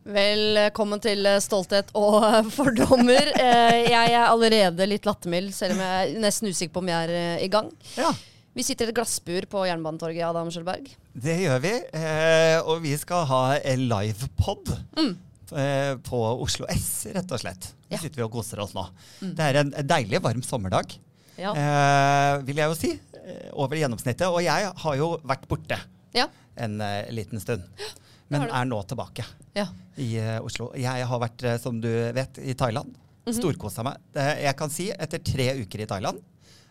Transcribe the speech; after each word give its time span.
Velkommen 0.00 1.00
til 1.04 1.26
eh, 1.28 1.38
Stolthet 1.44 1.90
og 1.98 2.22
fordommer. 2.56 3.28
Eh, 3.36 3.82
Jeg 3.90 4.12
er 4.16 4.22
allerede 4.30 4.86
litt 4.88 5.04
lattermild, 5.04 5.50
selv 5.52 5.76
om 5.76 5.82
jeg 5.84 6.14
er 6.14 6.22
nesten 6.24 6.48
usikker 6.48 6.72
på 6.72 6.80
om 6.80 6.88
jeg 6.88 7.08
er 7.10 7.12
eh, 7.36 7.42
i 7.44 7.50
gang. 7.52 7.68
Ja, 8.00 8.08
Vi 8.56 8.64
sitter 8.64 8.88
i 8.88 8.94
et 8.94 8.96
glassbur 8.96 9.44
på 9.52 9.66
Jernbanetorget, 9.68 10.24
Adam 10.26 10.48
Skjølberg. 10.50 10.88
det 11.14 11.36
gjør 11.42 11.60
vi. 11.62 11.74
Og 12.64 12.80
vi 12.82 12.94
skal 12.98 13.26
ha 13.28 13.42
en 13.60 13.84
livepod 13.92 14.72
mm. 14.96 15.12
på 16.08 16.22
Oslo 16.46 16.66
S, 16.72 16.88
rett 17.14 17.30
og 17.36 17.44
slett. 17.44 17.68
Mm. 17.70 17.76
Nå 17.76 17.92
Ja. 17.92 17.98
Mm. 17.98 18.02
sitter 18.06 18.16
vi 18.22 18.24
og 18.26 18.32
koser 18.34 18.60
oss 18.64 18.72
nå. 18.74 18.86
Det 19.20 19.44
er 19.50 19.60
en 19.64 19.70
deilig, 19.86 20.20
varm 20.24 20.42
sommerdag, 20.46 20.96
Ja. 21.38 21.52
eh, 21.52 22.40
vil 22.48 22.56
jeg 22.64 22.72
jo 22.72 22.80
si. 22.80 22.90
Over 23.52 23.76
gjennomsnittet. 23.78 24.26
Og 24.32 24.40
jeg 24.42 24.72
har 24.82 24.96
jo 24.98 25.12
vært 25.28 25.44
borte 25.50 25.76
Ja. 26.16 26.26
en 26.56 26.80
liten 27.14 27.38
stund. 27.42 27.62
Men 28.30 28.46
er 28.46 28.66
nå 28.70 28.80
tilbake 28.86 29.24
ja. 29.58 29.66
i 29.98 30.12
uh, 30.22 30.38
Oslo. 30.46 30.70
Jeg 30.78 31.06
har 31.10 31.22
vært, 31.22 31.42
eh, 31.42 31.56
som 31.58 31.80
du 31.82 31.90
vet, 32.14 32.38
i 32.38 32.54
Thailand. 32.54 32.94
Mhm. 33.26 33.34
Storkosa 33.36 33.82
meg. 33.84 33.98
Jeg 34.16 34.56
kan 34.58 34.70
si, 34.72 34.88
etter 34.94 35.20
tre 35.22 35.50
uker 35.60 35.82
i 35.84 35.86
Thailand 35.86 36.22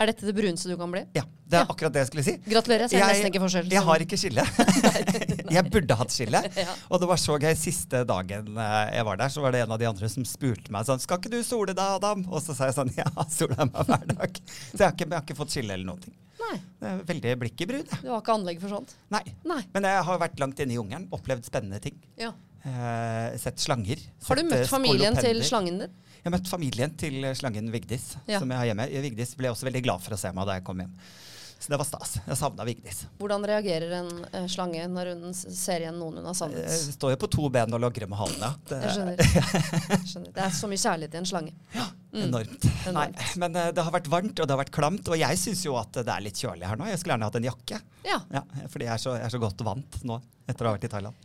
Er 0.02 0.10
dette 0.10 0.26
det 0.26 0.34
bruneste 0.34 0.72
du 0.72 0.74
kan 0.80 0.90
bli? 0.92 1.04
Ja, 1.14 1.22
det 1.46 1.60
er 1.60 1.62
Ja. 1.62 1.68
akkurat 1.70 1.94
det 1.94 2.02
jeg 2.02 2.08
skulle 2.10 2.24
si. 2.26 2.34
Gratulerer. 2.48 2.88
Jeg 2.88 2.96
ser 2.96 3.12
nesten 3.12 3.30
ikke 3.30 3.42
forskjell. 3.44 3.70
Jeg 3.76 3.84
har 3.86 4.04
ikke 4.06 4.18
skille. 4.18 4.46
jeg 5.58 5.64
burde 5.76 5.98
hatt 6.00 6.16
skille. 6.16 6.42
Ja. 6.64 6.74
Og 6.90 7.04
det 7.04 7.10
var 7.12 7.20
så 7.22 7.36
gøy. 7.40 7.52
Siste 7.60 8.02
dagen 8.08 8.50
eh, 8.58 8.96
jeg 8.96 9.06
var 9.06 9.20
der, 9.20 9.36
så 9.36 9.44
var 9.44 9.52
det 9.54 9.62
en 9.66 9.76
av 9.76 9.80
de 9.84 9.90
andre 9.92 10.10
som 10.10 10.26
spurte 10.28 10.72
meg 10.74 10.88
sånn 10.88 11.04
Skal 11.04 11.20
ikke 11.20 11.34
du 11.36 11.44
sole 11.44 11.76
deg, 11.76 11.84
Adam? 12.00 12.24
Og 12.32 12.42
så 12.44 12.56
sa 12.56 12.72
jeg 12.72 12.80
sånn 12.80 12.96
Ja, 12.98 13.12
soler 13.30 13.68
meg 13.68 13.84
hver 13.92 14.08
dag. 14.16 14.42
Så 14.48 14.80
jeg 14.80 14.88
har, 14.88 14.96
ikke, 14.96 15.10
jeg 15.12 15.18
har 15.20 15.28
ikke 15.28 15.40
fått 15.44 15.54
skille 15.58 15.76
eller 15.76 15.92
noen 15.92 16.08
ting. 16.08 16.16
Nei, 16.40 16.58
veldig 17.10 17.34
blikket 17.42 17.66
i 17.66 17.70
brud. 17.74 17.96
du 18.04 18.10
har 18.12 18.22
ikke 18.22 18.36
anlegg 18.38 18.62
for 18.62 18.72
sånt? 18.74 18.94
Nei. 19.14 19.24
Nei. 19.50 19.62
Men 19.76 19.88
jeg 19.90 20.04
har 20.10 20.22
vært 20.22 20.40
langt 20.42 20.60
inne 20.64 20.76
i 20.76 20.80
jungelen, 20.80 21.08
opplevd 21.16 21.48
spennende 21.50 21.82
ting. 21.84 21.98
Ja. 22.20 22.32
Eh, 22.64 23.38
sett 23.40 23.60
slanger. 23.64 24.02
Har 24.28 24.40
du 24.40 24.44
møtt 24.48 24.66
eh, 24.66 24.70
familien 24.72 25.16
til 25.20 25.42
slangen 25.48 25.82
din? 25.86 25.98
Jeg 26.20 26.28
har 26.28 26.34
møtt 26.36 26.50
familien 26.52 26.96
til 27.00 27.24
eh, 27.24 27.36
slangen 27.40 27.72
Vigdis, 27.72 28.14
Ja. 28.28 28.40
som 28.42 28.52
jeg 28.52 28.60
har 28.60 28.70
hjemme. 28.72 28.88
Vigdis 29.08 29.36
ble 29.40 29.52
også 29.54 29.70
veldig 29.70 29.84
glad 29.86 30.04
for 30.04 30.16
å 30.16 30.20
se 30.20 30.32
meg 30.36 30.48
da 30.50 30.58
jeg 30.60 30.66
kom 30.68 30.82
hjem. 30.84 30.96
Så 31.60 31.68
det 31.74 31.76
var 31.80 31.88
stas. 31.88 32.14
Jeg 32.24 32.38
savna 32.40 32.64
Vigdis. 32.64 33.02
Hvordan 33.20 33.44
reagerer 33.44 33.92
en 33.98 34.12
uh, 34.32 34.46
slange 34.48 34.86
når 34.88 35.10
hun 35.12 35.34
ser 35.36 35.84
igjen 35.84 35.98
noen 36.00 36.22
hun 36.22 36.30
har 36.30 36.38
savnet? 36.40 36.64
Jeg 36.72 36.94
står 36.96 37.12
jo 37.12 37.18
på 37.20 37.28
to 37.36 37.50
ben 37.52 37.76
og 37.76 37.82
logrer 37.84 38.08
med 38.08 38.16
halen. 38.16 38.46
Det 38.70 38.78
Jeg 38.80 38.88
er 38.88 38.96
skjønner. 38.96 39.24
Jeg 39.92 40.08
skjønner. 40.08 40.32
Det 40.38 40.46
er 40.46 40.54
så 40.56 40.70
mye 40.72 40.80
kjærlighet 40.86 41.18
i 41.18 41.20
en 41.20 41.28
slange. 41.28 41.52
Mm. 41.76 42.09
Enormt. 42.14 42.66
Enormt. 42.90 43.16
Nei, 43.20 43.28
men 43.38 43.56
eh, 43.56 43.72
det 43.72 43.84
har 43.86 43.92
vært 43.94 44.08
varmt, 44.10 44.40
og 44.40 44.48
det 44.48 44.56
har 44.56 44.64
vært 44.64 44.74
klamt. 44.76 45.08
Og 45.12 45.18
jeg 45.20 45.38
syns 45.38 45.66
jo 45.66 45.76
at 45.78 45.92
det 45.94 46.08
er 46.10 46.22
litt 46.26 46.36
kjølig 46.42 46.66
her 46.68 46.76
nå. 46.80 46.86
Jeg 46.90 47.00
skulle 47.02 47.14
gjerne 47.18 47.30
hatt 47.30 47.36
en 47.42 47.50
jakke. 47.52 47.82
Ja. 48.08 48.20
Ja, 48.34 48.44
fordi 48.68 48.86
jeg 48.90 48.94
er, 48.96 48.98
så, 49.04 49.16
jeg 49.20 49.26
er 49.30 49.36
så 49.38 49.42
godt 49.44 49.62
vant 49.68 50.04
nå 50.04 50.20
etter 50.50 50.66
å 50.66 50.72
ha 50.72 50.78
vært 50.80 50.88
i 50.90 50.94
Thailand. 50.96 51.16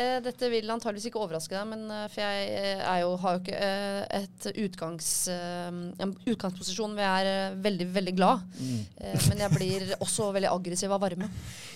Eh, 0.00 0.18
dette 0.24 0.48
vil 0.48 0.70
antageligvis 0.72 1.10
ikke 1.10 1.20
overraske 1.20 1.52
deg, 1.52 1.66
men 1.68 1.82
eh, 1.92 2.06
for 2.08 2.22
jeg 2.24 3.02
jo, 3.04 3.10
har 3.20 3.34
jo 3.36 3.42
ikke 3.42 3.58
et 4.22 4.46
utgangs, 4.64 5.08
en 5.28 6.14
utgangsposisjon 6.26 6.94
hvor 6.96 7.04
jeg 7.04 7.28
er 7.34 7.58
veldig, 7.62 7.86
veldig 7.94 8.14
glad. 8.16 8.46
Mm. 8.56 8.78
Eh, 9.04 9.26
men 9.28 9.42
jeg 9.44 9.54
blir 9.58 9.92
også 10.04 10.30
veldig 10.34 10.50
aggressiv 10.52 10.94
av 10.96 11.02
varme. 11.04 11.28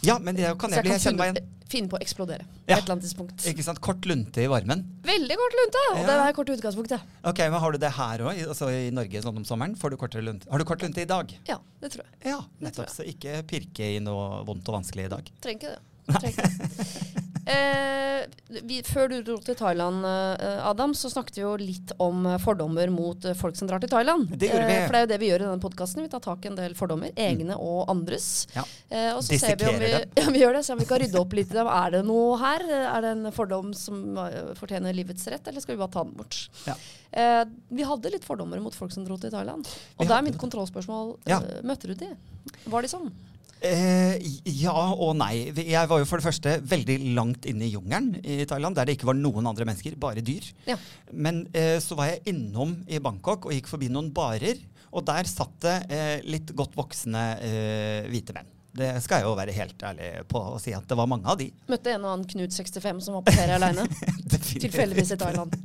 Ja, 0.07 0.17
men 0.19 0.39
det 0.39 0.49
kan 0.59 0.73
Så 0.73 0.81
jeg 0.81 0.87
bli. 0.89 0.95
jeg 0.95 1.03
Jeg 1.03 1.05
kjenner 1.11 1.23
meg 1.27 1.37
igjen. 1.37 1.53
finne, 1.69 1.91
på 1.93 1.99
å 1.99 2.03
eksplodere 2.03 2.45
Ja. 2.67 2.77
et 2.79 2.83
eller 2.87 2.95
annet 2.97 3.05
tidspunkt. 3.09 3.45
Ikke 3.53 3.65
sant? 3.69 3.81
Kort 3.85 4.09
lunte 4.09 4.43
i 4.43 4.49
varmen. 4.51 4.85
Veldig 5.07 5.37
kort 5.43 5.57
lunte! 5.61 5.85
Og 5.93 6.01
Ja. 6.01 6.07
det 6.09 6.17
er 6.25 6.37
kort 6.41 6.53
utgangspunkt, 6.57 6.97
ja. 6.97 7.01
Ok, 7.27 7.39
men 7.45 7.61
Har 7.61 7.73
du 7.73 7.79
det 7.85 7.93
her 8.01 8.19
òg, 8.31 8.43
altså 8.57 8.71
i 8.73 8.93
Norge 8.95 9.21
sånn 9.23 9.43
om 9.43 9.45
sommeren? 9.47 9.77
Får 9.77 9.93
du 9.93 9.99
kortere 10.01 10.25
lunte? 10.25 10.49
Har 10.51 10.63
du 10.63 10.65
kort 10.69 10.83
lunte 10.85 11.03
i 11.03 11.09
dag? 11.09 11.33
Ja, 11.49 11.59
det 11.83 11.93
tror 11.93 12.07
jeg. 12.07 12.17
Ja, 12.33 12.39
nettopp. 12.65 12.89
Så 12.93 13.05
ikke 13.05 13.43
pirke 13.49 13.91
i 13.97 14.01
noe 14.01 14.41
vondt 14.49 14.69
og 14.71 14.79
vanskelig 14.79 15.09
i 15.09 15.13
dag. 15.13 15.31
Trenger 15.45 15.61
ikke 15.61 15.75
det. 15.77 15.85
Eh, 17.47 18.25
vi, 18.67 18.81
før 18.83 19.07
du 19.13 19.21
dro 19.23 19.37
til 19.39 19.55
Thailand, 19.55 20.03
eh, 20.03 20.57
Adam, 20.67 20.91
så 20.99 21.07
snakket 21.13 21.37
vi 21.39 21.43
jo 21.45 21.53
litt 21.61 21.93
om 22.03 22.25
eh, 22.27 22.41
fordommer 22.43 22.91
mot 22.91 23.23
eh, 23.23 23.37
folk 23.39 23.55
som 23.55 23.69
drar 23.71 23.79
til 23.83 23.93
Thailand. 23.93 24.33
Det. 24.33 24.49
Eh, 24.51 24.81
for 24.89 24.97
det 24.97 24.99
er 24.99 25.05
jo 25.05 25.11
det 25.13 25.19
vi 25.23 25.29
gjør 25.29 25.45
i 25.45 25.47
denne 25.47 25.63
podkasten. 25.63 26.03
Vi 26.03 26.11
tar 26.11 26.25
tak 26.25 26.43
i 26.43 26.51
en 26.51 26.59
del 26.59 26.75
fordommer, 26.75 27.13
egne 27.15 27.55
og 27.55 27.85
andres. 27.93 28.49
Ja. 28.57 28.65
Eh, 28.91 29.13
og 29.13 29.23
så 29.23 29.39
ser 29.39 29.61
vi 29.61 29.69
om 29.71 29.79
vi, 29.79 29.93
ja, 30.19 30.27
vi 30.35 30.43
gjør 30.43 30.59
det, 30.59 30.65
så 30.67 30.75
om 30.75 30.83
vi 30.83 30.89
kan 30.91 30.99
rydde 31.05 31.23
opp 31.23 31.39
litt 31.39 31.55
i 31.55 31.59
dem. 31.61 31.71
Er 31.71 31.95
det 31.95 32.03
noe 32.09 32.35
her? 32.43 32.67
Er 32.81 33.07
det 33.07 33.15
en 33.15 33.31
fordom 33.37 33.71
som 33.79 34.03
fortjener 34.59 34.99
livets 34.99 35.31
rett, 35.31 35.47
eller 35.47 35.63
skal 35.63 35.77
vi 35.77 35.85
bare 35.85 35.95
ta 35.95 36.03
den 36.03 36.19
bort? 36.19 36.41
Ja. 36.67 36.75
Eh, 37.15 37.45
vi 37.79 37.87
hadde 37.87 38.11
litt 38.17 38.27
fordommer 38.27 38.59
mot 38.65 38.75
folk 38.75 38.91
som 38.91 39.07
dro 39.07 39.21
til 39.23 39.31
Thailand. 39.31 39.71
Og 40.01 40.03
Vi 40.03 40.11
da 40.11 40.19
er 40.19 40.27
mitt 40.27 40.43
kontrollspørsmål 40.43 41.15
Møtte 41.63 41.95
du 41.95 41.95
de? 41.95 42.11
Var 42.67 42.83
de 42.83 42.91
sånn? 42.91 43.15
Eh, 43.65 44.21
ja 44.61 44.75
og 44.93 45.15
nei. 45.19 45.49
Jeg 45.57 45.89
var 45.89 46.03
jo 46.03 46.09
for 46.09 46.21
det 46.21 46.27
første 46.27 46.57
veldig 46.69 46.99
langt 47.17 47.49
inne 47.49 47.67
i 47.67 47.73
jungelen 47.73 48.15
i 48.21 48.45
Thailand, 48.49 48.77
der 48.77 48.89
det 48.89 48.99
ikke 48.99 49.11
var 49.11 49.19
noen 49.19 49.49
andre 49.49 49.69
mennesker, 49.69 49.97
bare 50.01 50.25
dyr. 50.25 50.49
Ja. 50.69 50.77
Men 51.13 51.47
eh, 51.57 51.79
så 51.83 51.99
var 51.99 52.13
jeg 52.13 52.25
innom 52.35 52.79
i 52.89 53.01
Bangkok 53.03 53.49
og 53.49 53.57
gikk 53.57 53.71
forbi 53.71 53.91
noen 53.93 54.13
barer, 54.17 54.61
og 54.97 55.07
der 55.09 55.29
satt 55.29 55.57
det 55.65 55.79
eh, 55.93 56.19
litt 56.29 56.53
godt 56.57 56.77
voksne 56.79 57.25
eh, 57.45 58.11
hvite 58.13 58.37
menn. 58.37 58.56
Det 58.77 58.91
skal 59.05 59.23
jeg 59.23 59.29
jo 59.29 59.35
være 59.39 59.55
helt 59.57 59.83
ærlig 59.89 60.11
på 60.31 60.43
å 60.55 60.59
si 60.63 60.75
at 60.77 60.87
det 60.91 60.99
var 60.99 61.09
mange 61.11 61.29
av 61.33 61.39
de. 61.41 61.49
Møtte 61.71 61.95
en 61.95 62.05
og 62.05 62.13
annen 62.13 62.29
Knut 62.31 62.53
65 62.57 63.01
som 63.07 63.17
var 63.19 63.25
på 63.27 63.35
ferie 63.37 63.57
aleine. 63.57 63.87
Tilfeldigvis 64.67 65.15
i 65.17 65.21
Thailand. 65.21 65.57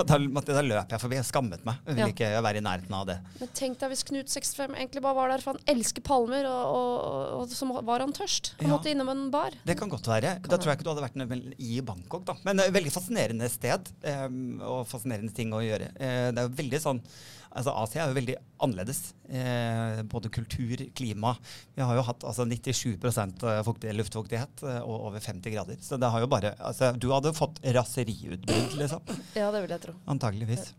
Da, 0.00 0.16
da 0.16 0.62
løp 0.64 0.90
jeg 0.94 1.00
forbi. 1.02 1.16
Jeg 1.18 1.26
skammet 1.28 1.62
meg. 1.66 1.78
Jeg 1.86 1.94
ville 1.94 2.06
Ja. 2.08 2.12
ikke 2.14 2.42
være 2.42 2.58
i 2.58 2.64
nærheten 2.64 2.94
av 2.96 3.04
det. 3.06 3.16
Men 3.38 3.50
tenk 3.54 3.78
deg 3.80 3.92
hvis 3.92 4.02
Knut 4.08 4.32
65 4.32 4.74
egentlig 4.74 5.02
bare 5.04 5.16
var 5.18 5.30
der 5.32 5.42
for 5.44 5.54
han 5.54 5.62
elsker 5.70 6.02
palmer, 6.06 6.46
og, 6.48 6.62
og, 6.74 7.26
og 7.44 7.54
så 7.54 7.68
var 7.86 8.02
han 8.02 8.14
tørst. 8.16 8.54
Han 8.58 8.66
Ja. 8.68 8.72
måtte 8.74 8.90
innom 8.90 9.10
en 9.12 9.26
bar. 9.30 9.54
Det 9.66 9.76
kan 9.78 9.92
godt 9.92 10.08
være. 10.10 10.36
Kan 10.40 10.50
da 10.50 10.58
tror 10.58 10.72
jeg 10.72 10.80
ikke 10.80 10.88
du 10.88 10.92
hadde 10.94 11.06
vært 11.06 11.60
i 11.60 11.80
Bangkok. 11.86 12.24
da. 12.26 12.36
Men 12.48 12.60
uh, 12.64 12.70
veldig 12.74 12.92
fascinerende 12.94 13.50
sted 13.52 13.92
um, 14.26 14.60
og 14.64 14.86
fascinerende 14.90 15.34
ting 15.36 15.52
å 15.54 15.62
gjøre. 15.62 15.92
Uh, 16.00 16.30
det 16.34 16.42
er 16.42 16.48
jo 16.48 16.56
veldig 16.64 16.82
sånn, 16.82 17.02
altså 17.50 17.72
Asia 17.82 18.02
er 18.04 18.10
jo 18.12 18.16
veldig 18.18 18.34
annerledes. 18.62 19.00
Eh, 19.28 20.02
både 20.10 20.30
kultur, 20.32 20.82
klima. 20.96 21.34
Vi 21.76 21.82
har 21.82 21.96
jo 21.98 22.04
hatt 22.06 22.24
altså 22.28 22.46
97% 22.48 23.44
fuktig, 23.66 23.94
luftfuktighet 23.98 24.62
eh, 24.66 24.78
og 24.84 25.08
over 25.10 25.20
50 25.24 25.54
grader. 25.54 25.80
Så 25.84 25.98
det 26.00 26.10
har 26.12 26.20
jo 26.24 26.30
bare, 26.30 26.54
altså 26.58 26.92
Du 27.00 27.08
hadde 27.14 27.32
fått 27.36 27.60
raseriutbrudd, 27.64 28.76
liksom. 28.80 29.02
Ja, 29.38 29.50
det 29.54 29.64
vil 29.66 29.74
jeg 29.76 29.84
tro. 29.86 29.96
Antageligvis. 30.12 30.70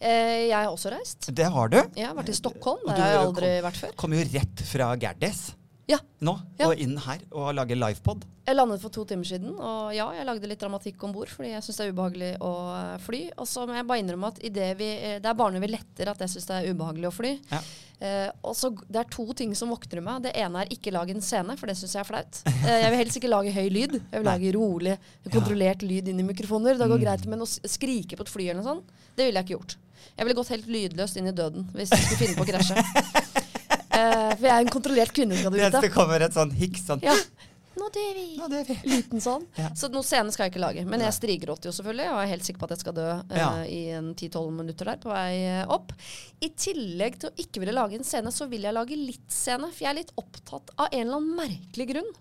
Eh, 0.00 0.48
jeg 0.50 0.54
har 0.58 0.70
også 0.72 0.90
reist. 0.94 1.30
Det 1.34 1.46
har 1.54 1.68
du. 1.72 1.80
Jeg 1.96 2.06
har 2.10 2.16
vært 2.18 2.32
i 2.34 2.38
Stockholm. 2.38 2.82
Det 2.88 2.98
har 3.00 3.12
jeg 3.14 3.20
kom- 3.20 3.28
aldri 3.34 3.52
vært 3.68 3.82
før. 3.84 3.94
Kom 4.04 4.16
jo 4.18 4.24
rett 4.34 4.64
fra 4.70 4.94
Gerdis 5.00 5.44
Ja. 5.86 5.98
nå, 6.24 6.32
Ja. 6.58 6.68
og 6.70 6.78
inn 6.80 6.96
her 6.96 7.18
og 7.30 7.54
lage 7.54 7.76
livepod. 7.76 8.22
Jeg 8.46 8.56
landet 8.56 8.80
for 8.80 8.88
to 8.92 9.04
timer 9.04 9.24
siden, 9.24 9.54
og 9.60 9.92
ja, 9.94 10.06
jeg 10.12 10.24
lagde 10.26 10.48
litt 10.48 10.60
dramatikk 10.60 11.02
om 11.04 11.12
bord 11.12 11.28
fordi 11.28 11.50
jeg 11.52 11.62
syns 11.64 11.76
det 11.80 11.84
er 11.86 11.92
ubehagelig 11.92 12.30
å 12.40 12.50
eh, 12.76 12.98
fly. 13.04 13.20
Og 13.40 13.46
så 13.48 13.66
må 13.68 13.74
jeg 13.76 13.86
bare 13.88 14.00
innrømme 14.02 14.28
at 14.32 14.40
i 14.44 14.50
det, 14.52 14.70
vi, 14.78 14.88
eh, 14.96 15.18
det 15.20 15.28
er 15.28 15.34
bare 15.36 15.52
når 15.52 15.60
vi 15.64 15.70
letter 15.74 16.08
at 16.12 16.18
jeg 16.24 16.28
syns 16.34 16.46
det 16.48 16.56
er 16.58 16.72
ubehagelig 16.74 17.08
å 17.08 17.12
fly. 17.12 17.32
Ja. 17.52 17.60
Eh, 18.04 18.30
og 18.44 18.56
så 18.56 18.70
Det 18.88 18.96
er 19.00 19.08
to 19.12 19.26
ting 19.36 19.54
som 19.54 19.68
våkner 19.72 20.02
meg. 20.04 20.22
Det 20.24 20.32
ene 20.36 20.64
er 20.64 20.72
ikke 20.72 20.92
lage 20.92 21.10
en 21.16 21.20
scene, 21.24 21.56
for 21.60 21.66
det 21.66 21.76
syns 21.76 21.92
jeg 21.96 22.00
er 22.04 22.08
flaut. 22.08 22.42
Eh, 22.48 22.80
jeg 22.84 22.90
vil 22.90 23.00
helst 23.04 23.16
ikke 23.20 23.32
lage 23.32 23.52
høy 23.52 23.68
lyd. 23.72 23.92
Jeg 24.00 24.18
vil 24.20 24.24
Nei. 24.28 24.34
lage 24.38 24.54
rolig, 24.56 24.98
kontrollert 25.32 25.82
lyd 25.84 26.08
inn 26.08 26.20
i 26.20 26.28
mikrofoner. 26.32 26.76
Det 26.80 26.88
går 26.88 26.98
Mm. 27.00 27.04
greit, 27.04 27.26
men 27.26 27.40
å 27.40 27.46
skrike 27.48 28.16
på 28.16 28.20
et 28.24 28.28
fly 28.32 28.48
eller 28.48 28.62
noe 28.62 28.70
sånt, 28.76 28.84
det 29.16 29.26
ville 29.28 29.40
jeg 29.40 29.46
ikke 29.48 29.58
gjort. 29.60 29.76
Jeg 30.16 30.26
ville 30.26 30.36
gått 30.36 30.48
helt 30.52 30.66
lydløst 30.68 31.16
inn 31.16 31.28
i 31.28 31.32
døden 31.32 31.64
hvis 31.72 31.90
jeg 31.90 31.98
skulle 32.04 32.20
finne 32.24 32.36
på 32.36 32.44
å 32.44 32.52
krasje. 32.52 33.40
Eh, 33.94 34.30
for 34.36 34.46
jeg 34.48 34.54
er 34.54 34.64
en 34.64 34.72
kontrollert 34.74 35.14
kvinne, 35.14 35.36
skal 35.38 35.52
du 35.54 35.58
vite. 35.60 35.80
det 35.84 35.92
kommer 35.94 36.24
et 36.26 36.34
sånn 36.36 36.50
hikk 36.58 36.80
sånn 36.82 37.04
Ja. 37.04 37.14
Nå 37.74 37.88
dør 37.90 38.10
vi. 38.14 38.26
Nå 38.38 38.46
dør 38.52 38.66
vi. 38.68 38.74
Liten 38.86 39.22
sånn. 39.22 39.46
Ja. 39.58 39.72
Så 39.74 39.88
noen 39.90 40.06
scene 40.06 40.30
skal 40.34 40.46
jeg 40.46 40.52
ikke 40.52 40.62
lage. 40.62 40.84
Men 40.86 41.02
jeg 41.02 41.14
strigråter 41.16 41.70
jo 41.70 41.72
selvfølgelig, 41.74 42.06
og 42.12 42.20
er 42.22 42.28
helt 42.30 42.46
sikker 42.46 42.60
på 42.62 42.68
at 42.68 42.74
jeg 42.76 42.82
skal 42.84 42.94
dø 42.94 43.06
uh, 43.18 43.34
Ja. 43.34 43.48
i 43.66 43.80
en 43.98 44.12
10-12 44.14 44.52
minutter 44.54 44.92
der 44.92 45.00
på 45.02 45.10
vei 45.10 45.32
eh, 45.42 45.64
opp. 45.74 45.90
I 46.38 46.52
tillegg 46.54 47.18
til 47.18 47.32
å 47.32 47.34
ikke 47.44 47.64
ville 47.64 47.74
lage 47.74 47.98
en 47.98 48.06
scene, 48.06 48.30
så 48.30 48.46
vil 48.50 48.62
jeg 48.68 48.76
lage 48.76 48.98
litt 48.98 49.26
scene. 49.26 49.72
For 49.72 49.88
jeg 49.88 49.90
er 49.90 49.98
litt 50.04 50.14
opptatt 50.22 50.70
av 50.76 50.86
en 50.92 51.00
eller 51.02 51.18
annen 51.18 51.34
merkelig 51.40 51.88
grunn 51.90 52.12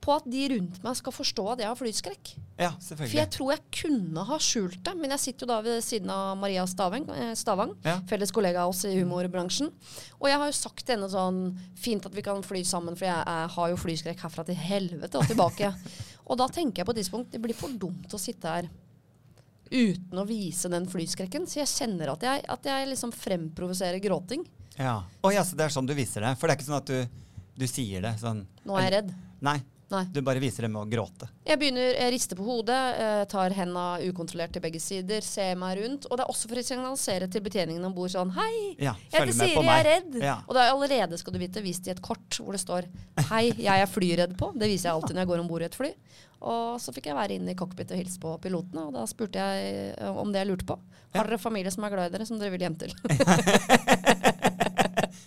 på 0.00 0.12
at 0.14 0.26
de 0.30 0.42
rundt 0.52 0.76
meg 0.84 0.96
skal 0.98 1.14
forstå 1.14 1.44
at 1.52 1.62
jeg 1.62 1.68
har 1.70 1.78
flyskrekk. 1.78 2.30
Ja, 2.60 2.70
selvfølgelig. 2.78 3.10
For 3.10 3.18
jeg 3.18 3.30
tror 3.34 3.50
jeg 3.52 3.62
kunne 3.80 4.24
ha 4.28 4.38
skjult 4.42 4.78
det, 4.86 4.94
men 5.00 5.14
jeg 5.16 5.22
sitter 5.24 5.46
jo 5.46 5.50
da 5.50 5.56
ved 5.66 5.82
siden 5.84 6.12
av 6.14 6.36
Maria 6.38 6.66
Stavang, 6.70 7.08
eh, 7.10 7.32
Stavang 7.38 7.74
Ja. 7.84 7.96
felles 8.06 8.30
kollega 8.30 8.62
av 8.62 8.70
oss 8.70 8.84
i 8.84 8.94
humorbransjen. 9.00 9.72
Og 10.20 10.28
jeg 10.30 10.38
har 10.38 10.46
jo 10.46 10.56
sagt 10.60 10.84
til 10.86 10.96
henne 10.96 11.10
sånn 11.10 11.58
Fint 11.76 12.06
at 12.06 12.14
vi 12.14 12.22
kan 12.22 12.42
fly 12.42 12.62
sammen, 12.62 12.96
for 12.96 13.06
jeg, 13.08 13.24
jeg 13.26 13.48
har 13.56 13.68
jo 13.72 13.76
flyskrekk 13.76 14.22
herfra 14.26 14.44
til 14.46 14.54
helvete 14.54 15.18
og 15.18 15.26
tilbake. 15.26 15.74
og 16.28 16.38
da 16.38 16.48
tenker 16.48 16.82
jeg 16.82 16.86
på 16.86 16.94
et 16.96 17.02
tidspunkt 17.02 17.32
det 17.32 17.42
blir 17.42 17.54
for 17.58 17.68
dumt 17.74 18.12
å 18.14 18.18
sitte 18.20 18.46
her 18.48 18.70
uten 19.66 20.18
å 20.18 20.26
vise 20.28 20.70
den 20.70 20.86
flyskrekken. 20.86 21.46
Så 21.50 21.58
jeg 21.64 21.72
kjenner 21.72 22.12
at 22.14 22.22
jeg, 22.22 22.44
at 22.48 22.62
jeg 22.70 22.88
liksom 22.92 23.10
fremprovoserer 23.12 23.98
gråting. 24.02 24.44
Ja. 24.78 25.00
Å 25.24 25.32
ja, 25.34 25.42
så 25.42 25.56
det 25.58 25.66
er 25.66 25.74
sånn 25.74 25.88
du 25.88 25.94
viser 25.96 26.22
det? 26.22 26.36
For 26.38 26.46
det 26.46 26.54
er 26.54 26.60
ikke 26.60 26.68
sånn 26.68 26.82
at 26.82 26.92
du, 26.92 27.22
du 27.56 27.66
sier 27.66 28.04
det 28.04 28.14
sånn 28.20 28.44
Nå 28.68 28.76
er 28.78 28.86
jeg 28.86 28.94
redd. 29.00 29.14
Nei. 29.42 29.58
Nei. 29.88 30.02
Du 30.10 30.18
bare 30.26 30.40
viser 30.42 30.66
det 30.66 30.70
med 30.74 30.80
å 30.82 30.88
gråte. 30.90 31.28
Jeg 31.46 31.60
begynner, 31.60 31.92
jeg 31.94 32.10
rister 32.10 32.38
på 32.38 32.42
hodet, 32.42 32.78
eh, 32.98 33.20
tar 33.30 33.54
henda 33.54 33.84
ukontrollert 34.02 34.50
til 34.56 34.64
begge 34.64 34.80
sider, 34.82 35.22
ser 35.22 35.54
meg 35.60 35.78
rundt. 35.78 36.08
Og 36.10 36.18
det 36.18 36.24
er 36.24 36.32
også 36.32 36.50
for 36.50 36.58
å 36.58 36.64
signalisere 36.66 37.28
til 37.30 37.44
betjeningen 37.44 37.86
om 37.86 37.94
bord 37.94 38.10
sånn 38.10 38.32
Hei, 38.34 38.74
Ja, 38.82 38.96
jeg 39.12 39.20
heter 39.20 39.36
Siri, 39.36 39.52
jeg 39.54 39.70
er 39.76 39.86
redd. 39.86 40.18
Ja. 40.18 40.40
Og 40.48 40.58
det 40.58 40.64
er 40.64 40.72
allerede, 40.72 41.18
skal 41.20 41.36
du 41.36 41.38
vite, 41.38 41.62
vist 41.62 41.86
i 41.86 41.94
et 41.94 42.02
kort 42.02 42.40
hvor 42.40 42.56
det 42.56 42.62
står 42.64 42.90
Hei, 43.30 43.44
jeg 43.54 43.84
er 43.84 43.86
flyredd 43.86 44.34
på. 44.40 44.50
Det 44.58 44.66
viser 44.66 44.90
jeg 44.90 44.96
alltid 44.96 45.14
når 45.14 45.22
jeg 45.22 45.30
går 45.32 45.44
om 45.44 45.50
bord 45.54 45.62
i 45.62 45.70
et 45.70 45.78
fly. 45.78 45.92
Og 46.46 46.82
så 46.82 46.92
fikk 46.92 47.06
jeg 47.06 47.16
være 47.16 47.38
inne 47.38 47.54
i 47.54 47.58
cockpit 47.58 47.94
og 47.94 48.00
hilse 48.02 48.18
på 48.20 48.34
pilotene, 48.42 48.88
og 48.88 48.98
da 48.98 49.06
spurte 49.06 49.38
jeg 49.38 49.94
eh, 49.94 50.18
om 50.18 50.34
det 50.34 50.42
jeg 50.42 50.50
lurte 50.50 50.66
på. 50.66 50.80
Har 51.14 51.30
dere 51.30 51.38
familie 51.38 51.70
som 51.70 51.86
er 51.86 51.94
glad 51.94 52.10
i 52.10 52.16
dere, 52.18 52.26
som 52.26 52.42
dere 52.42 52.50
vil 52.52 52.66
hjem 52.66 52.76
til? 52.82 52.90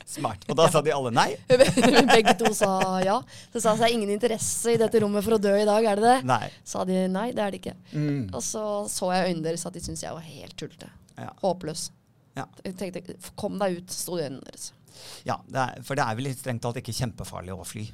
Smart. 0.10 0.46
Og 0.50 0.58
da 0.58 0.66
sa 0.74 0.82
de 0.86 0.94
alle 0.94 1.12
nei. 1.14 1.28
Begge 2.16 2.34
to 2.40 2.50
sa 2.58 2.72
ja. 3.04 3.20
Så 3.54 3.62
sa 3.62 3.76
jeg 3.76 3.82
det 3.84 3.88
er 3.90 3.96
ingen 3.98 4.14
interesse 4.16 4.74
i 4.74 4.80
dette 4.82 5.02
rommet 5.04 5.26
for 5.26 5.38
å 5.38 5.42
dø 5.42 5.54
i 5.60 5.68
dag, 5.70 5.86
er 5.92 6.02
det 6.02 6.08
det? 6.08 6.18
Nei. 6.30 6.50
Sa 6.68 6.84
de 6.90 7.04
nei, 7.12 7.28
det 7.38 7.46
er 7.46 7.54
det 7.54 7.62
ikke. 7.62 7.76
Mm. 7.94 8.24
Og 8.34 8.42
så 8.46 8.66
så 8.90 9.12
jeg 9.14 9.30
øynene 9.30 9.46
deres 9.52 9.68
at 9.70 9.78
de 9.78 9.84
syntes 9.86 10.04
jeg 10.08 10.16
var 10.16 10.26
helt 10.26 10.58
tullete. 10.60 10.90
Ja. 11.20 11.32
Håpløs. 11.44 11.90
Ja. 12.40 12.48
Jeg 12.66 12.78
tenkte 12.80 13.18
kom 13.40 13.58
deg 13.62 13.82
ut, 13.82 13.94
sto 13.94 14.18
det 14.18 14.26
i 14.26 14.30
øynene 14.30 14.46
deres. 14.50 14.70
ja 15.28 15.38
det 15.48 15.62
er, 15.62 15.82
for 15.86 16.00
det 16.00 16.06
er 16.06 16.18
vel 16.18 16.32
strengt 16.36 16.64
talt 16.66 16.80
ikke 16.82 16.96
kjempefarlig 16.96 17.54
å 17.56 17.68
fly. 17.68 17.86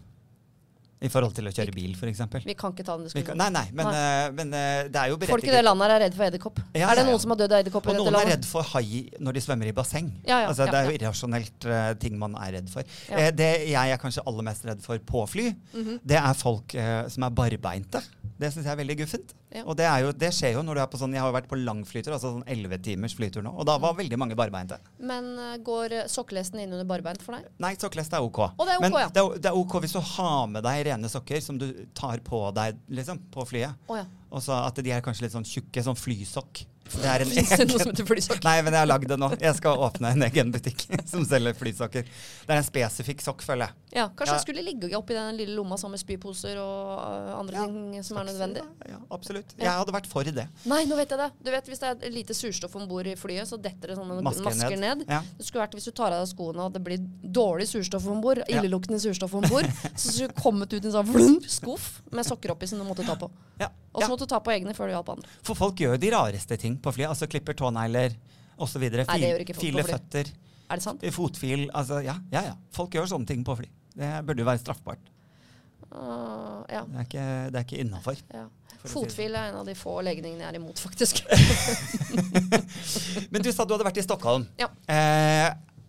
I 1.03 1.09
forhold 1.11 1.33
til 1.35 1.43
å 1.45 1.51
kjøre 1.51 1.73
bil, 1.75 1.91
f.eks. 1.99 2.21
Vi 2.47 2.53
kan 2.55 2.71
ikke 2.71 2.85
ta 2.87 2.93
den 2.95 3.03
diskusjonen. 3.09 3.37
Nei, 3.37 3.49
nei, 3.51 3.65
men, 3.75 3.89
nei. 3.91 4.29
men 4.37 4.53
eh, 4.55 4.87
det 4.87 5.01
er 5.01 5.09
jo 5.11 5.17
Folk 5.27 5.43
i 5.43 5.51
det 5.51 5.61
landet 5.65 5.83
her 5.89 5.93
er 5.97 6.01
redd 6.05 6.15
for 6.15 6.25
edderkopp. 6.29 6.61
Ja, 6.71 6.87
er 6.87 6.95
det 6.95 7.03
ja, 7.03 7.03
ja. 7.03 7.05
noen 7.11 7.19
som 7.21 7.33
har 7.33 7.39
dødd 7.41 7.51
av 7.57 7.63
edderkopp 7.65 7.85
i 7.85 7.91
Og 7.91 7.97
dette 7.97 8.05
noen 8.05 8.15
er 8.15 8.17
landet? 8.21 8.37
redd 8.37 8.47
for 8.47 8.69
hai 8.71 9.01
når 9.19 9.37
de 9.37 9.43
svømmer 9.43 9.67
i 9.69 9.73
basseng. 9.75 10.07
Ja, 10.23 10.39
ja, 10.45 10.47
altså, 10.53 10.69
det 10.71 10.79
er 10.79 10.87
jo 10.87 10.95
irrasjonelt 10.95 11.67
uh, 11.67 11.91
ting 11.99 12.15
man 12.21 12.37
er 12.39 12.55
redd 12.57 12.71
for. 12.71 12.87
Eh, 13.11 13.27
det 13.35 13.51
jeg 13.73 13.95
er 13.97 14.01
kanskje 14.01 14.23
aller 14.25 14.47
mest 14.47 14.65
redd 14.71 14.81
for 14.87 15.03
på 15.11 15.25
fly, 15.35 15.49
Mhm. 15.75 15.99
det 16.07 16.17
er 16.21 16.33
folk 16.39 16.77
uh, 16.79 17.09
som 17.11 17.27
er 17.27 17.35
barbeinte. 17.43 18.01
Det 18.39 18.53
syns 18.55 18.63
jeg 18.65 18.71
er 18.73 18.79
veldig 18.79 18.97
guffent. 19.03 19.35
Ja. 19.55 19.63
Og 19.63 19.77
det, 19.79 19.87
jo, 20.03 20.11
det 20.19 20.31
skjer 20.35 20.57
jo 20.57 20.63
når 20.65 20.77
du 20.77 20.81
er 20.83 20.89
på 20.91 20.99
sånn 20.99 21.13
Jeg 21.15 21.23
har 21.23 21.29
jo 21.31 21.35
vært 21.37 21.47
på 21.51 21.59
langflytur, 21.59 22.11
altså 22.15 22.33
sånn 22.33 22.47
11 22.51 22.81
timers 22.83 23.15
flytur 23.15 23.45
nå, 23.45 23.53
og 23.55 23.67
da 23.69 23.77
var 23.81 23.95
veldig 23.95 24.19
mange 24.19 24.35
barbeinte. 24.37 24.81
Men 24.99 25.31
eh, 25.39 25.55
går 25.63 25.95
uh, 26.01 26.03
sokkelesten 26.11 26.59
inn 26.63 26.75
under 26.75 26.87
barbeint 26.89 27.23
for 27.23 27.37
deg? 27.37 27.47
Nei, 27.63 27.73
sokkelest 27.79 28.17
er 28.17 28.25
OK. 28.25 28.41
Og 28.49 28.65
det 28.67 28.75
er 28.75 28.81
ok, 28.81 28.85
Men 28.87 28.99
ja. 28.99 29.09
det, 29.15 29.23
er, 29.23 29.41
det 29.45 29.51
er 29.51 29.59
OK 29.61 29.77
hvis 29.85 29.95
du 29.95 30.01
har 30.15 30.45
med 30.51 30.65
deg 30.67 30.83
rene 30.89 31.11
sokker 31.11 31.43
som 31.43 31.59
du 31.61 31.69
tar 31.95 32.19
på 32.25 32.41
deg 32.57 32.79
liksom, 32.99 33.23
på 33.31 33.47
flyet. 33.47 33.79
Oh, 33.87 33.99
ja. 33.99 34.05
Og 34.35 34.43
så 34.43 34.57
at 34.59 34.83
de 34.83 34.91
er 34.91 35.03
kanskje 35.05 35.27
litt 35.27 35.35
sånn 35.37 35.47
tjukke, 35.47 35.85
sånn 35.85 35.99
flysokk. 35.99 36.65
Det 36.85 37.07
er 37.09 37.23
en 37.23 37.31
Fins 37.31 37.49
noe 37.49 37.57
egen 37.65 37.71
som 37.81 37.89
heter 37.91 38.07
flysokk? 38.07 38.43
Nei, 38.45 38.55
men 38.65 38.75
jeg 38.75 38.83
har 38.83 38.89
lagd 38.89 39.07
det 39.09 39.17
nå. 39.19 39.29
Jeg 39.41 39.57
skal 39.57 39.81
åpne 39.87 40.11
en 40.13 40.25
egen 40.27 40.51
butikk 40.53 40.85
som 41.11 41.25
selger 41.27 41.55
flysokker. 41.57 42.05
Det 42.05 42.53
er 42.53 42.61
en 42.61 42.67
spesifikk 42.67 43.23
sokk, 43.25 43.41
føler 43.45 43.67
jeg. 43.67 43.81
Ja, 43.95 44.05
kanskje 44.11 44.33
Ja. 44.33 44.37
jeg 44.37 44.45
skulle 44.45 44.63
ligge 44.65 44.91
oppi 44.97 45.15
den 45.17 45.39
lille 45.39 45.55
lomma 45.57 45.77
sammen 45.81 45.95
med 45.95 46.03
spyposer 46.03 46.59
og 46.61 46.99
uh, 46.99 47.39
andre 47.39 47.57
Ja, 47.57 47.65
ting 47.65 48.03
som 48.05 48.19
er 48.21 48.27
nødvendig. 48.29 48.63
Ja, 48.91 48.99
absolutt. 49.15 49.55
Ja. 49.57 49.63
Jeg 49.65 49.73
hadde 49.81 49.95
vært 49.95 50.09
for 50.11 50.27
det. 50.27 50.47
Nei, 50.69 50.81
nå 50.89 50.99
vet 50.99 51.15
jeg 51.15 51.21
det. 51.21 51.29
Du 51.41 51.51
vet 51.53 51.71
Hvis 51.71 51.81
det 51.81 51.91
er 51.95 52.13
lite 52.13 52.37
surstoff 52.37 52.75
om 52.77 52.85
bord 52.89 53.07
i 53.09 53.15
flyet, 53.17 53.49
så 53.49 53.57
detter 53.61 53.93
det 53.93 53.97
sånne 53.99 54.19
Masker 54.25 54.45
masker, 54.49 54.77
ned. 54.77 55.05
ned. 55.05 55.09
Ja. 55.09 55.21
Det 55.39 55.47
skulle 55.47 55.65
vært 55.65 55.77
hvis 55.79 55.89
du 55.89 55.93
tar 55.95 56.13
av 56.13 56.21
deg 56.21 56.29
skoene 56.31 56.67
og 56.67 56.75
det 56.75 56.83
blir 56.85 57.01
dårlig 57.23 57.67
surstoff 57.71 58.05
om 58.11 58.21
bord, 58.23 58.43
illeluktende 58.51 59.01
surstoff 59.01 59.33
om 59.39 59.47
bord, 59.49 59.65
så 59.95 60.11
skulle 60.11 60.29
du 60.29 60.37
kommet 60.41 60.71
ut 60.75 60.81
i 60.81 60.85
en 60.85 60.95
sånn 60.99 61.09
flung, 61.09 61.39
skuff 61.49 61.89
med 62.11 62.27
sokker 62.27 62.53
oppi 62.53 62.69
som 62.69 62.81
du 62.81 62.87
måtte 62.87 63.07
ta 63.07 63.17
på. 63.19 63.31
Ja. 63.59 63.71
Og 63.95 64.01
så 64.01 64.09
ja. 64.09 64.11
måtte 64.11 64.27
du 64.27 64.31
ta 64.33 64.41
på 64.43 64.51
egne 64.51 64.73
før 64.75 64.89
du 64.89 64.95
hjalp 64.97 65.09
andre. 65.13 65.29
For 65.47 65.55
folk 65.55 65.79
gjør 65.79 65.95
de 66.01 66.09
rareste 66.11 66.57
ting 66.59 66.74
på 66.81 66.93
fly. 66.95 67.07
Altså 67.09 67.27
klipper 67.31 67.57
tånegler 67.57 68.15
osv. 68.61 68.85
File 69.59 69.85
føtter. 69.87 70.31
Er 70.65 70.79
det 70.79 70.83
sant? 70.85 71.03
Fotfil. 71.13 71.67
Altså, 71.77 72.01
ja, 72.05 72.15
ja, 72.33 72.41
ja. 72.51 72.55
Folk 72.73 72.95
gjør 72.97 73.09
sånne 73.11 73.29
ting 73.29 73.43
på 73.45 73.57
fly. 73.59 73.67
Det 73.95 74.11
burde 74.27 74.41
jo 74.43 74.47
være 74.47 74.63
straffbart. 74.63 75.11
Uh, 75.95 76.63
ja. 76.71 76.81
Det 76.89 76.97
er 76.97 77.05
ikke, 77.07 77.25
det 77.53 77.59
er 77.59 77.67
ikke 77.67 77.81
innafor. 77.85 78.21
ja. 78.33 78.47
Fotfil 78.85 79.33
er 79.33 79.49
en 79.49 79.55
av 79.57 79.65
de 79.65 79.73
få 79.73 79.95
legningene 80.05 80.43
jeg 80.43 80.51
er 80.51 80.57
imot, 80.59 80.77
faktisk. 80.77 81.23
Men 83.33 83.41
du 83.41 83.49
sa 83.49 83.65
du 83.65 83.73
hadde 83.73 83.87
vært 83.87 83.97
i 83.97 84.03
Stockholm. 84.05 84.45
Ja. 84.61 84.67
Eh, 84.85 85.47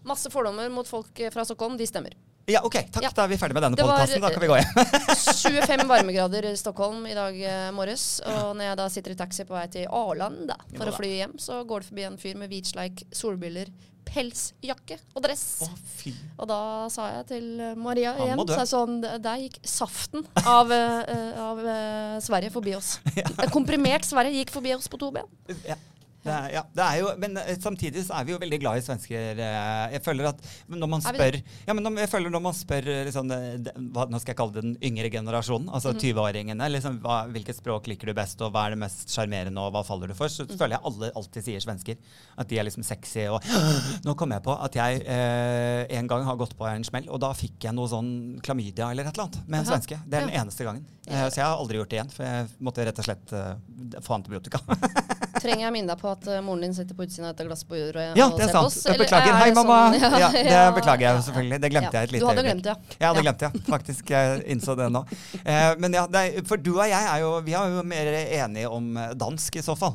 Masse 0.09 0.31
fordommer 0.33 0.71
mot 0.73 0.89
folk 0.89 1.21
fra 1.35 1.45
Stockholm, 1.45 1.77
de 1.77 1.85
stemmer. 1.89 2.15
Ja, 2.47 2.63
OK. 2.63 2.77
Takk. 2.93 3.03
Ja. 3.03 3.11
Da 3.11 3.25
er 3.25 3.33
vi 3.33 3.39
ferdig 3.41 3.57
med 3.57 3.65
denne 3.67 3.81
podkasten. 3.81 4.23
Da 4.23 4.31
kan 4.31 4.45
vi 4.45 4.51
gå 4.51 4.59
hjem. 4.61 4.71
25 5.17 5.89
varmegrader 5.91 6.47
i 6.53 6.55
Stockholm 6.59 7.07
i 7.11 7.17
dag 7.17 7.41
eh, 7.43 7.67
morges. 7.75 8.07
Og 8.23 8.55
når 8.55 8.71
jeg 8.71 8.79
da 8.83 8.87
sitter 8.93 9.17
i 9.17 9.19
taxi 9.19 9.47
på 9.49 9.57
vei 9.57 9.67
til 9.73 9.91
Arlanda 9.91 10.59
for 10.77 10.87
Ja 10.87 10.95
å 10.95 10.97
fly 10.97 11.13
hjem, 11.17 11.37
så 11.43 11.61
går 11.67 11.83
det 11.83 11.91
forbi 11.91 12.07
en 12.07 12.19
fyr 12.21 12.39
med 12.39 12.53
hvitsleik, 12.53 13.03
solbriller, 13.15 13.73
pelsjakke 14.07 15.01
og 15.17 15.25
dress. 15.25 15.45
Å, 15.67 15.69
fy. 15.99 16.13
Og 16.39 16.47
da 16.51 16.61
sa 16.93 17.09
jeg 17.17 17.27
til 17.33 17.49
eh, 17.59 17.75
Maria 17.79 18.15
Han 18.15 18.29
igjen 18.29 18.55
så 18.55 18.69
sånn, 18.71 19.01
Der 19.03 19.43
gikk 19.43 19.59
saften 19.67 20.23
av, 20.45 20.71
uh, 20.71 21.43
av 21.49 21.61
uh, 21.67 22.17
Sverige 22.23 22.55
forbi 22.55 22.77
oss. 22.79 22.97
ja. 23.19 23.27
Komprimert 23.55 24.07
Sverige 24.07 24.45
gikk 24.45 24.55
forbi 24.55 24.77
oss 24.77 24.87
på 24.93 25.01
to 25.03 25.11
ben. 25.19 25.27
Ja. 25.67 25.79
Det 26.27 26.35
er, 26.35 26.49
ja, 26.57 26.63
det 26.75 26.85
er 26.85 26.97
jo, 27.01 27.11
men 27.23 27.37
eh, 27.41 27.53
samtidig 27.63 28.03
så 28.09 28.17
er 28.19 28.27
vi 28.29 28.35
jo 28.35 28.39
veldig 28.43 28.59
glad 28.63 28.81
i 28.81 28.85
svensker. 28.85 29.39
eh, 29.39 29.93
Jeg 29.95 30.03
føler 30.05 30.29
at 30.33 30.41
når 30.69 30.91
man 30.91 31.05
spør 31.05 31.39
ja, 31.69 31.75
men 31.77 32.01
jeg 32.03 32.11
føler 32.11 32.33
når 32.35 32.43
man 32.49 32.57
spør 32.57 32.89
eh, 32.93 33.05
liksom, 33.09 33.29
det- 33.31 33.75
hva, 33.95 34.07
Nå 34.11 34.19
skal 34.23 34.33
jeg 34.35 34.39
kalle 34.41 34.57
det 34.57 34.65
den 34.67 34.77
yngre 34.91 35.11
generasjonen, 35.13 35.69
altså 35.71 35.93
mm. 35.95 36.01
20-åringene. 36.03 36.69
Liksom, 36.75 36.99
hva, 37.05 37.21
hvilket 37.31 37.59
språk 37.61 37.87
liker 37.91 38.11
du 38.11 38.15
best, 38.19 38.41
og 38.43 38.53
hva 38.55 38.67
er 38.67 38.75
det 38.77 38.81
mest 38.83 39.13
sjarmerende, 39.15 39.63
og 39.63 39.73
hva 39.75 39.85
faller 39.87 40.11
du 40.11 40.17
for? 40.19 40.29
Så 40.33 40.47
mm. 40.49 40.57
føler 40.59 40.77
jeg 40.77 40.85
alle 40.91 41.11
alltid 41.23 41.47
sier 41.49 41.65
svensker. 41.65 41.97
At 42.37 42.51
de 42.51 42.59
er 42.61 42.67
liksom 42.69 42.85
sexy. 42.87 43.27
Og 43.31 43.43
nå 44.07 44.15
kom 44.19 44.35
jeg 44.35 44.45
på 44.47 44.57
at 44.67 44.77
jeg 44.79 45.03
eh, 45.07 45.87
en 45.99 46.11
gang 46.11 46.27
har 46.27 46.39
gått 46.41 46.57
på 46.59 46.67
en 46.69 46.85
smell, 46.87 47.09
og 47.13 47.23
da 47.23 47.33
fikk 47.37 47.69
jeg 47.69 47.77
noe 47.77 47.91
sånn 47.91 48.11
klamydia 48.45 48.91
eller 48.93 49.07
et 49.09 49.15
eller 49.17 49.29
annet 49.29 49.41
med 49.47 49.61
en 49.61 49.65
Aha. 49.65 49.73
svenske. 49.75 50.01
Det 50.07 50.19
er 50.21 50.27
den 50.27 50.35
Ja. 50.37 50.43
eneste 50.45 50.67
gangen. 50.67 50.85
Eh, 51.07 51.27
så 51.31 51.39
jeg 51.41 51.47
har 51.47 51.57
aldri 51.61 51.79
gjort 51.79 51.91
det 51.93 52.01
igjen, 52.01 52.11
for 52.11 52.27
jeg 52.27 52.49
måtte 52.67 52.85
rett 52.89 52.99
og 52.99 53.07
slett 53.07 53.33
eh, 53.37 54.01
få 54.03 54.17
antibiotika. 54.19 54.59
Trenger 55.43 55.67
jeg 55.69 55.75
minne 55.77 55.93
deg 55.95 56.01
på 56.01 56.11
at 56.17 56.27
eh, 56.33 56.41
moren 56.43 56.65
din 56.67 56.75
sitter 56.75 56.97
på 56.99 57.05
utsiden 57.07 57.29
av 57.29 57.35
dette 57.37 57.47
glasset 57.47 57.69
på 57.71 57.77
jordet 57.79 58.07
Ja, 58.19 58.27
og 58.27 58.39
det 58.41 58.47
er 58.47 58.51
ser 58.51 58.57
på 58.59 58.65
oss? 58.71 58.79
Eller 58.87 58.99
beklager. 59.05 59.31
er 59.33 59.39
Hei, 59.43 59.49
det 59.53 59.57
mamma! 59.61 59.79
sånn- 59.93 60.19
Ja, 60.25 60.31
det 60.33 60.45
ja, 60.51 60.65
beklager 60.75 61.05
jeg 61.07 61.23
selvfølgelig. 61.29 61.61
Det 61.67 61.71
glemte 61.77 61.93
jeg 62.01 62.09
et 62.09 62.13
lite 62.17 62.23
Du 62.25 62.27
hadde 62.31 62.43
øyeblikk. 62.43 62.51
glemt 62.51 62.65
det, 62.65 62.73
ja. 62.75 62.97
Jeg 62.99 63.07
hadde 63.09 63.23
Ja. 63.23 63.27
glemt 63.29 63.45
det, 63.45 63.63
faktisk. 63.71 64.11
Jeg 64.17 64.43
innså 64.57 64.77
det 64.81 64.89
nå. 64.97 65.05
Eh, 65.45 65.75
men 65.79 65.93
ja, 66.01 66.07
det 66.11 66.25
er, 66.25 66.43
for 66.49 66.57
du 66.57 66.73
og 66.81 66.89
jeg 66.89 67.05
er 67.13 67.21
jo, 67.23 67.31
vi 67.47 67.53
er 67.55 67.77
jo 67.77 67.83
mer 67.87 68.13
enige 68.25 68.71
om 68.73 68.91
dansk 69.15 69.57
i 69.61 69.63
så 69.63 69.77
fall. 69.79 69.95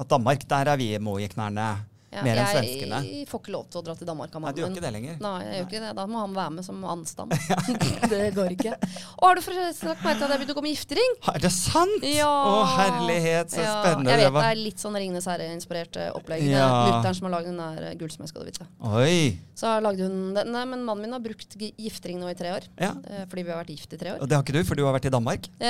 At 0.00 0.08
Danmark, 0.08 0.46
der 0.48 0.72
er 0.72 0.76
vi 0.80 0.90
mo 0.98 1.18
i 1.20 1.28
knærne 1.28 1.68
Ja, 2.10 2.24
mer 2.26 2.40
enn 2.42 2.48
svenskene. 2.50 2.98
Jeg 3.06 3.26
får 3.30 3.40
ikke 3.44 3.52
lov 3.54 3.66
til 3.70 3.78
å 3.78 3.84
dra 3.86 3.94
til 3.94 4.08
Danmark 4.08 4.32
av 4.34 4.40
Nei, 4.40 4.42
mannen 4.42 4.56
du 4.56 4.62
gjør 4.62 4.70
min. 4.70 4.76
ikke 4.76 4.82
det 4.86 4.92
lenger. 4.96 5.18
Nei, 5.22 5.34
jeg 5.44 5.52
gjør 5.60 5.66
ikke 5.68 5.82
det. 5.84 5.90
Da 6.00 6.06
må 6.10 6.22
han 6.24 6.32
være 6.34 6.50
med 6.56 6.66
som 6.66 6.80
anstam. 6.90 7.30
det 8.12 8.22
går 8.34 8.54
ikke. 8.56 8.72
Og 9.20 9.26
har 9.28 9.38
du 9.38 9.42
forresten 9.46 9.92
lagt 9.92 10.02
merke 10.02 10.18
til 10.18 10.26
at 10.26 10.32
jeg 10.34 10.40
begynte 10.40 10.56
å 10.56 10.58
gå 10.58 10.64
med 10.66 10.74
giftering? 10.74 11.14
Er 11.30 11.44
det 11.44 11.52
sant? 11.54 12.06
Ja. 12.10 12.30
Å, 12.30 12.64
herlighet, 12.74 13.54
så 13.54 13.62
Ja, 13.62 13.76
spennende 13.78 14.10
Jeg 14.16 14.24
vet 14.26 14.38
det 14.40 14.48
er 14.50 14.58
litt 14.58 14.82
sånn 14.82 14.98
Ringenes 14.98 15.28
herre-inspirert 15.30 16.00
eh, 16.02 16.10
opplegg. 16.18 16.42
Ja. 16.50 16.64
er 16.66 16.96
Mutter'n 16.96 17.18
som 17.20 17.28
har 17.30 17.34
lagd 17.36 17.50
den 17.52 17.62
der 17.62 17.86
eh, 17.92 17.94
du 18.00 18.48
vite. 18.50 18.66
Oi. 18.90 19.38
Så 19.54 19.68
har 19.70 19.84
lagd 19.84 20.02
hun 20.02 20.34
den. 20.34 20.50
Nei, 20.50 20.64
men 20.66 20.82
mannen 20.86 21.06
min 21.06 21.14
har 21.14 21.22
brukt 21.22 21.54
gi- 21.60 21.72
giftering 21.78 22.18
nå 22.22 22.30
i 22.32 22.34
tre 22.38 22.50
år. 22.56 22.66
Ja. 22.80 22.90
eh, 23.06 23.22
Fordi 23.30 23.46
vi 23.46 23.54
har 23.54 23.62
vært 23.62 23.70
gift 23.76 23.94
i 23.94 24.00
tre 24.00 24.16
år. 24.16 24.22
Og 24.24 24.30
det 24.30 24.34
har 24.38 24.42
ikke 24.42 24.56
du, 24.58 24.62
for 24.66 24.74
du 24.80 24.82
har 24.88 24.96
vært 24.98 25.06
i 25.06 25.14
Danmark? 25.14 25.46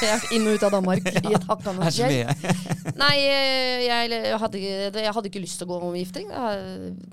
Jeg 0.00 0.08
har 0.08 0.18
vært 0.18 0.32
inn 0.34 0.46
og 0.48 0.56
ut 0.56 0.62
av 0.64 0.72
Danmark 0.72 1.08
i 1.12 1.34
et 1.36 1.44
hakkende 1.46 1.90
så 1.92 2.06
mye. 2.08 2.34
Nei, 2.96 3.16
jeg, 3.20 4.12
hadde, 4.40 4.60
jeg 4.64 5.12
hadde 5.12 5.28
ikke 5.28 5.42
lyst 5.44 5.59
til 5.60 5.68
å 5.68 5.70
gå 5.74 5.82
om 5.90 5.94
giftering. 5.98 6.32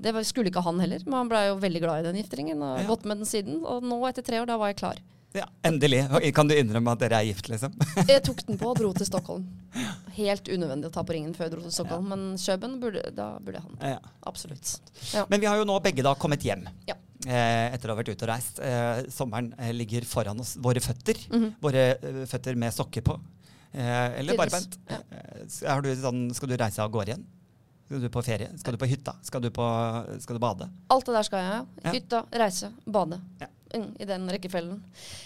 Det- 0.00 0.14
skulle 0.28 0.50
ikke 0.50 0.64
han 0.64 0.80
heller, 0.80 1.04
men 1.06 1.14
han 1.22 1.28
ble 1.30 1.44
jo 1.50 1.60
veldig 1.62 1.80
glad 1.84 2.00
i 2.00 2.08
den 2.10 2.18
gifteringen 2.22 2.62
og 2.64 2.80
Ja. 2.80 2.86
gått 2.88 3.04
med 3.04 3.18
den 3.22 3.26
siden. 3.28 3.62
Og 3.64 3.82
nå 3.84 4.00
etter 4.08 4.24
tre 4.24 4.40
år, 4.40 4.46
da 4.50 4.56
var 4.58 4.72
jeg 4.72 4.76
klar. 4.82 4.98
Ja, 5.36 5.44
endelig. 5.62 6.08
Kan 6.34 6.48
du 6.48 6.54
innrømme 6.56 6.90
at 6.92 6.98
dere 7.02 7.18
er 7.20 7.26
gift, 7.28 7.50
liksom? 7.52 7.74
Jeg 8.08 8.22
tok 8.24 8.40
den 8.46 8.56
på 8.56 8.70
og 8.70 8.78
dro 8.78 8.92
til 8.96 9.04
Stockholm. 9.06 9.44
Helt 10.16 10.48
unødvendig 10.48 10.88
å 10.88 10.92
ta 10.94 11.02
på 11.04 11.12
ringen 11.12 11.34
før 11.36 11.44
jeg 11.44 11.52
dro 11.52 11.60
til 11.66 11.70
Stockholm, 11.74 12.08
men 12.08 12.22
Kjøben, 12.40 12.78
burde, 12.80 13.02
da 13.14 13.26
burde 13.38 13.60
han. 13.60 13.76
Ja. 13.82 13.98
Absolutt. 14.26 14.78
Men 15.28 15.38
vi 15.40 15.46
har 15.46 15.58
jo 15.60 15.66
nå 15.68 15.76
begge 15.84 16.02
da 16.02 16.14
kommet 16.16 16.40
hjem. 16.48 16.64
Ja. 16.88 16.94
Eh, 17.26 17.74
etter 17.74 17.90
å 17.90 17.94
ha 17.94 18.00
vært 18.02 18.08
ute 18.16 18.24
og 18.24 18.30
reist. 18.32 18.58
Eh, 18.58 19.02
sommeren 19.12 19.52
eh, 19.58 19.70
ligger 19.76 20.00
foran 20.08 20.40
oss. 20.40 20.56
Våre 20.56 20.80
føtter. 20.80 21.20
Mhm. 21.28 21.54
Våre 21.60 21.84
eh, 22.00 22.24
føtter 22.30 22.56
med 22.56 22.72
sokker 22.72 23.02
på. 23.04 23.18
Eh, 23.74 24.18
eller 24.22 24.34
barbent. 24.34 24.78
ja. 24.88 24.96
Eh, 25.12 25.44
s- 25.44 25.60
har 25.66 25.82
du 25.84 25.92
sånn, 25.94 26.32
skal 26.34 26.48
du 26.48 26.56
reise 26.56 26.78
av 26.80 26.90
gårde 26.90 27.12
igjen? 27.12 27.26
Skal 27.88 28.02
du 28.04 28.10
på 28.12 28.20
ferie? 28.20 28.50
Skal 28.60 28.74
du 28.74 28.78
på 28.82 28.86
hytta? 28.90 29.14
Skal 29.24 29.40
du, 29.40 29.48
på, 29.54 29.66
skal 30.20 30.36
du 30.36 30.42
bade? 30.42 30.66
Alt 30.92 31.06
det 31.08 31.14
der 31.16 31.24
skal 31.24 31.40
jeg. 31.40 31.62
Ja. 31.86 31.92
Hytta, 31.94 32.18
reise, 32.36 32.68
bade. 32.84 33.16
Ja. 33.40 33.48
Mm, 33.72 33.86
I 33.96 34.08
den 34.08 34.26
rekkefølgen. 34.32 34.82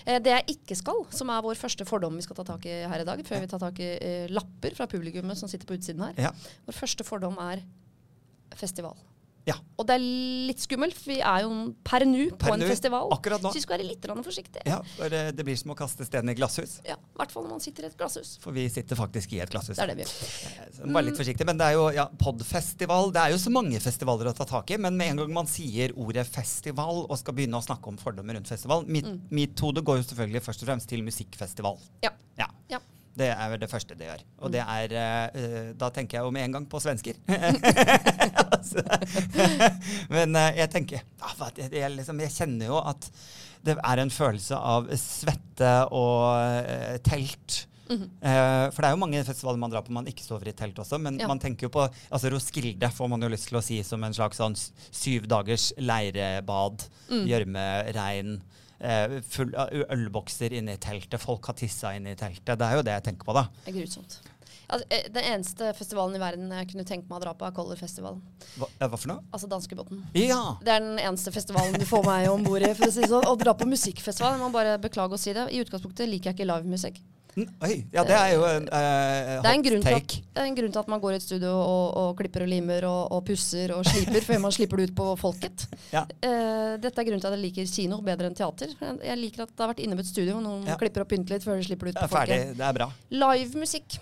Eh, 0.07 0.21
det 0.23 0.31
jeg 0.31 0.54
ikke 0.54 0.76
skal, 0.78 1.02
som 1.14 1.31
er 1.35 1.42
vår 1.42 1.59
første 1.59 1.87
fordom 1.87 2.14
vi 2.19 2.23
skal 2.23 2.38
ta 2.38 2.45
tak 2.47 2.66
i 2.71 2.76
her 2.87 3.02
i 3.02 3.07
dag, 3.09 3.23
før 3.26 3.42
vi 3.42 3.50
tar 3.50 3.62
tak 3.62 3.83
i 3.83 3.88
eh, 3.97 4.31
lapper 4.31 4.78
fra 4.78 4.87
publikummet 4.90 5.38
som 5.38 5.50
sitter 5.50 5.66
på 5.66 5.75
utsiden 5.75 6.04
her. 6.07 6.14
Ja. 6.28 6.31
Vår 6.69 6.78
første 6.78 7.07
fordom 7.07 7.35
er 7.42 7.64
festival. 8.59 8.95
Ja. 9.49 9.56
Og 9.80 9.87
det 9.88 9.96
er 9.96 10.02
litt 10.49 10.62
skummelt, 10.62 10.94
for 10.94 11.11
vi 11.11 11.18
er 11.18 11.42
jo 11.42 11.50
per 11.82 12.04
nå 12.06 12.28
på 12.30 12.38
Per 12.44 12.54
en 12.54 12.62
nu, 12.62 12.66
festival. 12.70 13.08
akkurat 13.16 13.42
nå. 13.42 13.50
Så 13.50 13.58
vi 13.58 13.64
skal 13.64 13.78
være 13.78 13.88
litt 13.88 14.06
forsiktige. 14.22 14.62
Ja, 14.68 14.78
for 14.94 15.16
eh, 15.18 15.32
det 15.34 15.46
blir 15.46 15.58
som 15.58 15.72
å 15.75 15.76
kaste 15.78 16.06
stein 16.06 16.30
i 16.30 16.37
glasshus. 16.38 16.76
Ja, 16.87 16.94
I 16.94 17.18
hvert 17.18 17.34
fall 17.34 17.46
når 17.49 17.56
man 17.56 17.64
sitter 17.64 17.87
i 17.87 17.90
et 17.90 17.96
glasshus. 17.99 18.37
For 18.42 18.54
vi 18.54 18.68
sitter 18.70 18.99
faktisk 18.99 19.34
i 19.34 19.40
et 19.42 19.50
glasshus. 19.50 19.75
Det 19.80 19.82
er 19.82 19.92
det 19.94 19.99
vi 19.99 20.06
gjør. 20.06 20.70
Så 20.76 20.92
Bare 20.94 21.06
litt 21.08 21.18
forsiktig, 21.18 21.49
men 21.49 21.58
det 21.58 21.72
er 21.72 21.78
jo 21.78 21.88
ja, 21.96 22.06
podfestival. 22.22 23.11
Det 23.14 23.25
er 23.25 23.34
jo 23.34 23.42
så 23.42 23.54
mange 23.54 23.82
festivaler 23.82 24.30
å 24.30 24.37
ta 24.38 24.46
tak 24.46 24.70
i, 24.70 24.78
men 24.78 24.99
med 24.99 25.14
en 25.14 25.25
gang 25.25 25.37
man 25.42 25.50
sier 25.50 25.96
ordet 25.99 26.28
festival 26.30 27.04
og 27.08 27.18
skal 27.18 27.34
begynne 27.38 27.58
å 27.58 27.66
snakke 27.66 27.90
om 27.90 27.99
fordommer 27.99 28.38
rundt 28.38 28.50
festival, 28.52 28.87
mitt, 28.87 29.08
mitt 29.34 29.58
hode 29.64 29.82
går 29.82 30.02
jo 30.02 30.08
selvfølgelig 30.12 30.46
først 30.46 30.62
og 30.62 30.70
fremst 30.70 30.92
til 30.92 31.02
musikkfestival. 31.06 31.82
Ja. 32.06 32.14
Ja. 32.38 32.51
Det 33.19 33.28
er 33.28 33.50
vel 33.52 33.61
det 33.61 33.69
første 33.69 33.97
det 33.99 34.09
gjør. 34.09 34.23
Og 34.40 34.52
det 34.54 34.62
er 34.64 34.95
eh, 34.97 35.73
Da 35.78 35.90
tenker 35.92 36.19
jeg 36.19 36.25
jo 36.25 36.33
med 36.35 36.47
en 36.47 36.57
gang 36.59 36.69
på 36.71 36.81
svensker. 36.81 37.19
altså, 38.54 38.85
men 40.12 40.37
uh, 40.38 40.49
jeg 40.57 40.71
tenker 40.73 41.02
jeg, 41.02 41.90
liksom, 41.97 42.23
jeg 42.25 42.33
kjenner 42.33 42.73
jo 42.73 42.81
at 42.81 43.11
det 43.62 43.76
er 43.78 44.00
en 44.02 44.11
følelse 44.11 44.57
av 44.59 44.88
svette 44.99 45.75
og 45.95 46.25
uh, 46.35 46.97
telt. 47.07 47.66
Mhm. 47.92 48.09
Eh, 48.23 48.66
for 48.73 48.81
det 48.81 48.88
er 48.88 48.95
jo 48.95 49.00
mange 49.02 49.23
festivaler 49.26 49.61
man 49.61 49.73
drar 49.73 49.85
på 49.85 49.92
man 49.92 50.07
ikke 50.09 50.25
sover 50.25 50.49
i 50.49 50.54
telt 50.57 50.78
også, 50.81 50.99
men 51.02 51.19
Ja. 51.21 51.28
man 51.28 51.38
tenker 51.42 51.66
jo 51.66 51.73
på 51.75 51.83
altså 51.85 52.31
Roskilde 52.33 52.88
får 52.88 53.09
man 53.11 53.21
jo 53.21 53.28
lyst 53.28 53.49
til 53.49 53.59
å 53.59 53.62
si 53.64 53.83
som 53.83 54.02
en 54.04 54.14
slags 54.14 54.38
sånn 54.40 54.57
syv 54.57 55.26
dagers 55.28 55.73
leirebad. 55.76 56.87
Mm. 57.11 57.26
Gjørme, 57.28 57.66
regn. 57.92 58.40
Eh, 58.82 59.20
full 59.30 59.52
av 59.54 59.70
ølbokser 59.94 60.54
inne 60.58 60.74
i 60.74 60.82
teltet. 60.82 61.20
Folk 61.22 61.46
har 61.46 61.54
tissa 61.58 61.94
inne 61.94 62.16
i 62.16 62.18
teltet. 62.18 62.56
Det 62.58 62.66
er 62.66 62.78
jo 62.78 62.86
det 62.86 62.96
jeg 62.96 63.10
tenker 63.12 63.28
på, 63.28 63.36
da. 63.36 63.46
Det 63.62 63.70
er 63.70 63.78
grusomt. 63.78 64.18
Altså, 64.72 64.86
eh, 64.90 65.06
den 65.12 65.26
eneste 65.28 65.70
festivalen 65.76 66.16
i 66.16 66.20
verden 66.22 66.50
jeg 66.50 66.70
kunne 66.70 66.84
tenkt 66.88 67.08
meg 67.10 67.20
å 67.20 67.22
dra 67.26 67.34
på, 67.36 67.44
er 67.44 67.52
Color 67.52 67.76
Festival 67.76 68.16
Hva, 68.56 68.68
hva 68.80 68.96
for 68.96 69.10
noe? 69.10 69.24
Altså 69.34 69.50
danskebåten. 69.50 70.00
Ja! 70.16 70.56
Det 70.64 70.72
er 70.72 70.80
den 70.80 70.98
eneste 71.02 71.32
festivalen 71.34 71.76
du 71.76 71.84
får 71.86 72.06
meg 72.08 72.30
om 72.32 72.46
bord 72.46 72.64
i. 72.64 72.72
For 72.78 72.88
å, 72.88 72.94
si 72.94 73.04
sånn. 73.10 73.26
å 73.28 73.36
dra 73.38 73.54
på 73.58 73.68
musikkfestival, 73.68 74.38
jeg 74.38 74.42
må 74.42 74.48
bare 74.54 74.78
beklage 74.82 75.18
å 75.18 75.20
si 75.20 75.34
det. 75.36 75.44
I 75.52 75.60
utgangspunktet 75.62 76.08
liker 76.08 76.32
jeg 76.32 76.40
ikke 76.40 76.48
livemusikk. 76.48 77.02
Oi, 77.36 77.76
ja, 77.94 78.02
det 78.04 78.12
er 78.12 78.34
jo 78.34 78.42
en 78.44 78.66
uh, 78.68 79.40
Det 79.40 79.48
er, 79.48 79.54
en 79.54 79.62
hot 79.62 79.64
grunn 79.64 79.82
til 79.86 79.94
at, 79.96 80.14
det 80.36 80.42
er 80.42 80.48
en 80.50 80.56
grunn 80.58 80.72
til 80.74 80.80
at 80.82 80.88
man 80.92 81.00
går 81.00 81.14
i 81.14 81.16
et 81.16 81.24
studio 81.24 81.52
og, 81.56 81.84
og 81.96 82.10
klipper 82.18 82.44
og 82.44 82.50
limer 82.52 82.84
og, 82.84 83.06
og 83.16 83.22
pusser 83.24 83.72
og 83.72 83.86
sliper 83.88 84.20
før 84.26 84.42
man 84.42 84.52
slipper 84.52 84.76
det 84.82 84.90
ut 84.90 84.94
på 84.98 85.06
folket. 85.16 85.64
Ja. 85.94 86.02
Uh, 86.20 86.76
dette 86.82 86.92
er 87.00 87.08
grunnen 87.08 87.22
til 87.24 87.30
at 87.30 87.36
jeg 87.38 87.44
liker 87.46 87.70
kino 87.72 88.02
bedre 88.04 88.28
enn 88.28 88.36
teater. 88.36 88.74
Jeg 89.00 89.16
liker 89.22 89.46
at 89.46 89.54
det 89.56 89.64
har 89.64 89.72
vært 89.72 89.80
inne 89.86 89.96
med 89.96 90.04
et 90.04 90.10
studio, 90.12 90.36
og 90.36 90.44
noen 90.44 90.66
Ja. 90.68 90.76
klipper 90.76 91.06
og 91.06 91.08
pynter 91.08 91.38
litt 91.38 91.46
før 91.48 91.56
de 91.56 91.64
slipper 91.70 91.88
det 91.88 91.94
ut 91.96 92.00
Det 92.02 92.04
på 92.04 92.10
er 92.10 92.18
ferdig. 92.20 92.38
folket. 92.42 92.56
Det 92.60 92.68
er 92.68 92.76
bra. 92.82 92.90
Live 93.24 93.64
musikk. 93.64 93.98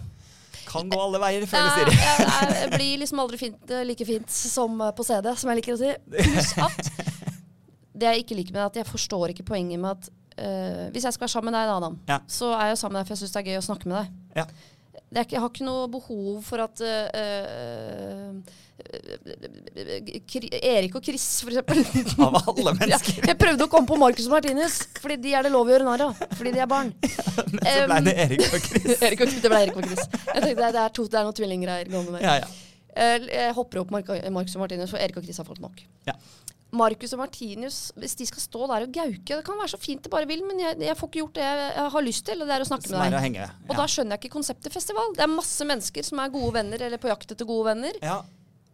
Kan 0.71 0.91
gå 0.91 0.99
alle 1.03 1.19
veier, 1.23 1.41
Det 1.47 1.49
føler 1.51 1.71
er- 1.71 1.91
Siri. 1.91 1.97
er- 2.27 2.57
er- 2.67 2.75
blir 2.77 2.99
liksom 3.05 3.19
aldri 3.23 3.39
fint, 3.39 3.71
eh, 3.71 3.85
like 3.87 4.05
fint 4.07 4.31
som 4.31 4.77
på 4.95 5.07
CD, 5.07 5.33
som 5.37 5.51
jeg 5.51 5.63
liker 5.63 5.75
å 5.75 5.79
si. 5.79 5.95
Pluss 6.19 6.53
at 6.59 6.91
det 8.01 8.07
jeg 8.11 8.25
ikke 8.25 8.37
liker 8.39 8.53
med 8.55 8.61
det, 8.61 8.63
er 8.63 8.71
at 8.75 8.81
jeg 8.83 8.91
forstår 8.91 9.31
ikke 9.35 9.47
poenget 9.55 9.79
med 9.83 9.91
at 9.99 10.11
eh, 10.41 10.89
Hvis 10.95 11.07
jeg 11.07 11.17
skal 11.17 11.27
være 11.27 11.35
sammen 11.37 11.53
med 11.53 11.59
deg, 11.61 11.71
da, 11.71 11.77
Adam, 11.81 11.97
Ja. 12.09 12.19
så 12.27 12.53
er 12.57 12.73
jeg 12.73 12.81
sammen 12.83 12.99
med 12.99 13.05
deg 13.05 13.11
for 13.11 13.17
jeg 13.17 13.23
syns 13.25 13.37
det 13.37 13.43
er 13.43 13.51
gøy 13.51 13.61
å 13.61 13.69
snakke 13.69 13.91
med 13.91 14.01
deg. 14.01 14.13
Ja. 14.43 14.47
Det 15.11 15.25
ikke, 15.25 15.35
jeg 15.35 15.43
har 15.43 15.51
ikke 15.51 15.67
noe 15.67 15.87
behov 15.91 16.43
for 16.47 16.63
at 16.63 16.81
uh, 16.87 18.37
Erik 20.63 20.95
og 20.95 21.03
Chris, 21.05 21.25
for 21.43 21.51
eksempel. 21.51 21.81
Av 22.27 22.39
alle 22.39 22.75
mennesker. 22.79 23.19
Ja, 23.19 23.33
jeg 23.33 23.39
prøvde 23.41 23.67
å 23.67 23.71
komme 23.73 23.91
på 23.91 23.99
Marcus 23.99 24.29
og 24.29 24.37
Martinus, 24.37 24.81
fordi 25.03 25.19
de 25.25 25.35
er 25.35 25.47
det 25.47 25.53
lov 25.55 25.67
å 25.67 25.75
gjøre 25.75 25.87
narr 25.89 26.05
av. 26.09 26.23
Fordi 26.39 26.53
de 26.55 26.63
er 26.63 26.71
barn. 26.71 26.93
Men 27.01 27.67
så 27.75 27.87
ble 27.91 28.01
det 28.07 28.17
Erik 28.25 28.47
og 28.47 28.69
Chris. 28.69 29.03
Erik 29.09 29.25
og, 29.27 29.35
det 29.35 29.53
ble 29.53 29.61
Erik 29.67 29.81
og 29.81 29.89
Chris. 29.89 30.07
Jeg 30.15 30.45
tenkte 30.47 30.71
det 30.79 30.85
er, 30.85 30.95
to, 30.97 31.07
det 31.11 31.21
er 31.21 31.27
noen 31.29 31.39
tvillinggreier 31.41 31.91
gående 31.93 32.19
der. 32.19 32.27
Ja, 32.29 32.37
ja. 32.45 33.19
Jeg 33.31 33.55
hopper 33.59 33.83
opp 33.83 33.93
Marcus 33.95 34.55
og 34.57 34.63
Martinus, 34.63 34.91
for 34.95 35.03
Erik 35.03 35.19
og 35.19 35.27
Chris 35.27 35.39
har 35.43 35.47
fått 35.49 35.63
nok. 35.63 35.83
Ja. 36.07 36.15
Marcus 36.73 37.13
og 37.17 37.19
Martinius, 37.23 37.79
hvis 37.99 38.15
de 38.21 38.27
skal 38.29 38.43
stå 38.45 38.67
der 38.71 38.85
og 38.87 38.93
gauke 38.95 39.37
Det 39.37 39.45
kan 39.47 39.59
være 39.59 39.73
så 39.73 39.79
fint 39.83 40.05
det 40.05 40.11
bare 40.13 40.29
vil, 40.31 40.45
men 40.47 40.61
jeg, 40.63 40.79
jeg 40.87 40.97
får 40.97 41.09
ikke 41.11 41.19
gjort 41.23 41.35
det 41.41 41.47
jeg, 41.47 41.87
har 41.97 42.05
lyst 42.07 42.27
til, 42.27 42.43
og 42.43 42.47
det 42.51 42.55
er 42.57 42.65
å 42.65 42.69
snakke 42.69 42.91
med 42.93 43.01
deg. 43.11 43.21
henge. 43.27 43.49
Og 43.69 43.75
da 43.77 43.87
skjønner 43.91 44.17
jeg 44.17 44.23
ikke 44.25 44.37
konseptet 44.39 44.73
festival. 44.73 45.11
Det 45.17 45.25
er 45.27 45.33
masse 45.33 45.67
mennesker 45.67 46.07
som 46.07 46.23
er 46.23 46.31
gode 46.35 46.53
venner, 46.55 46.83
eller 46.87 47.03
på 47.03 47.11
jakt 47.11 47.33
etter 47.35 47.49
gode 47.49 47.73
venner, 47.73 47.99
Ja. 48.03 48.21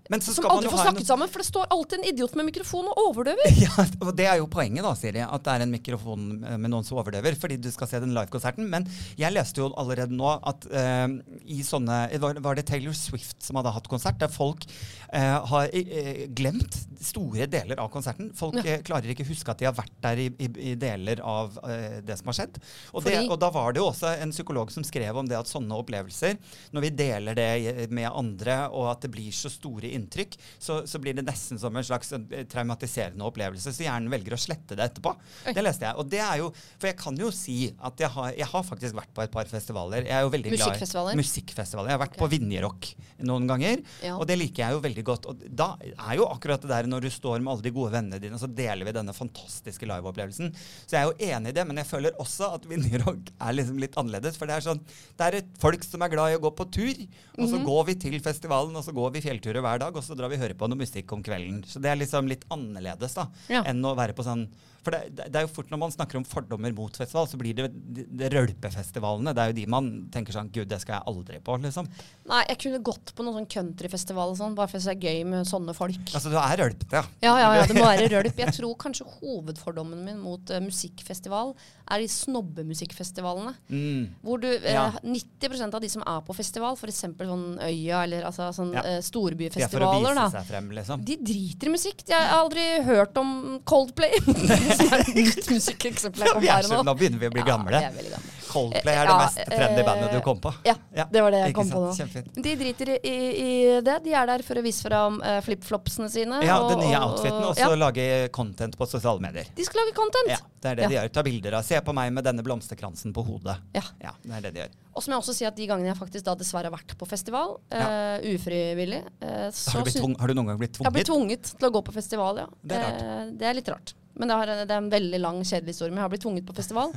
Men 0.08 0.22
så 0.22 0.34
som 0.34 0.46
man 0.46 0.58
aldri 0.58 0.70
får 0.70 0.82
snakket 0.84 1.02
en 1.02 1.08
sammen, 1.08 1.30
for 1.32 1.42
det 1.42 1.48
står 1.48 1.66
alltid 1.74 1.98
en 1.98 2.08
idiot 2.10 2.36
med 2.38 2.48
mikrofon 2.50 2.90
og 2.90 3.00
overdøver. 3.08 3.56
ja, 3.64 3.86
og 4.00 4.12
Det 4.18 4.28
er 4.30 4.40
jo 4.40 4.48
poenget, 4.50 4.84
da, 4.86 4.92
Siri, 4.98 5.22
at 5.24 5.46
det 5.46 5.54
er 5.54 5.64
en 5.64 5.74
mikrofon 5.74 6.26
eh, 6.38 6.58
med 6.60 6.72
noen 6.72 6.86
som 6.86 7.00
overdøver, 7.00 7.38
fordi 7.40 7.58
du 7.62 7.70
skal 7.74 7.90
se 7.90 8.00
den 8.02 8.14
livekonserten. 8.16 8.68
Men 8.70 8.86
jeg 9.18 9.34
leste 9.34 9.62
jo 9.62 9.70
allerede 9.78 10.14
nå 10.16 10.28
at 10.36 10.66
uh, 10.70 11.08
i 11.42 11.60
sånne 11.66 11.98
var, 12.22 12.58
det 12.58 12.66
Taylor 12.68 12.94
Swift 12.96 13.42
som 13.44 13.58
hadde 13.58 13.74
hatt 13.74 13.88
konsert, 13.90 14.18
der 14.20 14.32
folk 14.32 14.66
uh, 15.12 15.42
har 15.50 15.70
uh, 15.74 16.22
glemt 16.36 16.78
store 17.02 17.48
deler 17.50 17.80
av 17.82 17.90
konserten. 17.92 18.30
Folk 18.36 18.56
Ja. 18.56 18.78
klarer 18.80 19.10
ikke 19.12 19.26
huske 19.28 19.52
at 19.52 19.60
de 19.60 19.66
har 19.68 19.74
vært 19.76 19.92
der 20.02 20.20
i, 20.22 20.26
i, 20.42 20.46
i 20.70 20.74
deler 20.80 21.20
av 21.20 21.58
det 22.06 22.14
som 22.18 22.30
har 22.30 22.36
skjedd. 22.38 22.56
Og, 22.96 23.04
det, 23.04 23.18
og 23.28 23.36
da 23.38 23.50
var 23.52 23.74
det 23.74 23.82
jo 23.82 23.90
også 23.90 24.14
en 24.22 24.32
psykolog 24.32 24.72
som 24.72 24.84
skrev 24.86 25.18
om 25.20 25.28
det 25.28 25.36
at 25.38 25.50
sånne 25.50 25.76
opplevelser, 25.76 26.38
når 26.74 26.86
vi 26.86 26.90
deler 26.98 27.36
det 27.36 27.86
med 27.94 28.08
andre, 28.08 28.56
og 28.72 28.88
at 28.94 29.04
det 29.04 29.12
blir 29.12 29.34
så 29.36 29.52
store 29.52 29.92
inntrykk, 29.96 30.36
så, 30.58 30.82
så 30.88 31.00
blir 31.02 31.16
det 31.16 31.26
nesten 31.26 31.60
som 31.60 31.76
en 31.76 31.86
slags 31.86 32.12
eh, 32.16 32.44
traumatiserende 32.50 33.26
opplevelse. 33.26 33.72
Så 33.74 33.86
hjernen 33.86 34.12
velger 34.12 34.36
å 34.36 34.40
slette 34.40 34.78
det 34.78 34.90
etterpå. 34.90 35.14
Oi. 35.46 35.54
Det 35.56 35.64
leste 35.64 35.88
jeg. 35.88 35.98
Og 36.00 36.10
det 36.12 36.22
er 36.22 36.40
jo 36.42 36.52
For 36.56 36.90
jeg 36.90 36.98
kan 37.00 37.16
jo 37.20 37.30
si 37.34 37.56
at 37.84 38.00
jeg 38.00 38.12
har, 38.12 38.32
jeg 38.36 38.48
har 38.52 38.64
faktisk 38.66 38.96
vært 38.96 39.12
på 39.16 39.24
et 39.24 39.32
par 39.32 39.48
festivaler. 39.50 40.06
Jeg 40.06 40.16
er 40.16 40.26
jo 40.26 40.32
veldig 40.34 40.52
glad 40.52 40.60
i 40.60 40.64
Musikkfestivaler? 40.64 41.18
Musikkfestivaler. 41.20 41.90
Jeg 41.90 41.98
har 41.98 42.04
vært 42.04 42.16
okay. 42.16 42.22
på 42.22 42.30
Vinjerock 42.34 42.90
noen 43.26 43.48
ganger, 43.48 43.80
Ja. 44.04 44.16
og 44.16 44.26
det 44.28 44.36
liker 44.38 44.64
jeg 44.64 44.76
jo 44.76 44.82
veldig 44.84 45.04
godt. 45.06 45.28
Og 45.30 45.44
da 45.48 45.68
er 45.82 46.18
jo 46.18 46.28
akkurat 46.28 46.62
det 46.62 46.70
der 46.72 46.88
når 46.90 47.06
du 47.06 47.10
står 47.12 47.40
med 47.40 47.52
alle 47.54 47.64
de 47.64 47.72
gode 47.74 47.92
vennene 47.94 48.20
dine, 48.22 48.38
så 48.40 48.48
deler 48.50 48.88
vi 48.88 48.94
denne 48.96 49.14
fantastiske 49.16 49.88
liveopplevelsen. 49.88 50.52
Så 50.84 50.96
jeg 50.96 51.00
er 51.00 51.08
jo 51.10 51.30
enig 51.32 51.52
i 51.52 51.56
det, 51.56 51.66
men 51.68 51.80
jeg 51.80 51.88
føler 51.90 52.20
også 52.22 52.52
at 52.58 52.66
Vinjerock 52.68 53.32
er 53.40 53.56
liksom 53.56 53.80
litt 53.82 53.96
annerledes. 54.00 54.38
For 54.38 54.48
det 54.48 54.58
er 54.58 54.66
sånn 54.66 54.82
Det 55.16 55.26
er 55.26 55.38
et 55.40 55.52
folk 55.60 55.84
som 55.86 56.02
er 56.04 56.12
glad 56.12 56.32
i 56.32 56.38
å 56.38 56.42
gå 56.42 56.52
på 56.56 56.68
tur, 56.72 57.02
og 57.36 57.48
så 57.50 57.60
går 57.64 57.82
vi 57.90 57.94
til 58.06 58.18
festivalen, 58.24 58.76
og 58.76 58.84
så 58.84 58.94
går 58.96 59.14
vi 59.16 59.24
fjellturer 59.24 59.64
hver 59.64 59.80
dag, 59.82 59.85
og 59.94 60.02
så 60.02 60.16
drar 60.16 60.28
vi 60.28 60.34
og 60.34 60.40
hører 60.40 60.54
på 60.58 60.68
noe 60.68 60.78
musikk 60.78 61.12
om 61.12 61.22
kvelden. 61.22 61.62
Så 61.64 61.78
det 61.80 61.90
er 61.90 61.96
liksom 61.96 62.26
litt 62.26 62.44
annerledes 62.50 63.14
da, 63.14 63.28
Ja. 63.48 63.62
enn 63.62 63.82
å 63.84 63.94
være 63.94 64.12
på 64.14 64.24
sånn 64.24 64.48
For 64.86 64.94
det, 64.94 65.16
det 65.18 65.34
er 65.40 65.42
jo 65.48 65.50
fort 65.50 65.70
når 65.72 65.80
man 65.82 65.90
snakker 65.94 66.20
om 66.20 66.24
fordommer 66.28 66.70
mot 66.76 66.94
festival, 66.94 67.26
så 67.26 67.38
blir 67.40 67.56
det, 67.58 67.66
det, 67.74 68.04
det 68.20 68.28
rølpefestivalene. 68.36 69.32
Det 69.34 69.42
er 69.42 69.50
jo 69.50 69.56
de 69.58 69.64
man 69.74 69.88
tenker 70.14 70.36
sånn 70.36 70.50
Gud, 70.54 70.68
det 70.70 70.78
skal 70.82 71.00
jeg 71.00 71.10
aldri 71.10 71.40
på, 71.42 71.56
liksom. 71.64 71.88
Nei, 72.30 72.42
jeg 72.52 72.60
kunne 72.62 72.78
gått 72.86 73.10
på 73.18 73.26
noen 73.26 73.40
sånn 73.40 73.48
countryfestival 73.56 74.30
og 74.34 74.38
sånn, 74.38 74.54
bare 74.58 74.70
for 74.70 74.78
det 74.78 74.94
er 74.94 75.08
gøy 75.10 75.24
med 75.32 75.48
sånne 75.50 75.74
folk. 75.76 75.98
Altså, 76.14 76.30
du 76.30 76.38
er 76.38 76.60
rølpete, 76.62 77.00
ja. 77.00 77.04
Ja, 77.26 77.34
ja, 77.42 77.48
ja, 77.58 77.64
det 77.66 77.74
må 77.78 77.86
være 77.88 78.06
rølp. 78.14 78.38
Jeg 78.44 78.54
tror 78.60 78.76
kanskje 78.86 79.08
hovedfordommen 79.18 80.04
min 80.06 80.22
mot 80.22 80.54
uh, 80.54 80.60
musikkfestival 80.62 81.52
er 81.90 82.02
de 82.02 82.08
snobbemusikkfestivalene. 82.10 83.54
Mm. 83.70 84.06
Hvor 84.22 84.40
du, 84.42 84.48
uh, 84.54 84.70
Ja. 84.70 84.86
90% 85.02 85.74
av 85.74 85.82
de 85.82 85.90
som 85.90 86.02
er 86.06 86.22
på 86.26 86.34
festival, 86.36 86.78
f.eks. 86.78 87.02
sånn 87.18 87.46
Øya 87.62 88.04
eller 88.06 88.26
altså, 88.30 88.48
sånn, 88.54 88.72
Ja. 88.76 88.82
å 88.86 89.02
storbyfestivaler, 89.06 90.14
da. 90.18 90.42
frem, 90.46 90.70
liksom. 90.76 91.02
De 91.06 91.18
driter 91.18 91.70
i 91.70 91.74
musikk. 91.74 92.04
Jeg 92.06 92.16
har 92.16 92.38
aldri 92.44 92.64
hørt 92.86 93.16
om 93.18 93.60
Coldplay. 93.64 94.14
som 94.80 94.94
er 94.96 95.04
nytt 95.16 95.46
på 95.46 95.58
så, 95.60 96.40
her 96.40 96.68
nå. 96.70 96.82
nå 96.86 96.94
begynner 96.98 97.22
vi 97.22 97.30
å 97.30 97.34
bli 97.34 97.44
gamle. 97.46 97.80
Ja, 97.80 97.90
er 97.90 98.10
gamle. 98.16 98.34
Coldplay 98.46 98.94
er 98.94 99.08
det 99.08 99.12
Ja, 99.12 99.16
mest 99.20 99.40
trendy 99.50 99.80
eh, 99.80 99.86
bandet 99.86 100.12
du 100.14 100.20
kom 100.24 100.40
på. 100.40 100.52
Ja, 100.64 100.76
det 100.94 101.22
var 101.24 101.34
det 101.34 101.42
jeg 101.44 101.56
kom 101.56 101.70
på 101.70 101.82
nå. 101.82 101.90
Kjempefint. 101.96 102.38
De 102.46 102.54
driter 102.60 102.92
i, 102.96 103.16
i, 103.42 103.50
det. 103.84 103.96
De 104.06 104.14
er 104.16 104.30
der 104.30 104.44
for 104.46 104.60
å 104.60 104.64
vise 104.64 104.86
fram 104.86 105.18
uh, 105.20 105.38
flipflopsene 105.44 106.08
sine. 106.12 106.40
Ja, 106.46 106.60
og- 106.62 106.70
den 106.72 106.84
nye 106.86 107.00
og- 107.00 107.16
outfiten, 107.16 107.42
og 107.50 107.58
så 107.58 107.72
lage 107.76 108.06
content 108.36 108.78
på 108.78 108.88
sosiale 108.88 109.22
medier. 109.22 109.50
De 109.56 109.66
skal 109.66 109.82
lage 109.82 109.96
content. 109.98 110.32
Ja, 110.32 110.40
det 110.62 110.72
er 110.72 110.80
det 110.80 110.90
de 110.90 110.98
gjør. 110.98 111.12
Ta 111.18 111.26
bilder 111.26 111.58
av. 111.60 111.66
Se 111.66 111.80
på 111.84 111.96
meg 111.96 112.14
med 112.16 112.26
denne 112.26 112.46
blomsterkransen 112.46 113.14
på 113.16 113.26
hodet. 113.26 113.58
Ja. 113.76 113.84
Ja, 114.02 114.14
det 114.22 114.38
er 114.38 114.48
det 114.48 114.54
de 114.56 114.64
gjør. 114.64 114.78
Og 114.96 115.04
så 115.04 115.10
må 115.10 115.16
jeg 115.18 115.24
også 115.26 115.36
si 115.36 115.44
at 115.44 115.58
de 115.58 115.68
gangene 115.68 115.90
jeg 115.90 115.98
faktisk 115.98 116.24
da 116.24 116.32
dessverre 116.40 116.70
har 116.70 116.76
vært 116.78 116.96
på 116.96 117.08
festival, 117.08 117.58
eh, 117.68 118.24
ufrivillig 118.32 119.02
uh, 119.20 119.50
så 119.52 119.76
Har 119.76 119.84
du, 119.84 120.16
har 120.16 120.32
du 120.32 120.38
noen 120.38 120.48
gang 120.52 120.60
blitt 120.62 120.72
tvunget? 120.72 120.86
Jeg 120.86 120.88
har 120.88 120.96
blitt 120.96 121.10
tvunget? 121.10 121.52
til 121.56 121.68
å 121.68 121.72
gå 121.74 121.84
på 121.84 121.92
festival, 121.94 122.40
ja. 122.40 122.48
Det 122.64 122.80
er. 122.80 122.96
Eh, 122.96 123.30
det 123.36 123.48
er 123.50 123.58
litt 123.58 123.68
rart. 123.68 123.92
Men 124.16 124.30
det, 124.30 124.36
har, 124.40 124.52
det 124.64 124.72
er 124.72 124.78
en 124.80 124.90
veldig 124.92 125.18
lang, 125.20 125.42
kjedelig 125.44 125.74
historie. 125.74 125.92
Men 125.92 126.00
jeg 126.00 126.06
har 126.06 126.12
blitt 126.14 126.24
tvunget 126.24 126.46
på 126.48 126.56
festival. 126.56 126.94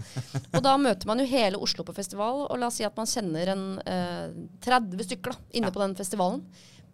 og 0.55 0.61
da 0.63 0.77
møter 0.79 1.09
man 1.09 1.19
jo 1.19 1.27
hele 1.27 1.59
Oslo 1.59 1.83
på 1.83 1.95
festival, 1.97 2.45
og 2.47 2.55
la 2.61 2.69
oss 2.71 2.79
si 2.79 2.87
at 2.87 2.95
man 2.99 3.09
kjenner 3.11 3.51
en 3.55 3.65
eh, 3.83 4.31
30 4.63 5.03
stykker 5.09 5.35
da, 5.35 5.41
inne 5.59 5.67
Ja. 5.67 5.75
på 5.75 5.83
den 5.83 5.97
festivalen. 5.99 6.45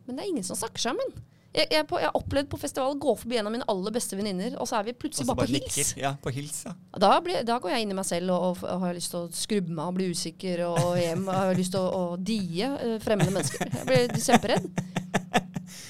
Men 0.07 0.17
det 0.17 0.25
er 0.25 0.31
ingen 0.33 0.45
som 0.47 0.57
snakker 0.57 0.81
sammen. 0.81 1.13
Jeg, 1.55 1.69
jeg, 1.71 1.85
på, 1.87 1.95
jeg 2.01 2.09
har 2.09 2.17
opplevd 2.19 2.49
på 2.51 2.57
festival 2.59 2.91
å 2.91 2.97
gå 2.99 3.13
forbi 3.15 3.37
en 3.39 3.47
av 3.47 3.53
mine 3.53 3.63
aller 3.71 3.93
beste 3.95 4.17
venninner, 4.19 4.57
og 4.59 4.67
så 4.67 4.75
er 4.81 4.89
vi 4.89 4.93
plutselig 4.99 5.23
bare 5.29 5.45
bare 5.45 5.53
på 5.53 5.69
hils. 5.69 5.93
Ja, 5.95 6.11
på 6.19 6.33
hils, 6.35 6.57
ja. 6.67 6.73
Da, 6.99 7.13
blir, 7.23 7.45
da 7.47 7.55
går 7.63 7.71
jeg 7.71 7.85
inn 7.85 7.93
i 7.93 7.95
meg 7.95 8.05
selv 8.09 8.33
og, 8.35 8.43
og, 8.59 8.65
og 8.73 8.83
har 8.83 8.97
lyst 8.97 9.13
til 9.13 9.21
å 9.23 9.29
skrubbe 9.31 9.71
meg 9.71 9.85
og 9.87 9.95
bli 9.95 10.09
usikker 10.11 10.65
og 10.67 10.97
hjem. 10.99 11.23
Og 11.29 11.37
har 11.37 11.55
lyst 11.55 11.71
til 11.77 11.85
å, 11.85 12.01
å 12.11 12.19
die 12.19 12.59
eh, 12.65 12.97
fremmede 13.05 13.31
mennesker. 13.37 13.71
Jeg 13.71 13.87
blir 13.87 14.25
kjemperedd. 14.27 14.67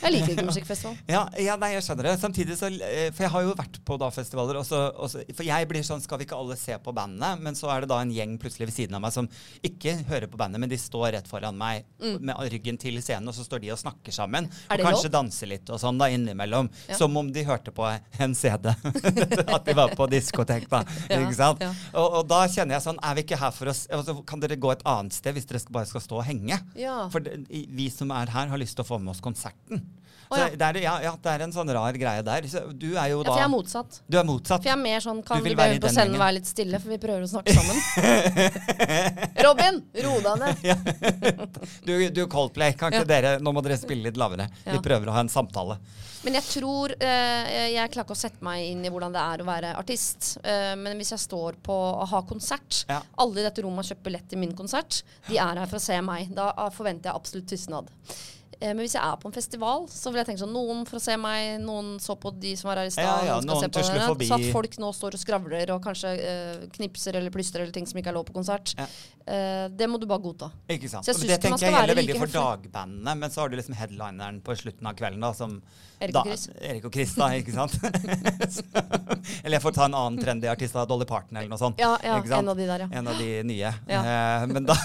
Jeg 0.05 0.13
liker 0.13 0.33
ikke 0.35 0.45
musikkfestival. 0.47 0.95
Ja, 1.09 1.23
ja, 1.41 1.55
nei, 1.59 1.71
jeg 1.73 1.83
skjønner 1.85 2.09
det. 2.09 2.13
Samtidig 2.21 2.57
så 2.59 2.69
eh, 2.69 3.09
For 3.15 3.25
jeg 3.25 3.31
har 3.33 3.45
jo 3.45 3.55
vært 3.57 3.79
på 3.87 3.97
da 4.01 4.09
festivaler, 4.13 4.59
og 4.59 4.65
så, 4.67 4.81
for 5.33 5.45
jeg 5.47 5.69
blir 5.69 5.85
sånn 5.85 6.03
Skal 6.03 6.21
vi 6.21 6.27
ikke 6.27 6.37
alle 6.37 6.57
se 6.59 6.77
på 6.81 6.93
bandet? 6.95 7.41
Men 7.43 7.57
så 7.57 7.71
er 7.73 7.83
det 7.83 7.89
da 7.91 7.99
en 8.03 8.13
gjeng 8.13 8.35
plutselig 8.41 8.69
ved 8.69 8.75
siden 8.75 8.97
av 8.97 9.03
meg 9.03 9.15
som 9.15 9.27
ikke 9.65 9.95
hører 10.09 10.29
på 10.29 10.39
bandet, 10.39 10.61
men 10.61 10.71
de 10.71 10.77
står 10.79 11.15
rett 11.15 11.29
foran 11.29 11.57
meg 11.57 11.85
med 11.99 12.37
ryggen 12.51 12.77
til 12.81 12.97
scenen, 13.03 13.27
og 13.29 13.35
så 13.37 13.45
står 13.45 13.63
de 13.63 13.71
og 13.73 13.79
snakker 13.79 14.13
sammen. 14.13 14.49
Mm. 14.49 14.75
Og 14.75 14.83
kanskje 14.85 15.09
lov? 15.09 15.13
danser 15.15 15.49
litt 15.49 15.71
og 15.73 15.79
sånn 15.81 15.99
da 15.99 16.09
innimellom. 16.13 16.69
Ja. 16.89 16.97
Som 16.99 17.17
om 17.19 17.31
de 17.33 17.45
hørte 17.47 17.73
på 17.75 17.87
en 17.87 18.35
CD. 18.37 18.71
At 19.55 19.65
de 19.67 19.75
var 19.77 19.95
på 19.97 20.07
diskotek, 20.11 20.69
da. 20.71 20.83
Ja, 21.09 21.19
ikke 21.21 21.37
sant? 21.37 21.61
Og, 21.93 22.19
og 22.19 22.23
da 22.29 22.41
kjenner 22.49 22.75
jeg 22.75 22.83
sånn 22.85 22.97
Er 23.03 23.15
vi 23.17 23.23
ikke 23.25 23.37
her 23.39 23.51
for 23.53 23.69
oss 23.69 23.83
altså, 23.93 24.15
Kan 24.27 24.41
dere 24.41 24.57
gå 24.59 24.71
et 24.73 24.81
annet 24.89 25.13
sted 25.15 25.35
hvis 25.35 25.45
dere 25.47 25.61
bare 25.73 25.87
skal 25.89 26.03
stå 26.03 26.17
og 26.19 26.25
henge? 26.27 26.57
Ja. 26.79 26.95
For 27.13 27.23
vi 27.45 27.87
som 27.93 28.11
er 28.15 28.31
her, 28.33 28.49
har 28.51 28.61
lyst 28.61 28.77
til 28.77 28.85
å 28.85 28.87
få 28.87 28.99
med 29.01 29.13
oss 29.13 29.14
konserten. 29.23 29.83
Å, 30.25 30.33
Så 30.33 30.39
ja. 30.41 30.45
det, 30.57 30.65
er, 30.65 30.77
ja, 30.81 30.93
ja, 31.03 31.11
det 31.21 31.33
er 31.35 31.43
en 31.45 31.51
sånn 31.53 31.69
rar 31.75 31.93
greie 32.01 32.23
der. 32.25 32.47
Så 32.49 32.63
du 32.73 32.95
er 32.97 33.11
jo 33.11 33.19
da 33.21 33.29
for 33.29 33.37
jeg 33.37 33.45
er 33.45 33.51
motsatt. 33.53 33.99
Du 34.09 34.17
er 34.17 34.25
motsatt. 34.25 34.63
For 34.63 34.71
jeg 34.71 34.73
er 34.73 34.81
mer 34.81 35.03
sånn 35.05 35.19
Kan 35.21 35.37
Du 35.37 35.43
du, 35.43 35.49
vil 35.51 35.57
be 35.57 35.61
være 35.61 35.75
i 35.77 35.81
på 35.83 35.91
scenen 35.91 36.15
gjengen. 36.15 36.23
være 36.23 36.35
litt 36.39 36.49
stille, 36.49 36.79
for 36.81 36.93
vi 36.95 36.97
prøver 37.03 37.27
å 37.27 37.29
snakke 37.29 37.53
sammen? 37.53 37.77
Robin, 39.45 39.77
ro 40.07 40.15
deg 40.25 40.41
ned. 40.41 40.57
Du, 41.85 41.93
du 42.09 42.21
Coldplay, 42.31 42.73
kan 42.77 42.93
ikke 42.93 43.07
dere 43.09 43.35
Nå 43.43 43.51
må 43.53 43.61
dere 43.65 43.77
spille 43.77 44.07
litt 44.09 44.17
lavere. 44.17 44.47
Vi 44.65 44.79
prøver 44.83 45.09
å 45.11 45.15
ha 45.15 45.21
en 45.23 45.29
samtale. 45.31 45.77
Men 46.25 46.39
jeg 46.39 46.47
tror 46.49 46.95
eh, 46.97 47.73
Jeg 47.75 47.91
klarer 47.93 48.07
ikke 48.07 48.17
å 48.17 48.23
sette 48.23 48.45
meg 48.45 48.65
inn 48.71 48.81
i 48.85 48.91
hvordan 48.93 49.13
det 49.13 49.21
er 49.21 49.43
å 49.43 49.47
være 49.47 49.73
artist. 49.77 50.31
Eh, 50.41 50.73
men 50.79 50.97
hvis 50.97 51.13
jeg 51.13 51.21
står 51.27 51.59
på 51.65 51.75
å 51.75 52.07
ha 52.09 52.23
konsert. 52.25 52.81
Alle 52.89 53.43
i 53.43 53.45
dette 53.45 53.61
rommet 53.65 53.85
har 53.85 53.93
kjøpt 53.93 54.07
billett 54.09 54.29
til 54.31 54.41
min 54.41 54.55
konsert. 54.57 55.03
De 55.29 55.37
er 55.37 55.61
her 55.61 55.69
for 55.69 55.77
å 55.77 55.85
se 55.85 55.99
meg. 56.05 56.33
Da 56.33 56.49
ah, 56.57 56.71
forventer 56.73 57.11
jeg 57.11 57.21
absolutt 57.21 57.51
tystnad. 57.53 57.93
Eh, 58.59 58.71
men 58.71 58.83
hvis 58.85 58.95
jeg 58.95 59.03
er 59.03 59.17
på 59.21 59.29
en 59.29 59.35
festival, 59.35 59.85
så 59.91 60.11
vil 60.11 60.21
jeg 60.21 60.29
tenke 60.29 60.43
sånn 60.43 60.53
Noen 60.55 60.85
for 60.87 60.99
å 60.99 61.03
se 61.03 61.17
meg, 61.19 61.57
noen 61.63 61.95
så 62.03 62.15
på 62.19 62.31
de 62.39 62.53
som 62.59 62.69
var 62.69 62.81
her 62.81 62.89
i 62.89 62.93
stad. 62.93 63.05
Ja, 63.05 63.33
ja, 63.33 63.39
noen 63.43 63.67
noen 63.67 64.05
forbi. 64.07 64.29
Så 64.29 64.37
at 64.37 64.47
folk 64.55 64.77
nå 64.81 64.91
står 64.95 65.17
og 65.17 65.21
skravler 65.21 65.73
og 65.75 65.83
kanskje 65.83 66.13
eh, 66.15 66.65
knipser 66.77 67.19
eller 67.19 67.33
plystrer 67.33 67.65
eller 67.65 67.75
ting 67.75 67.89
som 67.89 67.99
ikke 67.99 68.13
er 68.13 68.17
lov 68.19 68.27
på 68.29 68.37
konsert. 68.37 68.75
Ja. 68.79 68.87
Eh, 69.25 69.65
det 69.73 69.89
må 69.89 69.97
du 69.97 70.05
bare 70.09 70.21
godta. 70.21 70.51
Ikke 70.69 70.89
sant? 70.91 71.07
Men 71.07 71.21
det 71.25 71.35
man 71.35 71.41
tenker 71.41 71.57
skal 71.57 71.71
jeg 71.71 71.79
gjelder 71.79 71.97
like 71.97 72.13
veldig 72.13 72.21
for 72.21 72.35
dagbandene, 72.37 73.17
men 73.23 73.33
så 73.33 73.43
har 73.43 73.51
du 73.51 73.57
liksom 73.57 73.77
headlineren 73.79 74.39
på 74.45 74.55
slutten 74.59 74.89
av 74.91 74.97
kvelden, 74.99 75.25
da, 75.25 75.33
som 75.33 75.59
Erik 76.03 76.17
og 76.19 76.27
Chris. 76.27 76.45
Erik 76.59 76.85
og 76.85 76.93
Chris, 76.93 77.13
da, 77.17 77.29
ikke 77.39 77.55
sant? 77.55 77.77
eller 79.43 79.57
jeg 79.57 79.63
får 79.63 79.75
ta 79.77 79.87
en 79.87 79.97
annen 79.97 80.19
trendy 80.21 80.49
artist, 80.51 80.75
da, 80.75 80.85
Dolly 80.89 81.07
Parton 81.09 81.39
eller 81.39 81.49
noe 81.49 81.61
sånt. 81.61 81.81
Ja, 81.81 81.95
ja, 82.05 82.19
en 82.19 82.51
av 82.51 82.59
de 82.59 82.67
der, 82.67 82.85
ja. 82.85 82.89
En 82.99 83.09
av 83.09 83.17
de 83.19 83.29
nye. 83.47 83.71
Eh, 83.97 84.45
men 84.51 84.67
da, 84.67 84.77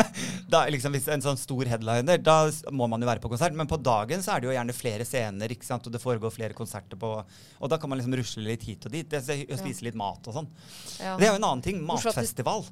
da 0.52 0.62
liksom 0.70 0.94
hvis 0.94 1.08
en 1.12 1.24
sånn 1.24 1.40
stor 1.40 1.72
headliner, 1.72 2.22
da 2.22 2.38
må 2.70 2.86
man 2.90 3.02
jo 3.02 3.08
være 3.10 3.17
på 3.22 3.30
konsert. 3.32 3.56
Men 3.58 3.70
på 3.70 3.78
dagen 3.80 4.22
så 4.24 4.34
er 4.34 4.42
det 4.42 4.50
jo 4.50 4.56
gjerne 4.56 4.76
flere 4.76 5.06
scener, 5.08 5.54
ikke 5.54 5.68
sant? 5.68 5.86
og 5.86 5.94
det 5.94 6.02
foregår 6.02 6.34
flere 6.34 6.56
konserter 6.56 6.98
på 7.00 7.12
Og 7.18 7.70
da 7.70 7.78
kan 7.78 7.90
man 7.90 8.00
liksom 8.00 8.16
rusle 8.18 8.46
litt 8.46 8.66
hit 8.68 8.86
og 8.86 8.94
dit. 8.94 9.18
Og 9.18 9.58
spise 9.60 9.86
litt 9.86 9.98
mat 9.98 10.28
og 10.28 10.38
sånn. 10.40 10.52
Ja. 10.98 11.16
Det 11.18 11.28
er 11.28 11.34
jo 11.34 11.40
en 11.40 11.48
annen 11.50 11.64
ting. 11.64 11.82
Matfestival. 11.86 12.66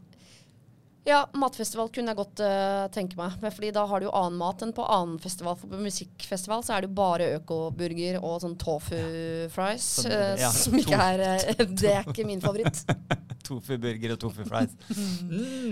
Ja, 1.07 1.21
matfestival 1.39 1.87
kunne 1.95 2.11
jeg 2.11 2.19
godt 2.19 2.41
uh, 2.43 2.87
tenke 2.95 3.19
meg. 3.19 3.37
Fordi 3.55 3.71
da 3.75 3.85
har 3.87 4.03
du 4.03 4.09
jo 4.09 4.15
annen 4.17 4.39
mat 4.41 4.65
enn 4.67 4.73
på 4.75 4.83
annen 4.91 5.21
festival. 5.23 5.55
For 5.61 5.71
på 5.71 5.79
musikkfestival 5.85 6.65
så 6.67 6.75
er 6.75 6.83
det 6.83 6.91
jo 6.91 6.97
bare 6.99 7.29
økoburger 7.37 8.19
og 8.23 8.41
sånn 8.43 8.57
tofu 8.59 8.99
fries. 9.55 9.87
Så, 10.03 10.11
uh, 10.11 10.35
ja, 10.41 10.51
som 10.65 10.75
ikke 10.79 10.99
er 10.99 11.23
uh, 11.47 11.63
Det 11.71 11.93
er 11.95 12.11
ikke 12.11 12.27
min 12.27 12.43
favoritt. 12.43 12.83
Tofu-burger 13.47 14.17
og 14.17 14.23
tofu-fries. 14.27 14.75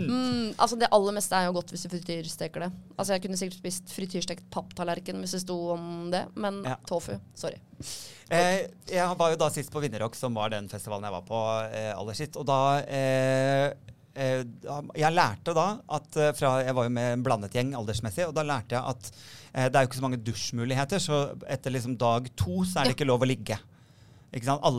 Mm, 0.04 0.52
altså 0.60 0.76
Det 0.78 0.88
aller 0.92 1.14
meste 1.16 1.36
er 1.36 1.46
jo 1.48 1.54
godt 1.56 1.70
hvis 1.72 1.84
du 1.86 1.88
frityrsteker 1.90 2.64
det. 2.66 2.68
Altså 2.98 3.14
Jeg 3.14 3.22
kunne 3.24 3.38
sikkert 3.40 3.58
spist 3.62 3.92
frityrstekt 3.94 4.44
papptallerken 4.52 5.22
hvis 5.22 5.34
det 5.36 5.40
sto 5.44 5.56
om 5.74 6.10
det, 6.12 6.24
men 6.38 6.60
Ja. 6.66 6.76
tofu. 6.86 7.14
Sorry. 7.38 7.58
Eh, 8.30 8.66
jeg 8.90 9.18
var 9.18 9.32
jo 9.32 9.38
da 9.40 9.48
sist 9.52 9.72
på 9.72 9.82
Vinnerrock, 9.82 10.14
som 10.18 10.36
var 10.36 10.52
den 10.54 10.68
festivalen 10.70 11.06
jeg 11.08 11.16
var 11.16 11.26
på 11.26 11.40
eh, 11.70 11.90
aller 11.96 12.18
sist. 12.18 12.38
Og 12.40 12.46
da 12.48 12.60
eh, 12.84 13.72
eh, 13.72 13.72
Jeg 14.14 15.10
lærte 15.10 15.54
da 15.56 15.66
at 15.96 16.16
eh, 16.22 16.32
fra 16.38 16.52
Jeg 16.62 16.74
var 16.76 16.86
jo 16.86 16.92
med 16.94 17.16
en 17.16 17.24
blandet 17.26 17.54
gjeng 17.56 17.72
aldersmessig, 17.74 18.28
og 18.28 18.34
da 18.36 18.44
lærte 18.46 18.76
jeg 18.76 18.94
at 18.94 19.08
eh, 19.10 19.66
det 19.66 19.74
er 19.74 19.82
jo 19.82 19.90
ikke 19.90 19.98
så 19.98 20.06
mange 20.06 20.22
dusjmuligheter, 20.22 21.02
så 21.02 21.22
etter 21.50 21.74
liksom 21.74 21.96
dag 21.98 22.28
to 22.38 22.62
så 22.62 22.80
er 22.80 22.90
det 22.90 22.98
ikke 22.98 23.08
lov 23.10 23.26
å 23.26 23.30
ligge. 23.30 23.58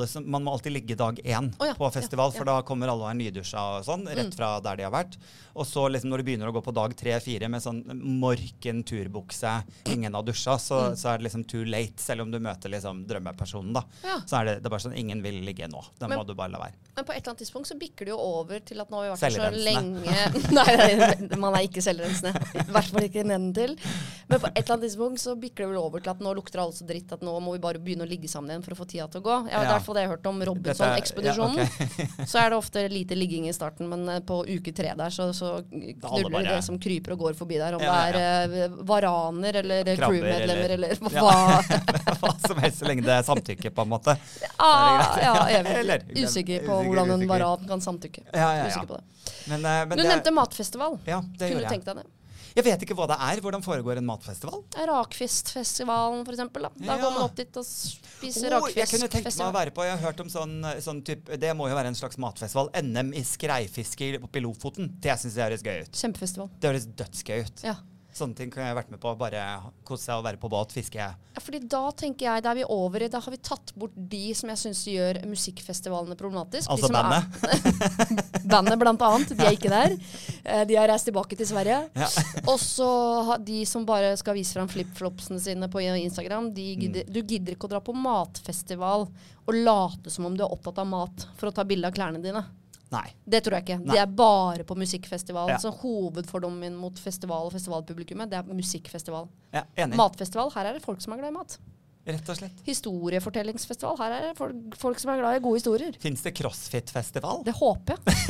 Som, 0.07 0.29
man 0.31 0.43
må 0.43 0.53
alltid 0.53 0.73
ligge 0.75 0.95
dag 0.99 1.19
én 1.23 1.51
oh, 1.59 1.67
ja, 1.67 1.75
på 1.77 1.87
festival, 1.93 2.31
ja, 2.33 2.37
for 2.37 2.49
da 2.49 2.59
kommer 2.67 2.91
alle 2.91 3.05
og 3.05 3.11
er 3.11 3.17
nydusja 3.19 3.61
og 3.77 3.85
sånn, 3.87 4.05
rett 4.07 4.35
fra 4.35 4.55
der 4.63 4.81
de 4.81 4.87
har 4.87 4.93
vært. 4.93 5.17
Og 5.55 5.67
så 5.67 5.85
liksom 5.87 6.11
når 6.11 6.21
du 6.21 6.27
begynner 6.27 6.51
å 6.51 6.55
gå 6.55 6.61
på 6.65 6.73
dag 6.75 6.95
tre-fire 6.99 7.47
med 7.51 7.63
sånn 7.63 7.79
morken 8.19 8.83
turbukse, 8.87 9.53
ingen 9.93 10.17
har 10.17 10.25
dusja, 10.27 10.57
så, 10.59 10.81
så 10.99 11.13
er 11.13 11.21
det 11.21 11.29
liksom 11.29 11.45
too 11.47 11.63
late, 11.63 12.01
selv 12.03 12.25
om 12.25 12.33
du 12.33 12.39
møter 12.43 12.73
liksom 12.73 13.05
drømmepersonen, 13.07 13.71
da. 13.77 13.85
Ja. 14.03 14.17
Så 14.27 14.41
er 14.41 14.49
det, 14.49 14.57
det 14.59 14.69
er 14.69 14.75
bare 14.75 14.85
sånn 14.87 14.97
ingen 14.99 15.23
vil 15.23 15.39
ligge 15.47 15.69
nå. 15.71 15.83
Da 15.99 16.09
Men- 16.11 16.19
må 16.19 16.27
du 16.27 16.35
bare 16.35 16.51
la 16.51 16.61
være. 16.65 16.75
Men 16.95 17.03
på 17.03 17.11
et 17.11 17.17
eller 17.19 17.33
annet 17.33 17.41
tidspunkt 17.43 17.67
så 17.67 17.75
bikker 17.79 18.07
det 18.07 18.13
jo 18.13 18.19
over 18.23 18.61
til 18.63 18.79
at 18.79 18.91
nå 18.91 19.01
har 19.01 19.07
vi 19.07 19.11
vært 19.11 19.23
her 19.25 19.33
så 19.35 19.63
lenge 19.65 20.19
Nei, 20.55 20.95
nei, 20.99 21.39
man 21.41 21.57
er 21.57 21.65
ikke 21.67 21.83
selvrensende. 21.83 22.31
I 22.55 22.63
hvert 22.71 22.91
fall 22.93 23.07
ikke 23.07 23.25
nedentil. 23.27 23.73
Men 24.29 24.39
på 24.39 24.47
et 24.47 24.61
eller 24.61 24.75
annet 24.77 24.85
tidspunkt 24.87 25.23
så 25.23 25.35
bikker 25.39 25.65
det 25.65 25.71
vel 25.73 25.81
over 25.81 26.03
til 26.03 26.13
at 26.13 26.23
nå 26.23 26.31
lukter 26.37 26.63
alle 26.63 26.75
så 26.75 26.87
dritt 26.87 27.11
at 27.15 27.25
nå 27.25 27.33
må 27.43 27.55
vi 27.57 27.63
bare 27.65 27.81
begynne 27.83 28.07
å 28.07 28.09
ligge 28.09 28.31
sammen 28.31 28.53
igjen 28.53 28.63
for 28.65 28.75
å 28.77 28.79
få 28.79 28.87
tida 28.89 29.09
til 29.11 29.23
å 29.23 29.27
gå. 29.27 29.35
Ja, 29.51 29.59
Det 29.59 29.61
er 29.61 29.61
i 29.61 29.65
Ja. 29.65 29.73
hvert 29.75 29.85
fall 29.85 29.95
det 29.95 30.01
jeg 30.01 30.09
har 30.09 30.15
hørt 30.17 30.25
om 30.31 30.41
Robinson-ekspedisjonen. 30.49 31.57
Ja, 31.57 32.25
Så 32.31 32.39
er 32.41 32.49
det 32.49 32.57
ofte 32.57 32.83
lite 32.89 33.15
ligging 33.17 33.47
i 33.49 33.53
starten, 33.53 33.89
men 33.89 34.07
eh, 34.09 34.19
på 34.25 34.41
uke 34.47 34.73
tre 34.75 34.93
der 34.97 35.09
så, 35.13 35.29
så 35.33 35.51
knuller 35.69 36.43
det, 36.43 36.49
det 36.55 36.63
som 36.65 36.79
kryper 36.79 37.13
og 37.15 37.19
går 37.25 37.37
forbi 37.39 37.57
der. 37.61 37.77
Om 37.77 37.83
det 37.83 37.95
er 38.17 38.57
eh, 38.65 38.67
varaner 38.89 39.59
eller 39.61 39.83
Krabber 39.95 40.19
crewmedlemmer 40.19 40.75
eller, 40.77 40.95
eller- 40.97 41.09
hva. 41.21 41.61
Hva 42.25 42.31
som 42.47 42.59
helst, 42.63 42.79
så 42.81 42.87
lenge 42.89 43.03
det 43.05 43.13
er 43.15 43.23
samtykke, 43.27 43.71
på 43.75 43.81
en 43.85 43.89
måte. 43.91 44.15
Ah, 44.57 45.17
ja, 45.21 45.33
jeg 45.51 45.65
Eller- 45.81 46.05
vet. 46.05 46.25
Usikker 46.25 46.65
på 46.65 46.81
hvordan 46.87 47.11
en 47.17 47.27
varan 47.29 47.65
kan 47.69 47.81
samtykke. 47.83 48.23
Ja, 48.33 48.39
ja, 48.39 48.51
ja. 48.63 48.67
Usikker 48.71 48.87
på 48.87 48.99
det. 48.99 49.03
Men, 49.49 49.59
uh, 49.65 49.85
men 49.89 49.97
Du 49.97 50.03
det- 50.03 50.09
nevnte 50.09 50.31
matfestival. 50.33 50.99
Ja, 51.05 51.21
det 51.37 51.49
Kunne 51.51 51.61
du 51.65 51.69
tenkt 51.69 51.85
deg 51.85 51.95
det? 52.01 52.05
Jeg 52.55 52.63
vet 52.63 52.83
ikke 52.85 52.95
hva 52.95 53.05
det 53.11 53.17
er. 53.19 53.41
Hvordan 53.43 53.63
foregår 53.65 53.99
en 53.99 54.05
matfestival? 54.07 54.61
Rakfiskfestivalen, 54.87 56.21
eksempel. 56.25 56.67
Da, 56.67 56.69
da 56.77 56.85
Ja. 56.85 56.97
går 57.01 57.11
man 57.17 57.23
opp 57.27 57.35
dit 57.35 57.57
og 57.57 57.65
spiser 57.65 58.53
Oh, 58.55 58.69
jeg 58.71 58.87
kunne 58.87 59.09
tenkt 59.11 59.27
meg 59.37 59.47
å 59.47 59.53
være 59.53 59.71
på 59.75 59.83
Jeg 59.83 59.97
har 59.97 60.11
hørt 60.11 60.19
om 60.23 60.29
sånn, 60.29 60.55
sånn 60.81 61.03
type 61.03 61.37
Det 61.37 61.51
må 61.55 61.67
jo 61.69 61.75
være 61.75 61.87
en 61.91 61.95
slags 61.99 62.17
matfestival. 62.17 62.69
NM 62.73 63.13
i 63.13 63.23
skreifiske 63.23 64.21
oppe 64.23 64.39
i 64.39 64.41
Lofoten. 64.45 64.89
Det 65.01 65.11
syns 65.19 65.35
jeg 65.35 65.43
høres 65.49 65.63
gøy 65.63 65.81
ut. 65.83 65.91
Kjempefestival. 65.91 66.49
Det 66.59 66.71
høres 66.71 66.87
dødsgøy 66.87 67.39
ut. 67.45 67.63
Ja. 67.63 67.75
Sånne 68.15 68.35
ting 68.37 68.47
kunne 68.53 68.69
jeg 68.69 68.75
vært 68.77 68.91
med 68.93 68.99
på. 69.03 69.11
Bare 69.19 69.41
kose 69.83 70.05
seg 70.07 70.15
og 70.21 70.23
være 70.23 70.39
på 70.39 70.47
båt, 70.47 70.71
fiske. 70.71 71.03
ja, 71.35 71.41
fordi 71.43 71.59
da 71.67 71.81
tenker 71.99 72.29
jeg, 72.29 72.43
da 72.45 72.53
er 72.53 72.55
vi 72.61 72.63
over 72.71 73.03
i 73.03 73.09
Da 73.11 73.19
har 73.19 73.33
vi 73.33 73.39
tatt 73.43 73.73
bort 73.75 73.91
de 73.95 74.21
som 74.39 74.47
jeg 74.53 74.61
syns 74.61 74.83
gjør 74.87 75.19
musikkfestivalene 75.27 76.15
problematisk. 76.15 76.69
Altså 76.71 76.87
bandet. 76.95 77.27
Bandet, 78.55 78.77
blant 78.79 79.01
annet. 79.03 79.33
De 79.35 79.43
er 79.43 79.57
ikke 79.57 79.71
der. 79.73 79.95
Eh, 80.45 80.63
De 80.69 80.77
har 80.79 80.87
reist 80.91 81.09
tilbake 81.09 81.35
til 81.35 81.47
Sverige. 81.49 81.81
Ja. 81.97 82.07
Og 82.47 82.59
så 82.61 82.87
har 83.31 83.43
de 83.43 83.63
som 83.67 83.85
bare 83.87 84.13
skal 84.21 84.37
vise 84.39 84.55
fram 84.55 84.69
flipflopsene 84.71 85.39
sine 85.41 85.67
på 85.71 85.83
Instagram. 85.83 86.53
De 86.55 86.69
gidder, 86.75 87.03
Mm. 87.05 87.11
Du 87.13 87.21
gidder 87.21 87.55
ikke 87.55 87.67
å 87.67 87.73
dra 87.75 87.79
på 87.83 87.93
matfestival 87.97 89.07
og 89.45 89.53
late 89.53 90.09
som 90.13 90.25
om 90.29 90.35
du 90.37 90.43
er 90.45 90.51
opptatt 90.55 90.79
av 90.79 90.87
mat 90.87 91.25
for 91.35 91.49
å 91.49 91.53
ta 91.53 91.63
bilde 91.67 91.87
av 91.89 91.93
klærne 91.93 92.21
dine. 92.23 92.45
Nei. 92.93 93.05
Det 93.25 93.41
tror 93.45 93.57
jeg 93.57 93.65
ikke. 93.65 93.77
Nei. 93.81 93.95
De 93.95 94.01
er 94.01 94.11
bare 94.19 94.65
på 94.67 94.75
musikkfestival. 94.77 95.53
Ja. 95.55 95.61
Så 95.61 95.71
hovedfordommen 95.81 96.61
min 96.61 96.75
mot 96.79 96.99
festival 97.01 97.49
og 97.49 97.55
festivalpublikummet, 97.55 98.29
det 98.31 98.41
er 98.41 98.51
musikkfestival. 98.57 99.29
Ja, 99.55 99.65
enig. 99.79 99.97
Matfestival, 99.99 100.51
her 100.55 100.69
er 100.69 100.77
det 100.77 100.85
folk 100.85 101.01
som 101.03 101.15
er 101.15 101.23
glad 101.23 101.33
i 101.33 101.37
mat. 101.39 101.57
Rett 102.05 102.27
og 102.29 102.37
slett. 102.37 102.59
Historiefortellingsfestival, 102.67 103.97
her 103.97 104.13
er 104.13 104.27
det 104.27 104.35
folk, 104.37 104.77
folk 104.77 105.01
som 105.01 105.09
er 105.15 105.23
glad 105.23 105.39
i 105.39 105.41
gode 105.41 105.57
historier. 105.57 105.95
Fins 106.03 106.21
det 106.21 106.35
crossfit-festival? 106.37 107.41
Det 107.47 107.55
håper 107.57 107.97
jeg. 107.97 108.27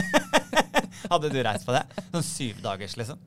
Hadde 1.10 1.32
du 1.32 1.40
reist 1.42 1.66
på 1.66 1.74
det? 1.74 1.82
Sånn 2.12 2.26
syv 2.26 2.62
dagers, 2.62 2.94
liksom? 3.00 3.18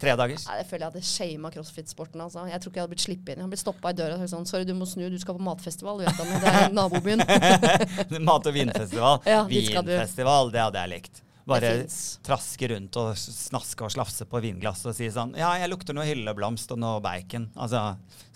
Tre 0.00 0.12
dagers? 0.20 0.44
Nei, 0.48 0.56
det 0.60 0.66
føler 0.68 0.84
jeg 0.84 0.92
hadde 0.92 1.02
shama 1.08 1.50
crossfit-sporten. 1.54 2.20
Altså. 2.20 2.42
Jeg 2.50 2.60
tror 2.60 2.70
ikke 2.72 2.80
jeg 2.80 2.84
hadde 2.84 2.92
blitt 2.94 3.04
sluppet 3.06 3.30
inn. 3.32 3.38
Jeg 3.40 3.44
hadde 3.46 3.52
blitt 3.54 3.62
stoppa 3.64 3.92
i 3.92 3.96
døra 3.96 4.16
og 4.16 4.20
sagt 4.24 4.32
sånn 4.34 4.48
Sorry, 4.50 4.66
du 4.68 4.74
må 4.76 4.88
snu, 4.90 5.06
du 5.08 5.16
skal 5.22 5.38
på 5.38 5.44
matfestival. 5.46 6.02
Du 6.02 6.04
vet 6.04 6.18
det, 6.20 6.40
det 6.42 6.50
er 6.60 6.74
nabobyen. 6.76 7.22
Mat- 8.28 8.50
og 8.50 8.56
vinfestival. 8.58 9.22
Ja. 9.36 9.44
Vinfestival, 9.48 10.52
det 10.52 10.60
hadde 10.66 10.82
jeg 10.84 10.92
likt. 10.96 11.22
Bare 11.46 11.70
traske 12.26 12.68
rundt 12.72 12.96
og 12.98 13.12
snaske 13.22 13.84
og 13.86 13.92
slafse 13.94 14.26
på 14.26 14.40
vinglass 14.42 14.80
og 14.90 14.96
si 14.98 15.06
sånn 15.14 15.30
Ja, 15.38 15.52
jeg 15.60 15.70
lukter 15.70 15.94
noe 15.94 16.02
hylleblomst 16.08 16.72
og 16.74 16.80
noe 16.82 16.98
bacon. 17.04 17.46
Altså 17.54 17.84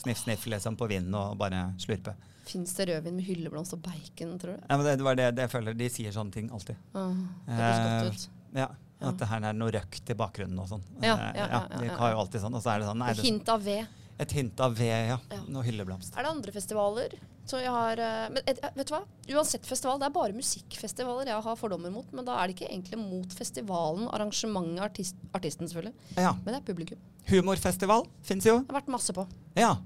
sniff, 0.04 0.20
sniff 0.22 0.46
liksom 0.46 0.76
på 0.78 0.86
vinden 0.92 1.16
og 1.18 1.34
bare 1.40 1.72
slurpe. 1.82 2.14
Fins 2.46 2.70
det 2.78 2.86
rødvin 2.88 3.18
med 3.18 3.26
hylleblomst 3.26 3.74
og 3.76 3.82
bacon, 3.82 4.36
tror 4.38 4.54
du? 4.56 4.62
Ja, 4.62 4.76
men 4.78 4.86
det, 4.86 4.94
det 5.02 5.06
var 5.08 5.18
det, 5.18 5.26
det 5.36 5.44
jeg 5.48 5.52
føler. 5.58 5.74
De 5.78 5.90
sier 5.90 6.14
sånne 6.14 6.34
ting 6.38 6.48
alltid. 6.54 6.78
Ah, 6.94 7.10
det 7.50 7.58
høres 7.58 7.82
godt 7.82 7.90
Eh, 7.90 8.14
ut. 8.14 8.24
Ja. 8.62 8.68
At 9.00 9.16
det 9.16 9.28
her 9.30 9.46
er 9.48 9.54
noe 9.56 9.70
røkt 9.72 10.10
i 10.12 10.14
bakgrunnen 10.14 10.58
og 10.60 10.68
sånn. 10.68 10.82
Ja, 11.00 11.14
Eh, 11.16 11.36
ja, 11.38 11.46
ja, 11.46 11.60
ja, 11.70 11.78
De 11.80 11.88
har 11.88 12.12
jo 12.12 12.18
alltid 12.20 12.42
sånn. 12.42 12.54
Og 12.54 12.62
så 12.62 12.74
er 12.74 12.80
det 12.82 12.86
sånn 12.90 12.98
nei, 13.00 13.10
Et 13.10 13.24
hint 13.24 13.48
av 13.48 13.62
ved. 13.64 13.86
Et 14.20 14.32
hint 14.36 14.60
av 14.60 14.74
ved, 14.76 15.08
ja. 15.08 15.18
Ja. 15.32 15.42
Noe 15.48 15.62
hylleblomst. 15.64 16.12
Er 16.18 16.26
det 16.26 16.30
andre 16.30 16.52
festivaler? 16.52 17.14
Så 17.48 17.58
jeg 17.58 17.72
har, 17.72 17.98
eh, 17.98 18.28
men 18.30 18.42
et, 18.46 18.60
vet 18.76 18.86
du 18.86 18.92
hva? 18.94 19.00
Uansett 19.32 19.64
festival, 19.66 19.98
det 19.98 20.06
er 20.06 20.12
bare 20.14 20.36
musikkfestivaler 20.36 21.26
jeg 21.32 21.42
har 21.42 21.56
fordommer 21.56 21.90
mot. 21.90 22.06
Men 22.12 22.24
da 22.28 22.36
er 22.38 22.48
det 22.48 22.58
ikke 22.58 22.68
egentlig 22.70 22.98
mot 23.00 23.32
festivalen, 23.32 24.06
arrangementet, 24.12 24.82
artist, 24.84 25.16
artisten 25.34 25.66
selvfølgelig. 25.66 25.94
Ja. 26.16 26.34
Men 26.44 26.54
det 26.54 26.60
er 26.60 26.66
publikum. 26.68 26.98
Humorfestival 27.30 28.04
fins 28.22 28.44
jo. 28.46 28.60
Det 28.60 28.70
har 28.74 28.80
vært 28.82 28.92
masse 28.92 29.12
på. 29.16 29.26
Ja. 29.56 29.76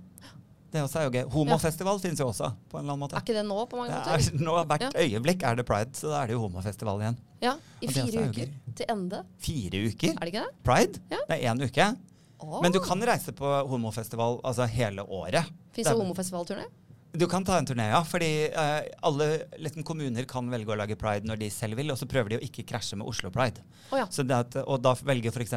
Det 0.75 0.83
også 0.83 0.99
er 0.99 1.05
jo 1.07 1.11
gøy. 1.15 1.27
Homofestival 1.31 2.01
finnes 2.03 2.19
jo 2.19 2.27
også, 2.33 2.49
på 2.67 2.81
en 2.81 2.83
eller 2.83 2.97
annen 2.97 3.03
måte. 3.05 3.15
Er 3.15 3.23
ikke 3.23 3.37
det 3.37 3.45
nå 3.47 3.61
på 3.71 3.79
mange 3.79 3.95
måter? 3.95 4.17
er, 4.19 4.41
nå 4.43 4.55
Hvert 4.73 4.97
øyeblikk 5.05 5.45
er 5.47 5.61
det 5.61 5.65
pride, 5.69 5.95
så 5.95 6.11
da 6.11 6.23
er 6.25 6.33
det 6.33 6.35
jo 6.35 6.41
homofestival 6.43 7.05
igjen. 7.05 7.19
Ja, 7.45 7.53
I 7.79 7.91
fire 7.93 8.25
er 8.25 8.33
uker 8.33 8.51
til 8.81 8.91
ende. 8.91 9.21
Fire 9.45 9.83
uker? 9.87 10.17
Er 10.17 10.25
det 10.25 10.33
ikke 10.33 10.43
det? 10.49 10.57
Pride? 10.67 11.03
Ja. 11.15 11.21
Det 11.29 11.37
er 11.37 11.53
én 11.53 11.63
uke. 11.63 11.87
Oh. 12.43 12.59
Men 12.65 12.75
du 12.75 12.81
kan 12.83 13.07
reise 13.07 13.33
på 13.39 13.53
homofestival 13.71 14.41
altså 14.43 14.67
hele 14.67 15.07
året. 15.07 15.53
Fins 15.77 15.87
Det 15.87 15.95
det 15.95 16.01
homofestivalturné? 16.03 16.67
Du 17.15 17.27
kan 17.31 17.45
ta 17.47 17.59
en 17.59 17.67
turné, 17.67 17.85
ja. 17.93 18.01
Fordi 18.05 18.49
uh, 18.51 18.81
alle 19.07 19.27
liksom, 19.63 19.85
kommuner 19.87 20.27
kan 20.27 20.49
velge 20.51 20.73
å 20.75 20.79
lage 20.79 20.97
pride 20.99 21.29
når 21.29 21.39
de 21.45 21.51
selv 21.55 21.79
vil, 21.79 21.93
og 21.95 21.99
så 22.01 22.09
prøver 22.11 22.35
de 22.35 22.39
å 22.41 22.43
ikke 22.43 22.65
krasje 22.67 22.99
med 22.99 23.07
Oslo 23.07 23.31
Pride. 23.35 23.63
Oh, 23.93 23.99
ja. 24.01 24.09
Så 24.11 24.25
det 24.27 24.35
at, 24.35 24.57
og 24.65 24.83
da 24.83 24.97
velger 24.99 25.31
f.eks. 25.31 25.55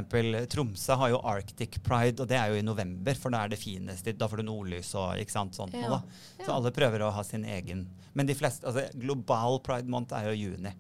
Tromsø 0.54 1.00
har 1.02 1.16
jo 1.16 1.22
Arctic 1.26 1.80
Pride, 1.82 2.22
og 2.22 2.30
det 2.30 2.38
er 2.38 2.54
jo 2.54 2.62
i 2.62 2.66
november, 2.66 3.18
for 3.18 3.34
da 3.34 3.42
er 3.42 3.56
det 3.56 3.62
finest. 3.62 4.06
Da 4.14 4.30
får 4.30 4.44
du 4.44 4.48
nordlys 4.52 4.94
og 5.00 5.18
ikke 5.24 5.34
sant, 5.34 5.58
sånt. 5.58 5.74
Ja. 5.82 5.98
Så 6.44 6.54
alle 6.54 6.74
prøver 6.76 7.08
å 7.08 7.10
ha 7.16 7.26
sin 7.26 7.48
egen. 7.50 7.88
Men 8.14 8.30
de 8.30 8.38
fleste, 8.38 8.70
altså 8.70 8.86
global 9.02 9.58
pride 9.66 9.90
month 9.90 10.14
er 10.14 10.30
jo 10.30 10.38
juni. 10.38 10.76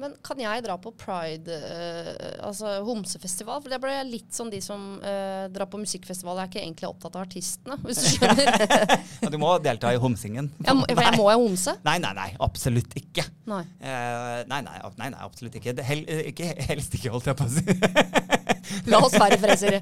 Men 0.00 0.14
kan 0.24 0.38
jeg 0.40 0.62
dra 0.64 0.78
på 0.80 0.90
pride, 0.96 1.52
uh, 1.52 2.46
altså 2.48 2.78
homsefestival? 2.86 3.60
For 3.60 3.72
det 3.72 3.78
ble 3.82 3.92
litt 4.08 4.32
sånn 4.32 4.48
de 4.52 4.62
som 4.64 4.96
uh, 5.02 5.44
drar 5.52 5.68
på 5.68 5.80
musikkfestival. 5.82 6.40
Jeg 6.40 6.48
er 6.48 6.50
ikke 6.52 6.62
egentlig 6.62 6.88
opptatt 6.88 7.18
av 7.18 7.26
artistene, 7.26 7.76
hvis 7.84 8.00
du 8.00 8.08
skjønner. 8.14 8.94
Men 9.22 9.34
du 9.34 9.38
må 9.42 9.52
delta 9.64 9.92
i 9.92 10.00
homsingen. 10.00 10.48
jeg, 10.64 10.78
må, 10.78 10.88
for 10.88 11.04
jeg 11.04 11.18
må 11.20 11.28
jo 11.34 11.42
homse. 11.44 11.76
Nei, 11.84 11.98
nei, 12.02 12.14
nei. 12.16 12.30
Absolutt 12.48 12.96
ikke. 12.98 13.26
Nei. 13.52 13.60
uh, 13.84 14.40
nei, 14.48 14.62
nei, 14.64 14.78
nei, 14.96 15.12
nei, 15.12 15.20
absolutt 15.28 15.60
ikke. 15.60 15.76
Det 15.76 15.86
hel, 15.86 16.06
ikke. 16.32 16.48
Helst 16.70 16.96
ikke, 16.96 17.12
holdt 17.12 17.28
jeg 17.28 17.38
på 17.42 17.50
å 17.50 17.52
si. 17.52 17.76
La 18.88 19.02
oss 19.04 19.12
være 19.20 19.36
freser. 19.42 19.76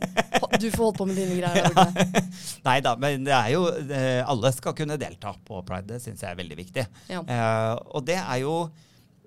Du 0.59 0.66
får 0.75 0.83
holdt 0.88 0.99
på 0.99 1.07
med 1.07 1.23
dine 1.23 1.38
greier. 1.38 1.70
Ja. 1.70 1.87
Nei 2.66 2.79
da, 2.83 2.96
men 2.99 3.23
det 3.29 3.37
er 3.37 3.53
jo 3.55 3.62
Alle 3.70 4.51
skal 4.57 4.75
kunne 4.77 4.99
delta 5.01 5.37
på 5.46 5.62
pride. 5.68 5.94
Det 5.94 6.03
syns 6.03 6.25
jeg 6.25 6.35
er 6.35 6.38
veldig 6.40 6.59
viktig. 6.59 6.88
Ja. 7.12 7.23
Uh, 7.23 7.75
og 7.94 8.09
det 8.11 8.18
er 8.18 8.40
jo 8.42 8.55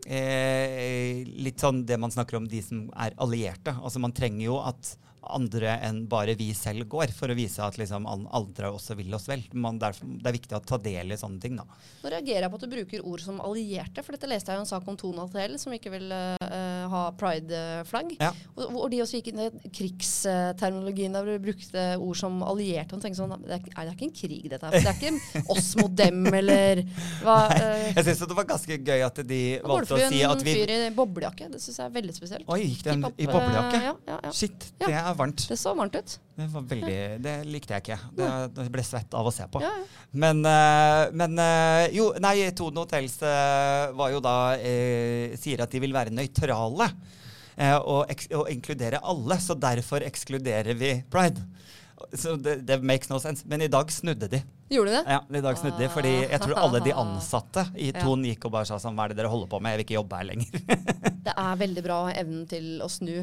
eh, 0.06 1.24
litt 1.26 1.64
sånn 1.64 1.84
det 1.88 1.98
man 2.02 2.14
snakker 2.14 2.40
om 2.40 2.48
de 2.50 2.62
som 2.66 2.86
er 2.96 3.16
allierte. 3.22 3.76
Altså 3.80 4.02
Man 4.04 4.16
trenger 4.16 4.46
jo 4.46 4.60
at 4.64 4.96
andre 5.32 5.78
enn 5.86 6.04
bare 6.10 6.36
vi 6.40 6.50
selv 6.58 6.88
går, 6.92 7.14
for 7.16 7.32
å 7.32 7.38
vise 7.38 7.64
at 7.64 7.78
liksom 7.80 8.08
andre 8.08 8.72
også 8.74 8.98
vil 9.00 9.14
oss 9.16 9.28
vel. 9.30 9.44
Man, 9.54 9.80
derfor, 9.82 10.08
det 10.08 10.30
er 10.30 10.38
viktig 10.38 10.58
å 10.58 10.62
ta 10.64 10.80
del 10.82 11.14
i 11.14 11.20
sånne 11.20 11.42
ting. 11.44 11.58
da. 11.60 11.66
Nå 12.04 12.12
reagerer 12.12 12.46
jeg 12.46 12.54
på 12.54 12.60
at 12.60 12.66
du 12.66 12.74
bruker 12.74 13.08
ord 13.10 13.24
som 13.24 13.40
allierte, 13.44 14.04
for 14.04 14.16
dette 14.16 14.30
leste 14.30 14.52
jeg 14.52 14.60
jo 14.60 14.66
en 14.66 14.70
sak 14.70 14.88
om 14.90 15.00
Tone 15.00 15.24
Hotel 15.26 15.56
som 15.62 15.76
ikke 15.76 15.94
vil 15.94 16.12
uh, 16.12 16.86
ha 16.92 17.04
pride-flagg. 17.20 18.16
Ja. 18.20 18.32
Og, 18.56 18.66
og 18.84 18.88
de 18.94 19.02
også 19.04 19.20
gikk 19.20 19.32
inn 19.34 19.44
i 19.46 19.50
krigsterminologien 19.80 21.16
der 21.16 21.30
du 21.30 21.36
brukte 21.44 21.86
ord 21.98 22.20
som 22.20 22.42
allierte. 22.46 22.98
Og 22.98 23.04
tenkte 23.04 23.22
sånn, 23.22 23.36
det 23.46 23.58
er, 23.58 23.66
det 23.66 23.76
er 23.86 23.94
ikke 23.96 24.10
en 24.10 24.16
krig, 24.18 24.50
dette 24.52 24.70
her. 24.70 24.78
Det 24.80 24.92
er 24.92 25.00
ikke 25.00 25.44
oss 25.56 25.74
mot 25.80 25.94
dem, 26.04 26.26
eller 26.34 26.84
hva 27.24 27.38
uh, 27.52 27.88
Jeg 27.94 28.08
syns 28.10 28.24
det 28.24 28.40
var 28.40 28.50
ganske 28.50 28.80
gøy 28.84 29.06
at 29.06 29.24
de 29.28 29.42
valgte 29.64 29.98
å 29.98 30.04
si 30.12 30.24
at 30.26 30.46
vi 30.46 30.58
en 30.58 30.62
fyr 30.64 30.76
i 30.76 30.80
boblejakke. 30.96 31.50
Det 31.54 31.62
syns 31.64 31.80
jeg 31.80 31.88
er 31.88 31.96
veldig 31.98 32.18
spesielt. 32.18 32.50
Oi, 32.52 32.62
gikk 32.68 32.86
den 32.90 33.08
i 33.14 33.30
boblejakke? 33.30 33.82
ja, 33.84 33.96
ja, 34.08 34.20
ja. 34.28 34.34
Shit, 34.36 34.70
det 34.82 34.94
er 34.94 35.13
varmt. 35.20 35.46
Det 35.50 35.58
så 35.60 35.74
varmt 35.78 35.96
ut. 35.96 36.16
Det 36.36 36.48
var 36.54 36.66
veldig, 36.70 36.98
det 37.24 37.34
likte 37.48 37.74
jeg 37.76 37.84
ikke. 37.86 37.98
Det, 38.18 38.30
det 38.58 38.66
ble 38.74 38.84
svett 38.86 39.14
av 39.18 39.28
å 39.30 39.34
se 39.34 39.46
på. 39.54 39.62
Ja, 39.64 39.72
ja. 39.80 40.06
Men, 40.24 40.42
eh, 40.46 41.04
men 41.14 41.40
eh, 41.40 41.88
jo, 41.96 42.10
nei, 42.24 42.36
Tone 42.58 42.84
Hotels 42.84 43.20
eh, 43.26 43.92
var 43.98 44.14
jo 44.14 44.22
da 44.24 44.36
eh, 44.58 45.36
sier 45.40 45.62
at 45.66 45.72
de 45.74 45.82
vil 45.84 45.94
være 45.96 46.14
nøytrale. 46.14 46.90
eh, 47.58 47.76
og, 47.78 48.10
og 48.34 48.50
inkludere 48.54 49.00
alle, 49.04 49.38
så 49.42 49.54
derfor 49.58 50.06
ekskluderer 50.06 50.74
vi 50.80 50.96
pride. 51.14 51.44
Så 52.18 52.36
det, 52.36 52.58
det 52.68 52.80
makes 52.84 53.10
no 53.10 53.20
sense. 53.22 53.46
Men 53.48 53.62
i 53.62 53.70
dag 53.72 53.92
snudde 53.94 54.28
de. 54.28 54.42
Gjorde 54.72 54.90
du 54.90 54.96
det? 54.96 55.04
Ja, 55.12 55.20
i 55.38 55.42
dag 55.44 55.58
snudde 55.60 55.78
de, 55.84 55.90
fordi 55.92 56.14
jeg 56.32 56.40
tror 56.42 56.56
alle 56.58 56.80
de 56.86 56.94
ansatte 56.98 57.66
i 57.76 57.92
Ja. 57.92 58.00
Ton 58.02 58.24
gikk 58.26 58.46
og 58.48 58.52
bare 58.56 58.66
sa 58.66 58.80
sånn 58.82 58.96
Hva 58.96 59.06
er 59.06 59.14
det 59.14 59.18
dere 59.18 59.30
holder 59.30 59.48
på 59.52 59.60
med? 59.62 59.72
Jeg 59.76 59.78
vil 59.78 59.86
ikke 59.86 60.00
jobbe 60.00 60.18
her 60.18 60.30
lenger. 60.32 60.50
Det 61.24 61.32
er 61.40 61.56
veldig 61.56 61.84
bra 61.86 61.98
evnen 62.12 62.42
til 62.52 62.82
å 62.84 62.90
snu, 62.92 63.22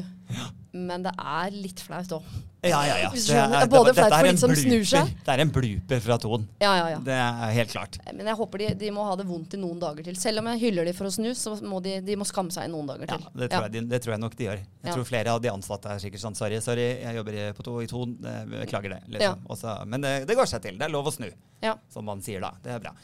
men 0.73 1.03
det 1.05 1.11
er 1.21 1.51
litt 1.53 1.81
flaut 1.85 2.09
òg. 2.15 2.23
ja, 2.65 2.79
ja, 2.87 2.95
ja. 3.03 3.09
Det 3.13 3.59
er 3.59 3.67
både 3.69 3.93
flaut 3.93 4.09
for 4.15 4.25
de 4.25 4.31
som 4.41 4.53
snur 4.57 4.85
seg. 4.89 5.11
Det 5.21 5.29
er 5.35 5.43
en 5.43 5.51
blooper 5.53 6.01
fra 6.01 6.17
Ton. 6.17 6.47
Ja, 6.63 6.71
ja, 6.79 6.87
ja. 6.95 6.99
Det 7.05 7.13
er 7.13 7.51
helt 7.59 7.69
klart. 7.75 7.99
Men 8.09 8.25
jeg 8.31 8.37
håper 8.39 8.57
de, 8.63 8.69
de 8.81 8.89
må 8.95 9.05
ha 9.05 9.13
det 9.19 9.27
vondt 9.29 9.53
i 9.53 9.59
noen 9.61 9.77
dager 9.81 10.07
til. 10.07 10.17
Selv 10.17 10.41
om 10.41 10.49
jeg 10.49 10.63
hyller 10.63 10.89
de 10.89 10.95
for 10.97 11.09
å 11.09 11.13
snu, 11.13 11.29
så 11.37 11.53
må 11.61 11.77
de, 11.85 11.99
de 12.01 12.17
må 12.17 12.25
skamme 12.25 12.49
seg 12.55 12.65
i 12.65 12.73
noen 12.73 12.89
dager 12.89 13.05
Ja, 13.05 13.19
til. 13.21 13.29
det 13.43 13.51
tror, 13.53 13.69
jeg, 13.69 13.85
det 13.93 14.01
tror 14.01 14.15
jeg 14.15 14.23
nok 14.25 14.35
de 14.41 14.49
gjør. 14.49 14.63
Jeg 14.65 14.89
Ja. 14.89 14.95
tror 14.97 15.05
flere 15.11 15.35
av 15.37 15.41
de 15.45 15.53
ansatte 15.53 15.93
er 15.93 16.01
sikkert 16.01 16.25
sånn 16.25 16.35
Sorry, 16.41 16.57
sorry, 16.65 16.87
jeg 17.05 17.15
jobber 17.21 17.37
i- 17.37 17.51
på 17.53 17.63
to, 17.69 17.77
i 17.85 17.87
Ton. 17.91 18.17
eh, 18.25 18.43
Beklager 18.65 18.95
det. 18.97 19.01
Liksom. 19.13 19.45
Og 19.47 19.57
så- 19.61 19.77
men 19.85 20.01
det, 20.01 20.15
det 20.27 20.35
går 20.41 20.49
seg 20.49 20.61
til. 20.65 20.77
Det 20.81 20.89
er 20.89 20.95
lov 20.97 21.05
å 21.05 21.13
snu, 21.13 21.29
Ja. 21.61 21.75
som 21.93 22.07
man 22.09 22.23
sier 22.25 22.41
da. 22.41 22.55
Det 22.63 22.71
er 22.73 22.79
bra. 22.81 22.95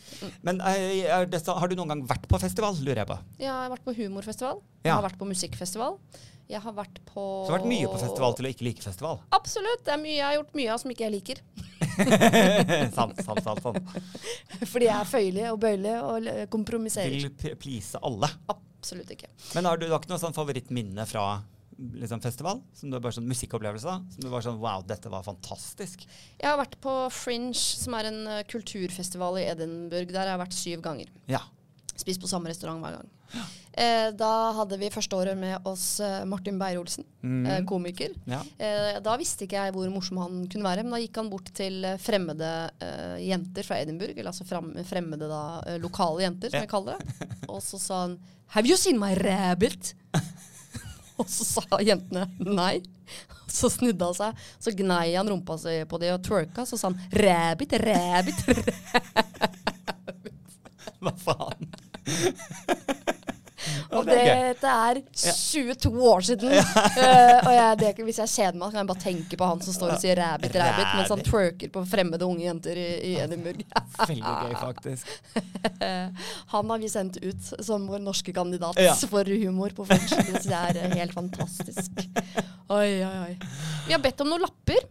Men 0.41 0.61
eh, 0.65 1.03
er 1.05 1.27
det, 1.29 1.43
har 1.45 1.69
du 1.69 1.75
noen 1.77 1.91
gang 1.93 2.01
vært 2.09 2.25
på 2.29 2.39
festival, 2.41 2.73
lurer 2.81 3.03
jeg 3.03 3.09
på? 3.11 3.17
Ja, 3.37 3.43
Jeg 3.43 3.53
har 3.53 3.75
vært 3.75 3.85
på 3.85 3.93
humorfestival. 3.99 4.63
Jeg 4.81 4.95
har 4.95 5.05
vært 5.05 5.19
på 5.19 5.27
musikkfestival. 5.29 5.99
Jeg 6.47 6.63
har 6.63 6.73
vært 6.73 7.01
på 7.05 7.23
Så 7.43 7.49
du 7.49 7.53
har 7.53 7.59
vært 7.59 7.69
mye 7.69 7.89
på 7.91 7.99
festival 7.99 8.35
til 8.37 8.47
å 8.47 8.51
ikke 8.53 8.65
like 8.65 8.83
festival. 8.83 9.19
Absolutt. 9.35 9.83
Det 9.85 9.93
er 9.93 9.99
mye 9.99 10.15
jeg 10.15 10.25
har 10.25 10.37
gjort 10.39 10.55
mye 10.57 10.71
av 10.73 10.79
som 10.81 10.93
ikke 10.93 11.05
jeg 11.05 11.15
liker. 11.17 11.41
sant, 12.97 13.19
sant, 13.25 13.43
sant, 13.43 13.61
sant. 13.65 13.91
Fordi 14.71 14.87
jeg 14.87 14.95
er 14.95 15.09
føyelig 15.11 15.45
og 15.51 15.59
bøyelig 15.61 15.95
og 16.07 16.29
kompromisserer. 16.53 17.13
Vil 17.13 17.57
please 17.59 17.99
alle. 17.99 18.31
Absolutt 18.53 19.11
ikke. 19.17 19.29
Men 19.57 19.67
har 19.67 19.77
du, 19.77 19.85
du 19.85 19.93
har 19.93 19.99
ikke 20.01 20.13
noe 20.13 20.23
sånn 20.23 20.37
favorittminne 20.37 21.05
fra 21.09 21.27
liksom, 21.77 22.21
festival? 22.23 22.61
Som 22.73 22.91
du 22.91 22.99
bare 22.99 23.15
sånn 23.17 23.27
musikkopplevelse? 23.29 23.85
da? 23.85 23.99
Som 24.15 24.25
du 24.25 24.29
var 24.33 24.45
sånn 24.45 24.59
Wow, 24.61 24.83
dette 24.87 25.09
var 25.13 25.23
fantastisk. 25.27 26.07
Jeg 26.39 26.49
har 26.49 26.57
vært 26.59 26.79
på 26.83 26.95
Fringe, 27.13 27.53
som 27.57 27.93
er 27.99 28.09
en 28.11 28.23
uh, 28.27 28.41
kulturfestival 28.49 29.39
i 29.41 29.47
Edinburgh. 29.51 30.11
Der 30.11 30.25
jeg 30.25 30.33
har 30.33 30.35
jeg 30.37 30.43
vært 30.45 30.57
syv 30.57 30.81
ganger. 30.85 31.13
Ja. 31.27 31.43
Spist 31.97 32.21
på 32.21 32.29
samme 32.29 32.49
restaurant 32.51 32.83
hver 32.83 32.99
gang. 32.99 33.13
Eh, 33.77 34.07
da 34.17 34.29
hadde 34.57 34.77
vi 34.81 34.89
første 34.89 35.13
året 35.19 35.37
med 35.37 35.65
oss 35.69 35.99
eh, 36.01 36.23
Martin 36.25 36.57
Beyer-Olsen, 36.57 37.05
mm. 37.21 37.45
eh, 37.45 37.59
komiker. 37.69 38.13
ja. 38.25 38.39
Eh, 38.57 38.97
da 39.05 39.13
visste 39.19 39.45
ikke 39.45 39.59
jeg 39.59 39.73
hvor 39.75 39.89
morsom 39.93 40.17
han 40.21 40.39
kunne 40.49 40.65
være, 40.65 40.85
men 40.85 40.95
da 40.95 41.01
gikk 41.03 41.19
han 41.21 41.29
bort 41.29 41.51
til 41.57 41.85
eh, 41.85 41.99
fremmede 42.01 42.49
jenter 43.21 43.67
fra 43.67 43.77
Edinburgh, 43.83 44.17
eller 44.17 44.31
altså 44.31 44.47
fremmede 44.87 45.29
da, 45.29 45.41
lokale 45.83 46.25
jenter, 46.25 46.49
som 46.49 46.57
Ja. 46.57 46.65
jeg 46.65 46.71
kaller 46.71 46.97
det. 46.97 47.29
Og 47.49 47.61
så 47.61 47.77
sa 47.77 48.01
han 48.07 48.17
'Have 48.55 48.65
you 48.69 48.77
seen 48.77 48.97
my 48.97 49.13
rabbit?' 49.13 49.93
Og 51.21 51.29
så 51.31 51.47
sa 51.47 51.81
jentene 51.81 52.27
nei. 52.39 52.81
Så 53.47 53.69
snudde 53.71 54.05
han 54.05 54.17
seg, 54.17 54.41
så 54.59 54.73
gnei 54.75 55.15
han 55.15 55.29
rumpa 55.31 55.55
si 55.61 55.79
på 55.89 55.99
de 56.01 56.11
og 56.13 56.23
twerka, 56.25 56.65
så 56.67 56.77
sa 56.77 56.91
han 56.91 56.99
'rabbit, 57.15 57.73
rabbit'. 57.79 58.43
Hva 61.01 61.13
faen? 61.23 61.71
Og 63.97 64.05
det 64.07 64.17
dette 64.57 64.71
er 64.71 64.99
22 65.13 65.91
år 66.11 66.25
siden. 66.25 66.53
Uh, 66.53 67.37
og 67.47 67.51
jeg, 67.53 67.77
det, 67.81 67.91
hvis 68.07 68.19
jeg 68.23 68.31
kjeder 68.33 68.59
meg, 68.59 68.71
kan 68.73 68.81
jeg 68.81 68.89
bare 68.91 69.03
tenke 69.03 69.39
på 69.39 69.49
han 69.49 69.63
som 69.63 69.75
står 69.75 69.93
og 69.95 70.01
sier 70.03 70.19
'rabbit, 70.19 70.57
rabbit', 70.57 70.93
mens 70.99 71.13
han 71.13 71.23
twerker 71.25 71.71
på 71.73 71.83
fremmede 71.89 72.27
unge 72.27 72.45
jenter 72.45 72.79
i, 72.81 72.87
i 73.11 73.13
Edinburgh. 73.23 73.63
Veldig 74.01 74.35
gøy, 74.43 74.55
faktisk. 74.61 75.13
Han 76.53 76.69
har 76.71 76.79
vi 76.81 76.89
sendt 76.89 77.17
ut 77.21 77.49
som 77.65 77.87
vår 77.89 78.01
norske 78.03 78.33
kandidat 78.33 78.79
Ja. 78.81 78.93
for 79.09 79.27
humor 79.27 79.73
på 79.75 79.85
French. 79.87 80.13
Det 80.43 80.53
er 80.53 80.93
helt 80.95 81.13
fantastisk. 81.15 81.91
Oi, 82.77 83.03
oi, 83.03 83.17
oi. 83.29 83.33
Vi 83.87 83.95
har 83.95 84.01
bedt 84.03 84.21
om 84.21 84.31
noen 84.31 84.43
lapper. 84.43 84.81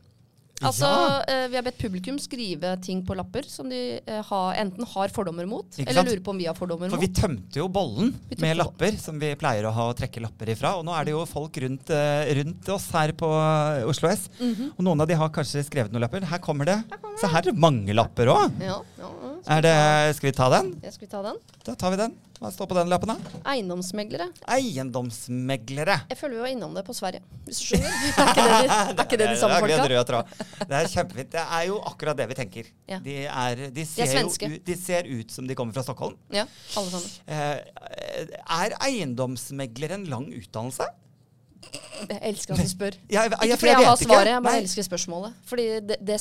Altså, 0.64 0.88
Ja. 0.88 1.22
eh, 1.28 1.48
Vi 1.48 1.56
har 1.56 1.62
bedt 1.62 1.78
publikum 1.78 2.16
skrive 2.18 2.80
ting 2.80 3.02
på 3.04 3.14
lapper 3.14 3.44
som 3.44 3.68
de 3.68 4.00
eh, 4.06 4.22
har, 4.22 4.54
enten 4.56 4.84
har 4.86 5.08
fordommer 5.08 5.46
mot, 5.46 5.66
Ikke 5.76 5.88
eller 5.90 6.00
sant? 6.02 6.08
lurer 6.08 6.22
på 6.24 6.30
om 6.30 6.38
vi 6.38 6.46
har 6.46 6.54
fordommer 6.54 6.88
For 6.88 6.96
mot. 6.96 7.04
vi 7.04 7.12
tømte 7.12 7.56
jo 7.60 7.68
bollen 7.68 8.12
tømte 8.12 8.40
med 8.40 8.56
bollen. 8.56 8.56
lapper, 8.64 8.96
som 8.98 9.18
vi 9.20 9.34
pleier 9.36 9.64
å 9.68 9.72
ha 9.72 9.92
å 9.92 9.94
trekke 9.94 10.22
lapper 10.24 10.46
ifra. 10.54 10.78
Og 10.78 10.84
nå 10.86 10.94
er 10.98 11.04
det 11.04 11.10
jo 11.12 11.24
folk 11.26 11.52
rundt, 11.60 11.90
eh, 11.90 12.34
rundt 12.40 12.68
oss 12.72 12.90
her 12.90 13.12
på 13.12 13.28
Oslo 13.86 14.08
S. 14.08 14.28
Mhm. 14.40 14.72
Og 14.78 14.84
noen 14.84 15.00
av 15.02 15.06
de 15.08 15.14
har 15.14 15.28
kanskje 15.28 15.62
skrevet 15.68 15.92
noen 15.92 16.00
lapper. 16.02 16.24
Her 16.24 16.38
kommer 16.38 16.64
det. 16.64 16.82
Se 17.20 17.26
her 17.26 17.38
er 17.38 17.42
det 17.52 17.56
mange 17.58 17.92
lapper 17.94 18.26
òg. 18.26 18.50
Ja, 18.60 18.80
ja. 18.98 19.10
Er 19.46 19.62
det, 19.64 19.74
skal 20.16 20.30
vi 20.30 20.36
ta 20.36 20.46
den? 20.52 20.72
Ja, 20.82 20.90
skal 20.94 21.06
vi 21.06 21.10
ta 21.12 21.20
den? 21.26 21.36
Da 21.66 21.74
tar 21.78 21.92
vi 21.94 21.98
den. 22.00 22.14
Hva 22.36 22.50
står 22.52 22.68
på 22.68 22.76
den 22.76 22.90
lappen, 22.92 23.08
da? 23.14 23.40
Eiendomsmeglere. 23.48 24.26
Eiendomsmeglere. 24.52 25.94
Jeg 26.10 26.18
føler 26.20 26.36
vi 26.36 26.42
var 26.44 26.50
innom 26.52 26.74
det 26.76 26.82
på 26.84 26.92
Sverige, 26.96 27.22
hvis 27.46 27.62
du 27.62 27.70
skjønner. 27.70 27.94
Er 27.96 28.26
ikke 28.28 28.42
det 28.42 28.58
de, 28.58 28.74
er 28.76 29.00
ikke 29.06 29.18
det 29.22 29.28
de 29.32 29.38
samme 29.40 29.56
Det 29.56 29.78
folka? 29.78 30.18
rød. 30.18 30.34
Det 30.66 30.76
er 30.80 30.90
kjempefint. 30.92 31.30
Det 31.32 31.44
er 31.60 31.64
jo 31.70 31.78
akkurat 31.92 32.20
det 32.20 32.26
vi 32.32 32.36
tenker. 32.42 32.68
Ja. 32.92 32.98
De, 33.06 33.16
er, 33.24 33.64
de, 33.78 33.86
ser 33.88 34.10
svenske. 34.12 34.50
jo 34.52 34.60
de 34.68 34.76
ser 34.82 35.08
ut 35.08 35.32
som 35.32 35.48
de 35.48 35.56
kommer 35.56 35.76
fra 35.78 35.86
Stockholm. 35.86 36.18
Ja, 36.34 36.44
alle 36.76 36.92
sammen. 36.92 37.16
Eh, 37.24 38.36
er 38.60 38.76
eiendomsmegler 38.90 39.96
en 39.96 40.04
lang 40.12 40.28
utdannelse? 40.36 40.90
Jeg 41.96 42.18
elsker 42.28 42.52
at 42.54 42.60
du 42.60 42.68
spør. 42.68 42.96
Jeg, 43.16 43.30
jeg, 43.30 43.48
Ikke 43.48 43.56
fordi 43.56 43.70
jeg 43.70 43.76
har 43.78 43.84
svaret, 43.96 44.02
svaret, 44.04 44.28
jeg 44.28 44.42
bare 44.44 44.56
Nei. 44.58 44.62
elsker 44.66 44.84
spørsmålet. 44.84 45.36
Fordi 45.48 45.64
det, 45.88 45.96
det, 46.06 46.16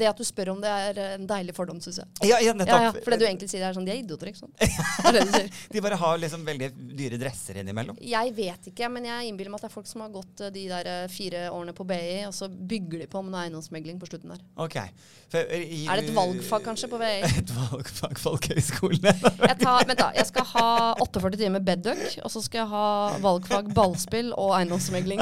det 0.00 0.06
at 0.08 0.16
du 0.20 0.24
spør 0.24 0.50
om 0.54 0.62
det, 0.62 0.70
er 0.70 1.00
en 1.18 1.26
deilig 1.28 1.54
fordom, 1.56 1.80
syns 1.84 1.98
jeg. 2.00 2.08
Ja, 2.24 2.38
ja, 2.40 2.48
Ja, 2.48 2.54
nettopp. 2.56 2.82
ja, 2.86 2.92
for 3.04 3.12
det 3.14 3.18
du 3.20 3.26
egentlig 3.28 3.48
sier, 3.52 3.64
er 3.68 3.76
sånn 3.76 3.84
De 3.86 3.92
er 3.92 4.00
idioter, 4.00 4.30
ikke 4.32 4.40
sant? 4.40 4.56
Det 5.14 5.24
det. 5.28 5.42
De 5.74 5.82
bare 5.84 5.98
har 6.00 6.18
liksom 6.22 6.44
veldig 6.46 6.70
dyre 6.96 7.18
dresser 7.20 7.60
innimellom. 7.60 7.98
Jeg 8.00 8.32
vet 8.36 8.70
ikke, 8.72 8.88
men 8.92 9.06
jeg 9.10 9.28
innbiller 9.28 9.52
meg 9.52 9.60
at 9.60 9.66
det 9.66 9.70
er 9.70 9.74
folk 9.76 9.90
som 9.90 10.04
har 10.06 10.10
gått 10.14 10.40
eh, 10.46 10.52
de 10.54 10.64
der 10.72 10.88
eh, 10.94 11.04
fire 11.12 11.44
årene 11.52 11.74
på 11.76 11.86
BI, 11.88 12.24
og 12.30 12.34
så 12.36 12.48
bygger 12.48 13.04
de 13.04 13.10
på 13.12 13.22
med 13.26 13.34
noe 13.36 13.44
eiendomsmegling 13.44 14.00
på 14.00 14.08
slutten 14.10 14.32
der. 14.34 14.40
Okay. 14.64 14.88
For, 15.28 15.44
eh, 15.44 15.66
i, 15.68 15.82
Er 15.90 16.00
det 16.00 16.08
et 16.08 16.16
valgfag 16.16 16.64
kanskje 16.70 16.88
på 16.92 17.00
BI? 17.02 17.12
Et 17.28 17.54
valgfag 17.58 18.18
folkehøyskolene. 18.24 19.14
Jeg, 19.20 19.58
tar, 19.60 19.84
vent 19.88 20.00
da, 20.00 20.10
jeg 20.16 20.30
skal 20.32 20.48
ha 20.54 20.66
48 21.04 21.42
timer 21.44 21.64
bedduck, 21.66 22.02
og 22.24 22.32
så 22.32 22.42
skal 22.44 22.64
jeg 22.64 22.72
ha 22.72 22.86
valgfag 23.24 23.70
ballspill 23.76 24.32
og 24.32 24.54
eiendomsmegling. 24.56 24.63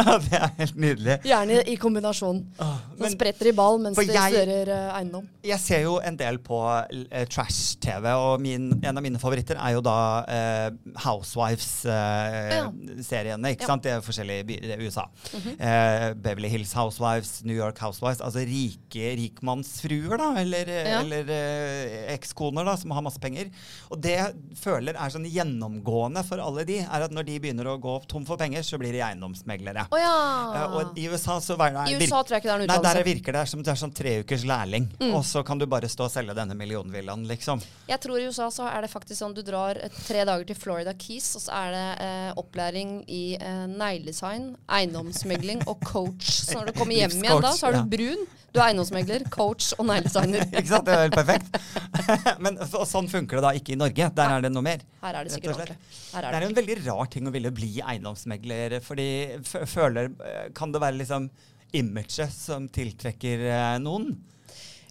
Ja, 0.07 0.19
det 0.19 0.33
er 0.39 0.51
helt 0.59 0.77
nydelig. 0.77 1.19
Gjerne 1.25 1.63
i 1.69 1.77
kombinasjon. 1.81 2.43
Åh, 2.61 2.77
Så 2.99 3.11
spretter 3.17 3.47
i 3.49 3.53
ball 3.57 3.79
mens 3.83 3.97
de 3.99 4.05
studerer 4.07 4.69
eh, 4.69 4.97
eiendom. 4.99 5.27
jeg 5.43 5.59
ser 5.61 5.81
jo 5.87 5.99
en 6.05 6.17
del 6.17 6.39
på 6.39 6.59
uh, 6.63 7.25
trash-TV, 7.29 8.07
og 8.15 8.41
min, 8.41 8.73
en 8.85 8.97
av 8.99 9.03
mine 9.03 9.19
favoritter 9.19 9.57
er 9.59 9.73
jo 9.77 9.81
da 9.85 9.97
uh, 10.23 10.71
Housewives-seriene. 11.03 13.49
ikke 13.55 13.63
Ja. 13.63 13.67
sant? 13.67 13.83
Det 13.83 13.91
er 13.93 14.01
forskjellige 14.05 14.45
byer 14.47 14.79
i 14.79 14.87
USA. 14.87 15.05
Mhm. 15.35 15.57
eh, 15.59 16.15
Beverly 16.15 16.49
Hills 16.49 16.73
Housewives, 16.73 17.43
New 17.45 17.57
York 17.57 17.79
Housewives. 17.79 18.21
Altså 18.21 18.39
rike 18.47 19.17
rikmannsfruer, 19.19 20.17
da. 20.19 20.35
Eller, 20.41 20.67
eh, 20.69 20.91
Ja. 20.91 21.01
eller 21.01 21.25
eh, 21.29 22.13
ekskoner 22.15 22.65
da, 22.65 22.77
som 22.77 22.91
har 22.91 23.03
masse 23.03 23.19
penger. 23.21 23.51
Og 23.91 24.01
det 24.01 24.11
jeg 24.17 24.33
føler 24.57 24.95
er 24.95 25.09
sånn 25.11 25.25
gjennomgående 25.27 26.25
for 26.25 26.39
alle 26.39 26.65
de, 26.65 26.79
er 26.81 27.03
at 27.03 27.11
når 27.11 27.23
de 27.27 27.39
begynner 27.41 27.65
å 27.67 27.79
gå 27.81 27.99
tom 28.09 28.25
for 28.25 28.37
penger, 28.37 28.63
så 28.63 28.79
blir 28.79 28.93
de 28.93 28.99
eiendomsmeglere. 29.23 29.87
Oh, 29.91 29.99
ja! 30.01 30.67
uh, 30.67 30.77
og 30.77 30.99
i 30.99 31.09
USA 31.09 31.39
så 31.41 31.57
det, 31.57 31.71
I 31.89 31.97
USA 31.97 32.23
tror 32.23 32.37
jeg 32.37 32.43
ikke 32.43 32.51
det 32.51 32.55
er 32.55 32.63
noen 32.63 32.73
Nei, 32.73 32.79
der 32.83 33.07
virker 33.07 33.37
det 33.39 33.45
som 33.51 33.63
du 33.63 33.71
er 33.71 33.79
sånn 33.79 33.95
tre 33.95 34.19
ukers 34.23 34.45
lærling, 34.49 34.89
Mm. 35.03 35.15
og 35.17 35.25
så 35.27 35.43
kan 35.47 35.59
du 35.59 35.67
bare 35.67 35.89
stå 35.91 36.05
og 36.07 36.13
selge 36.13 36.35
denne 36.37 36.55
millionvillaen, 36.59 37.25
liksom. 37.27 37.63
Jeg 37.89 38.01
tror 38.03 38.21
i 38.21 38.27
USA 38.29 38.49
så 38.51 38.67
er 38.69 38.85
det 38.85 38.91
faktisk 38.93 39.19
sånn 39.19 39.35
du 39.35 39.43
drar 39.47 39.79
eh, 39.81 39.91
tre 40.07 40.25
dager 40.29 40.45
til 40.49 40.59
Florida 40.59 40.95
Keys, 40.95 41.33
og 41.39 41.45
så 41.47 41.57
er 41.63 41.73
det 41.75 41.87
eh, 42.07 42.29
opplæring 42.41 42.93
i 43.09 43.23
eh, 43.39 43.65
negledesign, 43.71 44.53
eiendomsmegling 44.69 45.65
og 45.67 45.83
coach. 45.87 46.29
Så 46.45 46.59
når 46.61 46.71
du 46.73 46.79
kommer 46.79 46.99
hjem 46.99 47.19
igjen 47.23 47.43
da, 47.43 47.55
så 47.57 47.71
er 47.71 47.79
du 47.79 47.83
du 47.83 47.97
brun, 47.97 48.25
du 48.53 48.61
er 48.61 48.67
eiendomsmegler, 48.69 49.25
coach 49.33 49.71
og 49.79 49.87
negledesigner. 49.89 50.45
Ikke 50.61 50.69
sant? 50.69 50.87
Det 50.87 50.95
er 50.95 51.07
helt 51.07 51.17
perfekt. 51.17 51.61
Men 52.45 52.59
så, 52.69 52.85
sånn 52.89 53.09
funker 53.11 53.41
det 53.41 53.45
da 53.47 53.53
ikke 53.57 53.75
i 53.75 53.79
Norge. 53.81 54.11
Der 54.13 54.35
er 54.37 54.45
det 54.45 54.51
noe 54.53 54.67
mer. 54.67 54.83
Her 55.03 55.19
er 55.19 55.27
det 55.29 55.33
sikkert 55.35 55.57
ordentlig. 55.57 55.79
Det 56.13 56.33
er 56.37 56.45
jo 56.45 56.51
en 56.51 56.59
veldig 56.59 56.77
rar 56.85 57.09
ting 57.13 57.29
å 57.31 57.33
ville 57.35 57.53
bli 57.55 57.71
eiendomsmegler, 57.81 58.77
fordi 58.85 59.09
f 59.43 59.55
føler 59.71 60.13
Kan 60.57 60.73
det 60.75 60.81
være 60.83 60.99
liksom 61.01 61.31
imaget 61.73 62.33
som 62.35 62.67
tiltrekker 62.69 63.47
eh, 63.49 63.79
noen? 63.83 64.11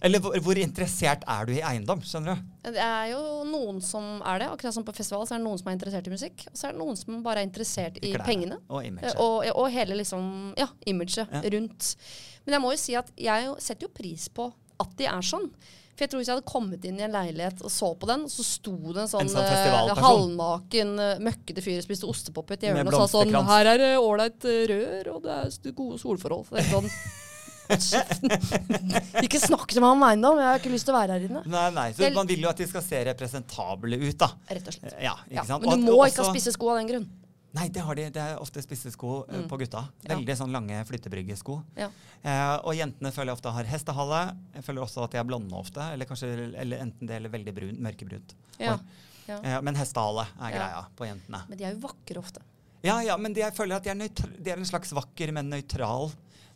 Eller 0.02 0.18
hvor, 0.18 0.34
hvor 0.42 0.58
interessert 0.58 1.22
er 1.30 1.46
du 1.46 1.52
i 1.54 1.60
eiendom, 1.62 2.00
skjønner 2.02 2.34
du? 2.40 2.48
Det 2.74 2.82
er 2.82 3.12
jo 3.12 3.20
noen 3.46 3.76
som 3.86 4.16
er 4.26 4.40
det. 4.42 4.48
Akkurat 4.50 4.74
som 4.74 4.82
på 4.88 4.94
festival 4.96 5.22
så 5.28 5.36
er 5.36 5.38
det 5.38 5.46
noen 5.46 5.60
som 5.60 5.68
er 5.70 5.76
interessert 5.76 6.08
i 6.10 6.14
musikk. 6.14 6.42
Og 6.50 6.56
så 6.58 6.66
er 6.66 6.74
det 6.74 6.80
noen 6.80 6.98
som 6.98 7.20
bare 7.22 7.44
er 7.44 7.46
interessert 7.46 8.00
i 8.02 8.10
Klærne 8.10 8.26
pengene. 8.26 8.58
Og 8.66 8.80
Eh, 8.82 8.88
imaget. 8.90 9.14
Og, 9.22 9.46
og 9.54 9.68
hele 9.70 10.00
liksom, 10.00 10.26
ja, 10.58 10.66
imaget 10.90 11.22
Ja. 11.22 11.44
rundt. 11.54 11.92
Men 12.42 12.56
jeg 12.56 12.64
må 12.64 12.72
jo 12.74 12.80
si 12.82 12.96
at 12.98 13.12
jeg 13.14 13.54
setter 13.62 13.86
jo 13.86 13.92
pris 13.94 14.26
på 14.34 14.48
at 14.82 14.98
de 14.98 15.06
er 15.06 15.22
sånn. 15.22 15.46
For 15.92 16.04
jeg 16.06 16.10
tror 16.12 16.22
Hvis 16.22 16.28
jeg 16.30 16.36
hadde 16.38 16.48
kommet 16.48 16.84
inn 16.88 17.00
i 17.00 17.04
en 17.04 17.12
leilighet 17.12 17.62
og 17.62 17.72
så 17.72 17.90
på 18.00 18.08
den, 18.08 18.24
så 18.32 18.44
sto 18.46 18.72
det 18.94 19.02
en 19.04 19.10
sånn, 19.10 19.26
En 19.26 19.32
sånn 19.32 19.44
eh, 19.44 20.02
halvnaken, 20.02 20.92
eh, 21.04 21.18
møkkete 21.24 21.64
fyr 21.64 21.82
og 21.82 21.84
spiste 21.84 22.08
ostepop 22.08 22.50
i 22.50 22.56
et 22.56 22.68
hjørne 22.68 22.86
og 22.88 22.96
sa 23.02 23.08
sånn. 23.18 23.34
Her 23.50 23.72
er 23.74 23.82
det 23.82 23.90
ålreit 24.00 24.46
eh, 24.48 24.62
rør, 24.72 25.10
og 25.16 25.26
det 25.26 25.36
er 25.36 25.76
gode 25.76 26.00
solforhold. 26.00 26.48
Så 26.48 26.56
det 26.56 26.64
er 26.64 26.72
sånn 26.72 26.88
Ikke 29.24 29.38
snakk 29.40 29.70
til 29.72 29.82
meg 29.84 29.94
om 29.94 30.02
eiendom, 30.06 30.40
jeg 30.40 30.48
har 30.48 30.60
ikke 30.60 30.72
lyst 30.72 30.88
til 30.88 30.94
å 30.94 30.98
være 30.98 31.16
her 31.16 31.26
inne. 31.28 31.42
Nei, 31.48 31.66
nei, 31.76 31.86
så 31.96 32.10
Man 32.14 32.28
vil 32.28 32.42
jo 32.44 32.50
at 32.50 32.60
de 32.60 32.66
skal 32.68 32.84
se 32.84 33.00
representable 33.08 33.98
ut, 34.02 34.16
da. 34.20 34.28
Rett 34.50 34.68
og 34.68 34.76
slett. 34.76 34.96
Ja, 35.00 35.14
Ja. 35.30 35.44
sant? 35.48 35.64
Men 35.68 35.84
du 35.86 35.92
må 35.92 36.00
og 36.00 36.08
ikke 36.08 36.22
ha 36.22 36.26
også- 36.26 36.34
spisse 36.34 36.52
sko 36.56 36.72
av 36.72 36.80
den 36.82 36.88
grunn. 36.90 37.08
Nei, 37.54 37.66
det 37.68 37.82
har 37.84 37.94
de. 37.98 38.04
Det 38.10 38.20
er 38.22 38.38
ofte 38.40 38.62
spisse 38.64 38.90
sko 38.94 39.26
eh, 39.28 39.42
Mm. 39.42 39.48
på 39.48 39.58
gutta. 39.60 39.82
Ja. 40.06 40.14
Veldig 40.16 40.36
sånn 40.38 40.52
lange 40.54 40.78
flyttebryggesko. 40.88 41.62
Ja. 41.76 41.90
Eh, 42.22 42.56
og 42.64 42.72
jentene 42.74 43.12
føler 43.12 43.32
jeg 43.32 43.36
ofte 43.36 43.52
har 43.52 43.64
hestehale. 43.68 44.20
Jeg 44.54 44.64
føler 44.64 44.82
også 44.86 45.04
at 45.04 45.10
de 45.10 45.18
er 45.20 45.24
blonde 45.28 45.52
ofte. 45.58 45.80
Eller 45.92 46.06
kanskje 46.08 46.30
eller 46.56 46.78
enten 46.80 47.06
det 47.06 47.16
eller 47.16 47.28
veldig 47.28 47.54
brun, 47.54 47.76
mørkebrunt. 47.84 48.34
Ja. 48.58 48.78
Ja. 49.28 49.36
Eh, 49.42 49.60
men 49.62 49.74
hestehale 49.76 50.24
er 50.40 50.50
Ja. 50.50 50.56
greia 50.56 50.86
på 50.96 51.06
jentene. 51.06 51.42
Men 51.48 51.58
de 51.58 51.64
er 51.64 51.74
jo 51.74 51.80
vakre 51.88 52.18
ofte. 52.18 52.40
Ja, 52.82 52.98
ja, 53.00 53.16
men 53.16 53.32
de, 53.32 53.40
jeg 53.44 53.54
føler 53.54 53.76
at 53.76 53.84
de 53.84 53.90
er, 53.90 54.08
de 54.42 54.50
er 54.50 54.56
en 54.56 54.64
slags 54.64 54.90
vakker, 54.92 55.30
men 55.32 55.50
nøytral. 55.50 56.10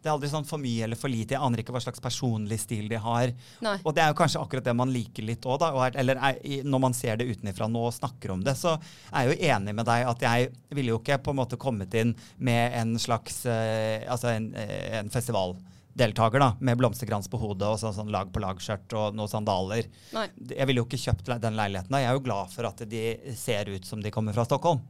Det 0.07 0.13
er 0.13 0.15
aldri 0.15 0.29
sånn 0.31 0.47
for 0.47 0.63
mye 0.63 0.87
eller 0.87 0.99
for 0.99 1.11
lite. 1.11 1.35
Jeg 1.35 1.43
aner 1.43 1.65
ikke 1.65 1.75
hva 1.75 1.83
slags 1.83 2.03
personlig 2.03 2.61
stil 2.63 2.87
de 2.93 3.01
har. 3.03 3.33
Nei. 3.67 3.75
Og 3.83 3.97
det 3.97 4.05
er 4.05 4.13
jo 4.13 4.19
kanskje 4.21 4.39
akkurat 4.39 4.69
det 4.69 4.77
man 4.79 4.93
liker 4.95 5.27
litt 5.27 5.47
òg, 5.51 5.59
da. 5.65 5.73
Er, 5.83 5.99
eller 5.99 6.21
er, 6.29 6.39
når 6.63 6.85
man 6.87 6.95
ser 6.95 7.19
det 7.19 7.27
utenfra 7.27 7.67
nå 7.67 7.89
og 7.89 7.97
snakker 7.97 8.37
om 8.37 8.45
det, 8.47 8.55
så 8.55 8.77
er 9.11 9.27
jeg 9.27 9.33
jo 9.33 9.51
enig 9.51 9.75
med 9.75 9.91
deg 9.91 10.07
at 10.07 10.23
jeg 10.29 10.53
ville 10.79 10.95
jo 10.95 11.01
ikke 11.03 11.19
på 11.27 11.35
en 11.35 11.41
måte 11.43 11.59
kommet 11.59 11.99
inn 11.99 12.15
med 12.39 12.79
en 12.79 12.95
slags 13.03 13.43
eh, 13.51 14.07
Altså 14.07 14.31
en, 14.31 14.53
en 14.55 15.11
festival 15.11 15.57
festivaldeltaker, 15.97 16.39
da, 16.39 16.57
med 16.61 16.77
blomsterkrans 16.79 17.29
på 17.29 17.39
hodet 17.41 17.67
og 17.67 17.79
sånn, 17.81 17.95
sånn 17.97 18.13
lag 18.13 18.29
på 18.33 18.41
lag-skjørt 18.41 18.93
og 18.95 19.17
noen 19.17 19.29
sandaler. 19.33 19.89
Nei. 20.13 20.29
Jeg 20.53 20.67
ville 20.69 20.83
jo 20.83 20.87
ikke 20.87 21.01
kjøpt 21.01 21.41
den 21.41 21.57
leiligheten. 21.57 21.91
da. 21.91 22.01
Jeg 22.03 22.11
er 22.11 22.19
jo 22.19 22.27
glad 22.27 22.53
for 22.53 22.69
at 22.69 22.83
de 22.87 23.35
ser 23.35 23.71
ut 23.73 23.85
som 23.85 24.03
de 24.03 24.11
kommer 24.13 24.37
fra 24.37 24.45
Stockholm. 24.45 24.81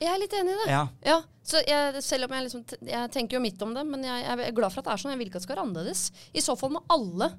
Jeg 0.00 0.10
er 0.10 0.20
litt 0.20 0.36
enig 0.36 0.54
i 0.54 0.60
det. 0.62 0.68
Ja. 0.72 0.82
Ja, 1.06 1.18
så 1.44 1.60
jeg, 1.60 2.02
selv 2.02 2.26
om 2.26 2.32
jeg 2.34 2.46
liksom 2.46 2.62
Jeg 2.88 3.10
tenker 3.12 3.36
jo 3.36 3.42
midt 3.44 3.60
om 3.62 3.74
det, 3.76 3.84
men 3.88 4.04
jeg, 4.06 4.22
jeg 4.24 4.46
er 4.48 4.56
glad 4.56 4.72
for 4.72 4.82
at 4.82 4.88
det 4.88 4.94
er 4.94 5.02
sånn. 5.02 5.14
Jeg 5.14 5.20
vil 5.22 5.30
ikke 5.30 5.38
at 5.38 5.44
det 5.44 5.48
skal 5.48 5.56
være 5.58 5.66
annerledes. 5.68 6.04
I 6.32 6.44
så 6.44 6.56
fall 6.58 6.72
må 6.76 6.84
alle 6.92 7.30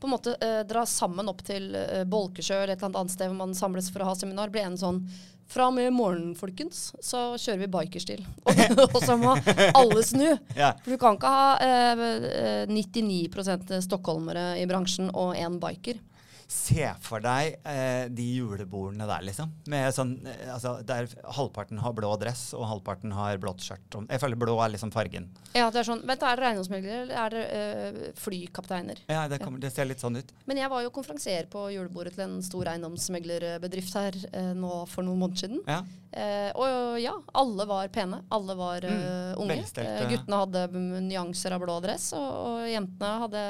på 0.00 0.08
en 0.08 0.14
måte 0.14 0.32
eh, 0.40 0.62
dra 0.68 0.86
sammen 0.88 1.28
opp 1.28 1.42
til 1.44 1.74
eh, 1.76 2.06
Bolkesjø 2.08 2.56
eller 2.62 2.74
et 2.74 2.80
eller 2.82 3.02
annet 3.02 3.12
sted 3.12 3.28
hvor 3.28 3.36
man 3.42 3.52
samles 3.56 3.90
for 3.92 4.04
å 4.04 4.10
ha 4.10 4.16
seminar. 4.16 4.52
Bli 4.52 4.64
en 4.64 4.80
sånn 4.80 5.02
fra 5.50 5.66
og 5.66 5.74
med 5.74 5.88
i 5.88 5.94
morgen, 5.94 6.34
folkens, 6.38 6.92
så 7.02 7.34
kjører 7.34 7.64
vi 7.64 7.68
bikerstil. 7.74 8.20
Og, 8.84 9.00
så 9.02 9.16
må 9.18 9.34
alle 9.34 10.04
snu. 10.06 10.28
Ja. 10.54 10.70
For 10.84 10.94
du 10.94 11.00
kan 11.00 11.18
ikke 11.18 11.32
ha 11.34 11.48
eh, 11.64 12.04
eh, 12.30 12.70
99% 12.70 13.74
stockholmere 13.88 14.52
i 14.60 14.68
bransjen 14.70 15.10
og 15.10 15.34
én 15.34 15.58
biker. 15.62 15.98
Se 16.50 16.88
for 17.04 17.22
deg 17.22 17.60
eh, 17.62 18.08
de 18.10 18.24
julebordene 18.40 19.06
der, 19.06 19.22
liksom. 19.22 19.52
Med 19.70 19.92
sånn, 19.94 20.16
eh, 20.26 20.48
altså, 20.50 20.72
der 20.82 21.06
halvparten 21.36 21.78
har 21.78 21.94
blå 21.94 22.10
dress, 22.18 22.48
og 22.58 22.64
halvparten 22.66 23.14
har 23.14 23.38
blått 23.42 23.62
skjørt. 23.62 23.94
Jeg 24.10 24.18
føler 24.22 24.40
blå 24.40 24.56
er 24.64 24.72
liksom 24.74 24.90
fargen. 24.90 25.28
Ja, 25.54 25.68
det 25.70 25.84
Er 25.84 25.86
sånn, 25.86 26.02
vent, 26.10 26.24
er 26.26 26.40
det 26.42 26.48
eiendomsmeglere 26.50 27.04
eller 27.04 27.20
er 27.22 27.36
det 27.36 27.44
øh, 27.60 28.00
flykapteiner? 28.18 28.98
Ja, 29.06 29.28
det, 29.30 29.38
kommer, 29.44 29.62
det 29.62 29.70
ser 29.74 29.86
litt 29.86 30.02
sånn 30.02 30.18
ut. 30.18 30.34
Men 30.50 30.58
jeg 30.58 30.72
var 30.74 30.82
jo 30.82 30.90
konferansier 30.94 31.46
på 31.50 31.68
julebordet 31.74 32.16
til 32.18 32.26
en 32.26 32.36
stor 32.42 32.72
eiendomsmeglerbedrift 32.74 33.94
her 34.00 34.18
eh, 34.32 34.50
nå 34.58 34.82
for 34.90 35.06
noen 35.06 35.22
måneder 35.22 35.46
siden. 35.46 35.62
Ja. 35.70 35.80
Eh, 36.10 36.50
og 36.58 36.98
ja, 36.98 37.12
alle 37.38 37.66
var 37.70 37.88
pene. 37.94 38.24
Alle 38.34 38.58
var 38.58 38.84
eh, 38.90 38.98
Mm, 39.30 39.38
unge. 39.44 39.54
Velstelt, 39.60 40.08
guttene 40.10 40.38
hadde 40.40 40.80
nyanser 41.06 41.54
av 41.54 41.62
blå 41.62 41.76
dress, 41.84 42.08
og, 42.18 42.26
og 42.50 42.64
jentene 42.68 43.10
hadde 43.22 43.42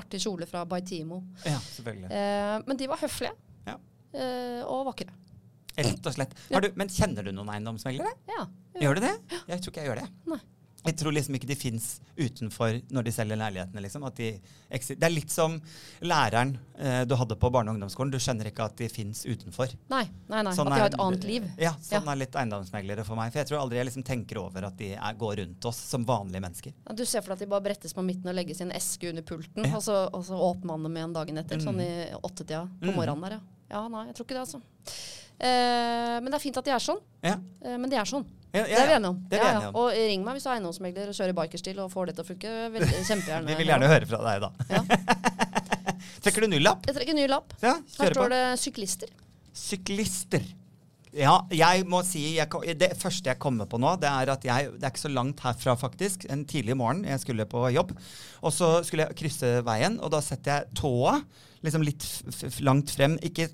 artig 0.00 0.20
kjole 0.24 0.48
fra 0.48 0.64
Baitimo. 0.68 1.20
ja, 1.44 1.58
selvfølgelig. 1.76 2.08
Eh, 2.30 2.56
men 2.66 2.78
de 2.80 2.88
var 2.90 3.00
høflige 3.02 3.32
Ja. 3.66 3.76
eh, 4.14 4.62
og 4.66 4.86
vakre. 4.92 5.10
Rett 5.80 6.06
og 6.10 6.12
slett. 6.16 6.32
Har 6.52 6.60
du, 6.64 6.70
men 6.76 6.88
kjenner 6.92 7.24
du 7.24 7.30
noen 7.32 7.48
eiendomsmeglere? 7.54 8.10
Ja. 8.28 8.46
Gjør 8.82 8.98
du 8.98 9.04
det? 9.06 9.12
Jeg 9.48 9.62
tror 9.62 9.72
ikke 9.72 9.82
jeg 9.84 9.88
gjør 9.90 10.00
det. 10.02 10.08
Nei. 10.32 10.40
Jeg 10.86 10.96
tror 10.96 11.12
liksom 11.12 11.34
ikke 11.36 11.46
de 11.50 11.54
fins 11.60 12.00
utenfor 12.16 12.78
når 12.90 13.04
de 13.04 13.12
selger 13.12 13.36
leilighetene. 13.36 13.82
liksom. 13.84 14.04
At 14.06 14.14
de 14.16 14.30
det 14.70 15.02
er 15.04 15.10
litt 15.12 15.30
som 15.30 15.58
læreren 16.00 16.54
eh, 16.78 17.04
du 17.04 17.14
hadde 17.16 17.36
på 17.36 17.50
barne- 17.52 17.68
og 17.68 17.76
ungdomsskolen. 17.76 18.10
Du 18.14 18.18
skjønner 18.18 18.48
ikke 18.48 18.64
at 18.64 18.76
de 18.80 18.88
fins 18.88 19.24
utenfor. 19.28 19.74
Nei, 19.90 20.04
nei, 20.30 20.42
nei. 20.46 20.54
Sånn 20.56 20.70
at 20.70 20.74
de 20.78 20.80
har 20.80 20.92
et 20.92 20.98
annet 21.04 21.24
liv. 21.28 21.44
Ja, 21.60 21.74
sånn 21.84 22.08
er 22.08 22.16
litt 22.22 22.32
eiendomsmeglere 22.32 23.04
for 23.04 23.14
meg. 23.20 23.32
For 23.32 23.42
jeg 23.42 23.50
tror 23.50 23.60
aldri 23.60 23.76
jeg 23.82 23.90
liksom 23.90 24.06
tenker 24.08 24.40
over 24.40 24.64
at 24.70 24.76
de 24.80 24.92
er, 24.94 25.14
går 25.20 25.36
rundt 25.42 25.64
oss 25.68 25.76
som 25.92 26.04
vanlige 26.08 26.40
mennesker. 26.46 26.72
Ja, 26.88 26.94
Du 26.94 27.04
ser 27.04 27.20
for 27.20 27.34
deg 27.34 27.42
at 27.42 27.44
de 27.44 27.50
bare 27.52 27.66
brettes 27.68 27.92
på 27.92 28.04
midten 28.06 28.28
og 28.32 28.34
legges 28.40 28.60
i 28.60 28.64
en 28.64 28.72
eske 28.72 29.10
under 29.10 29.22
pulten, 29.22 29.64
Ja. 29.66 29.76
og, 29.76 29.82
så, 29.82 30.08
og 30.14 30.24
så 30.24 30.32
åpner 30.38 30.66
man 30.78 30.82
dem 30.88 30.96
igjen 30.96 31.12
dagen 31.12 31.36
etter, 31.44 31.56
Mm. 31.60 31.64
sånn 31.66 31.80
i 31.80 31.92
åttetida 32.16 32.64
på 32.80 32.88
Mm. 32.88 32.96
morgenen 32.96 33.20
der, 33.28 33.30
ja. 33.36 33.40
Ja, 33.70 33.88
nei, 33.88 34.06
jeg 34.06 34.14
tror 34.16 34.24
ikke 34.26 34.34
det, 34.34 34.46
altså. 34.48 34.62
Eh, 35.40 36.18
men 36.20 36.28
det 36.28 36.36
er 36.36 36.42
fint 36.42 36.58
at 36.60 36.66
de 36.68 36.74
er 36.76 36.82
sånn. 36.84 37.00
Ja, 37.24 37.36
Eh, 37.64 37.76
men 37.80 37.88
de 37.90 37.96
er 37.96 38.04
sånn. 38.08 38.24
ja, 38.52 38.62
Det 38.64 38.76
er 38.76 38.86
vi 38.88 38.94
enige 38.98 39.08
om. 39.08 39.18
Det 39.30 39.38
er 39.38 39.40
vi 39.40 39.46
Ja, 39.46 39.52
ja. 39.52 39.56
enige 39.58 39.68
om. 39.70 39.76
Og 39.80 39.90
ring 39.96 40.24
meg 40.24 40.34
hvis 40.36 40.44
du 40.44 40.48
er 40.50 40.54
eiendomsmegler 40.58 41.08
og 41.08 41.14
kjører 41.16 41.34
bikerstil 41.38 41.78
og 41.80 41.90
får 41.92 42.06
det 42.10 42.14
til 42.16 42.24
å 42.24 42.28
funke. 42.28 42.54
Kjempegjerne. 43.08 43.46
Vi 43.46 43.54
vil 43.60 43.66
gjerne 43.72 43.88
høre 43.88 44.06
fra 44.10 44.20
deg, 44.26 44.40
da. 44.40 44.50
Ja. 44.70 44.82
Trekker 46.24 46.44
du 46.44 46.48
ny 46.52 46.58
lapp? 46.60 46.84
Jeg 46.88 46.96
trekker 46.96 47.16
ny 47.16 47.26
lapp. 47.30 47.52
Ja, 47.64 47.76
Her 48.00 48.12
står 48.14 48.28
det 48.34 48.40
syklister. 48.60 49.08
Syklister. 49.56 50.42
Ja, 51.16 51.40
jeg 51.50 51.86
må 51.90 52.04
si 52.06 52.36
jeg, 52.36 52.46
Det 52.78 52.92
første 53.00 53.32
jeg 53.32 53.38
kommer 53.42 53.66
på 53.66 53.80
nå, 53.82 53.96
det 53.98 54.06
er 54.06 54.30
at 54.30 54.44
jeg 54.46 54.68
Det 54.78 54.84
er 54.86 54.92
ikke 54.92 55.02
så 55.08 55.10
langt 55.10 55.40
herfra, 55.42 55.74
faktisk. 55.80 56.26
En 56.30 56.44
tidlig 56.46 56.76
morgen. 56.78 57.04
Jeg 57.04 57.18
skulle 57.24 57.46
på 57.50 57.64
jobb. 57.74 57.96
Og 58.42 58.52
så 58.54 58.84
skulle 58.86 59.08
jeg 59.08 59.16
krysse 59.18 59.50
veien, 59.66 59.98
og 60.00 60.12
da 60.14 60.20
setter 60.22 60.60
jeg 60.60 60.74
tåa 60.78 61.16
liksom 61.62 61.82
litt 61.84 62.04
langt 62.64 62.90
frem. 62.94 63.18
Ikke 63.26 63.48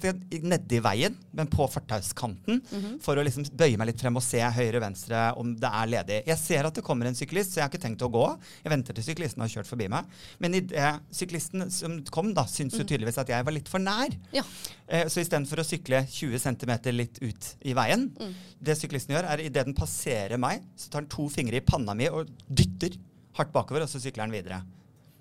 nedi 0.46 0.78
veien, 0.84 1.16
men 1.34 1.48
på 1.50 1.66
fortauskanten. 1.72 2.60
Mhm. 2.70 3.00
For 3.02 3.16
å 3.18 3.24
liksom 3.26 3.44
bøye 3.56 3.76
meg 3.80 3.88
litt 3.90 4.00
frem 4.00 4.16
og 4.16 4.22
se 4.22 4.38
høyre 4.38 4.80
venstre 4.80 5.24
om 5.40 5.54
det 5.58 5.70
er 5.72 5.86
ledig. 5.90 6.20
Jeg 6.26 6.38
ser 6.38 6.66
at 6.68 6.74
det 6.78 6.84
kommer 6.86 7.06
en 7.10 7.14
syklist, 7.18 7.50
så 7.52 7.60
jeg 7.60 7.66
har 7.66 7.70
ikke 7.72 7.82
tenkt 7.86 8.02
å 8.06 8.10
gå. 8.12 8.24
Jeg 8.64 8.70
venter 8.70 8.94
til 8.94 9.04
syklisten 9.08 9.42
har 9.42 9.48
kjørt 9.48 9.66
forbi 9.66 9.88
meg. 9.88 10.04
Men 10.38 10.54
idet 10.54 11.00
syklisten 11.10 11.70
som 11.70 11.98
kom, 12.04 12.32
da, 12.36 12.44
syntes 12.44 12.78
jo 12.78 12.84
tydeligvis 12.84 13.18
at 13.18 13.28
jeg 13.28 13.44
var 13.44 13.52
litt 13.52 13.68
for 13.68 13.78
nær. 13.82 14.14
Ja. 14.32 14.42
Eh, 14.88 15.06
så 15.10 15.20
istedenfor 15.24 15.58
å 15.58 15.66
sykle 15.66 16.04
20 16.06 16.38
cm 16.38 16.92
litt 16.96 17.18
ut 17.22 17.54
i 17.64 17.72
veien, 17.74 18.06
Mm. 18.16 18.34
det 18.62 18.76
syklisten 18.78 19.14
gjør, 19.16 19.24
er 19.32 19.38
idet 19.40 19.64
den 19.66 19.74
passerer 19.74 20.38
meg, 20.38 20.62
så 20.76 20.90
tar 20.90 21.00
den 21.02 21.08
to 21.10 21.28
fingre 21.28 21.56
i 21.56 21.60
panna 21.60 21.92
mi 21.94 22.06
og 22.08 22.28
dytter 22.48 22.96
hardt 23.34 23.52
bakover, 23.52 23.82
og 23.82 23.88
så 23.88 23.98
sykler 24.00 24.30
den 24.30 24.32
videre. 24.32 24.62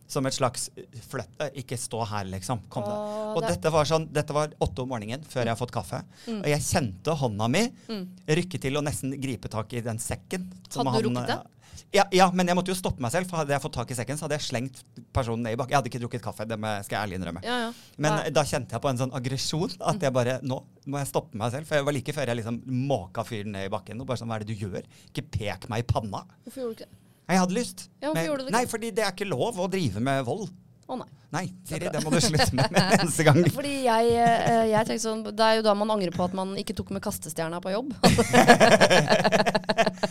Som 0.08 0.26
et 0.30 0.34
slags 0.38 0.70
eh, 0.78 0.84
flytt 1.10 1.40
eh, 1.42 1.50
Ikke 1.64 1.78
stå 1.82 2.04
her, 2.08 2.26
liksom. 2.30 2.60
Kom 2.70 2.84
deg. 2.84 2.92
Og 3.36 3.42
det- 3.42 3.56
dette 3.56 3.72
var 3.74 3.86
sånn, 3.86 4.08
dette 4.14 4.34
var 4.34 4.50
åtte 4.62 4.84
om 4.84 4.90
morgenen 4.90 5.24
før 5.26 5.44
jeg 5.46 5.56
har 5.56 5.58
fått 5.58 5.72
kaffe. 5.74 6.04
Mm. 6.28 6.40
Og 6.44 6.48
jeg 6.48 6.62
kjente 6.62 7.18
hånda 7.18 7.50
mi 7.50 7.66
Mm. 7.90 8.08
rykke 8.28 8.60
til 8.62 8.78
og 8.78 8.84
nesten 8.86 9.20
gripe 9.22 9.50
tak 9.50 9.74
i 9.74 9.82
den 9.82 9.98
sekken. 9.98 10.52
som 10.70 10.86
Hadde 10.88 11.04
du 11.04 11.10
rukket 11.10 11.28
det? 11.28 11.34
eh, 11.40 11.52
Ja, 11.94 12.04
ja, 12.12 12.30
men 12.32 12.48
jeg 12.48 12.56
måtte 12.56 12.68
jo 12.72 12.74
stoppe 12.76 13.00
meg 13.00 13.12
selv, 13.12 13.28
for 13.30 13.38
hadde 13.38 13.50
jeg 13.52 13.62
fått 13.62 13.74
tak 13.74 13.92
i 13.92 13.94
sekken, 13.96 14.18
så 14.18 14.22
hadde 14.28 14.38
jeg 14.40 14.42
slengt 14.48 14.84
personen 15.14 15.44
ned 15.44 15.54
i 15.54 15.56
bakken. 15.56 15.72
Jeg 15.72 15.78
hadde 15.78 15.90
ikke 15.92 16.02
drukket 16.02 16.22
kaffe, 16.22 16.48
det 16.48 16.58
skal 16.86 16.96
jeg 16.98 17.04
ærlig 17.10 17.20
innrømme. 17.20 17.44
Ja, 17.44 17.58
ja. 17.68 17.74
Men 17.98 18.34
da 18.34 18.44
kjente 18.44 18.72
jeg 18.72 18.82
på 18.82 18.90
en 18.90 18.98
sånn 18.98 19.12
aggresjon. 19.14 19.76
At 19.82 20.00
jeg 20.02 20.12
bare 20.14 20.40
Nå 20.42 20.64
må 20.88 20.98
jeg 21.00 21.08
stoppe 21.08 21.36
meg 21.36 21.52
selv. 21.52 21.66
For 21.68 21.76
jeg 21.76 21.86
var 21.86 21.94
like 21.94 22.14
før 22.14 22.26
jeg 22.28 22.38
liksom 22.38 22.62
måka 22.66 23.24
fyren 23.26 23.52
ned 23.52 23.66
i 23.66 23.70
bakken. 23.70 24.00
Og 24.02 24.08
bare 24.08 24.18
sånn, 24.18 24.28
hva 24.28 24.36
er 24.36 24.44
det 24.44 24.48
du 24.58 24.66
gjør? 24.68 24.84
Ikke 25.14 25.24
pek 25.32 25.70
meg 25.70 25.80
i 25.80 25.88
panna. 25.94 26.26
Hvorfor 26.46 26.62
gjorde 26.64 26.76
du 26.78 26.84
ikke 26.84 26.90
det? 26.90 27.05
Jeg 27.28 27.42
hadde 27.42 27.58
lyst. 27.58 27.90
Ja, 28.02 28.14
Men- 28.14 28.26
gjorde 28.28 28.38
du 28.38 28.46
det 28.46 28.54
ikke? 28.54 28.60
Nei, 28.60 28.66
fordi 28.70 28.92
det 28.96 29.04
er 29.06 29.12
ikke 29.16 29.30
lov 29.30 29.58
å 29.58 29.70
drive 29.72 30.00
med 30.00 30.26
vold. 30.26 30.50
Å 30.86 30.98
nei. 31.00 31.08
Nei, 31.34 31.48
Siri, 31.68 31.90
det 31.92 32.00
må 32.06 32.12
du 32.14 32.20
slutte 32.22 32.54
med 32.56 32.72
med 32.76 33.00
eneste 33.00 33.24
gang. 33.26 33.40
Fordi 33.52 33.72
jeg, 33.84 34.12
eh, 34.14 34.68
jeg 34.70 34.88
tenkte 34.88 35.04
sånn, 35.04 35.24
Det 35.36 35.44
er 35.44 35.56
jo 35.58 35.64
da 35.66 35.74
man 35.76 35.90
angrer 35.90 36.14
på 36.16 36.24
at 36.24 36.36
man 36.38 36.54
ikke 36.56 36.76
tok 36.78 36.94
med 36.96 37.02
kastestjerna 37.04 37.60
på 37.64 37.74
jobb. 37.74 37.92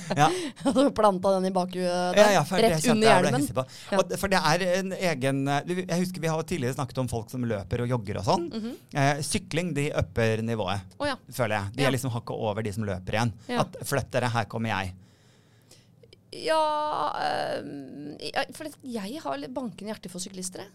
Ja. 0.19 0.29
Og 0.69 0.77
du 0.77 0.83
planta 0.95 1.33
den 1.37 1.49
i 1.49 1.53
bakhuet 1.55 2.19
Ja, 2.19 2.27
ja, 2.37 2.43
rett 2.45 2.87
under 2.93 3.09
hjelmen. 3.09 3.47
Ja. 3.91 4.03
For 4.21 4.31
det 4.31 4.41
er 4.41 4.65
en 4.81 4.93
egen 4.95 5.41
eh, 5.51 5.73
Jeg 5.83 6.01
husker 6.05 6.23
Vi 6.25 6.31
har 6.31 6.45
tidligere 6.47 6.77
snakket 6.77 7.01
om 7.03 7.09
folk 7.11 7.33
som 7.33 7.47
løper 7.49 7.85
og 7.85 7.91
jogger 7.95 8.21
og 8.21 8.29
sånn. 8.29 8.45
Mhm. 8.53 8.75
eh, 8.95 9.23
sykling 9.27 9.73
de 9.77 9.89
upper 9.97 10.43
nivået, 10.45 10.85
oh, 10.99 11.07
ja. 11.09 11.17
føler 11.35 11.57
jeg. 11.57 11.75
De 11.79 11.87
er 11.87 11.95
liksom 11.95 12.13
hakket 12.15 12.37
over 12.51 12.63
de 12.65 12.73
som 12.75 12.87
løper 12.87 13.17
igjen. 13.19 13.33
At 13.61 13.79
flytt 13.87 14.11
dere, 14.15 14.31
her 14.35 14.47
kommer 14.51 14.71
jeg. 14.75 14.95
Ja, 16.43 16.61
øhm, 17.15 18.17
for 18.57 18.67
jeg 18.83 19.21
har 19.23 19.45
bankende 19.55 19.93
hjerte 19.93 20.11
for 20.11 20.19
syklister. 20.23 20.65
jeg. 20.65 20.73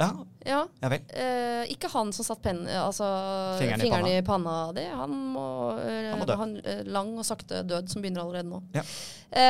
Ja, 0.00 0.08
Ja. 0.44 0.60
ja 0.82 0.88
vel. 0.90 1.02
Eh, 1.14 1.66
ikke 1.70 1.88
han 1.92 2.10
som 2.12 2.24
satt 2.26 2.40
pen, 2.42 2.64
altså, 2.66 3.06
Fingeren 3.60 3.80
i 3.80 3.84
fingeren, 3.84 4.06
i 4.18 4.22
panna. 4.26 4.72
Det, 4.74 4.86
han 4.90 5.10
må, 5.10 5.78
eh, 5.78 6.10
Han 6.10 6.18
må 6.18 6.26
dø. 6.26 6.34
Han, 6.40 6.56
eh, 6.64 6.82
lang 6.84 7.12
og 7.18 7.24
sakte 7.24 7.62
død 7.62 7.88
som 7.88 8.02
begynner 8.02 8.24
allerede 8.24 8.48
nå. 8.50 8.62
Ja. 8.74 8.82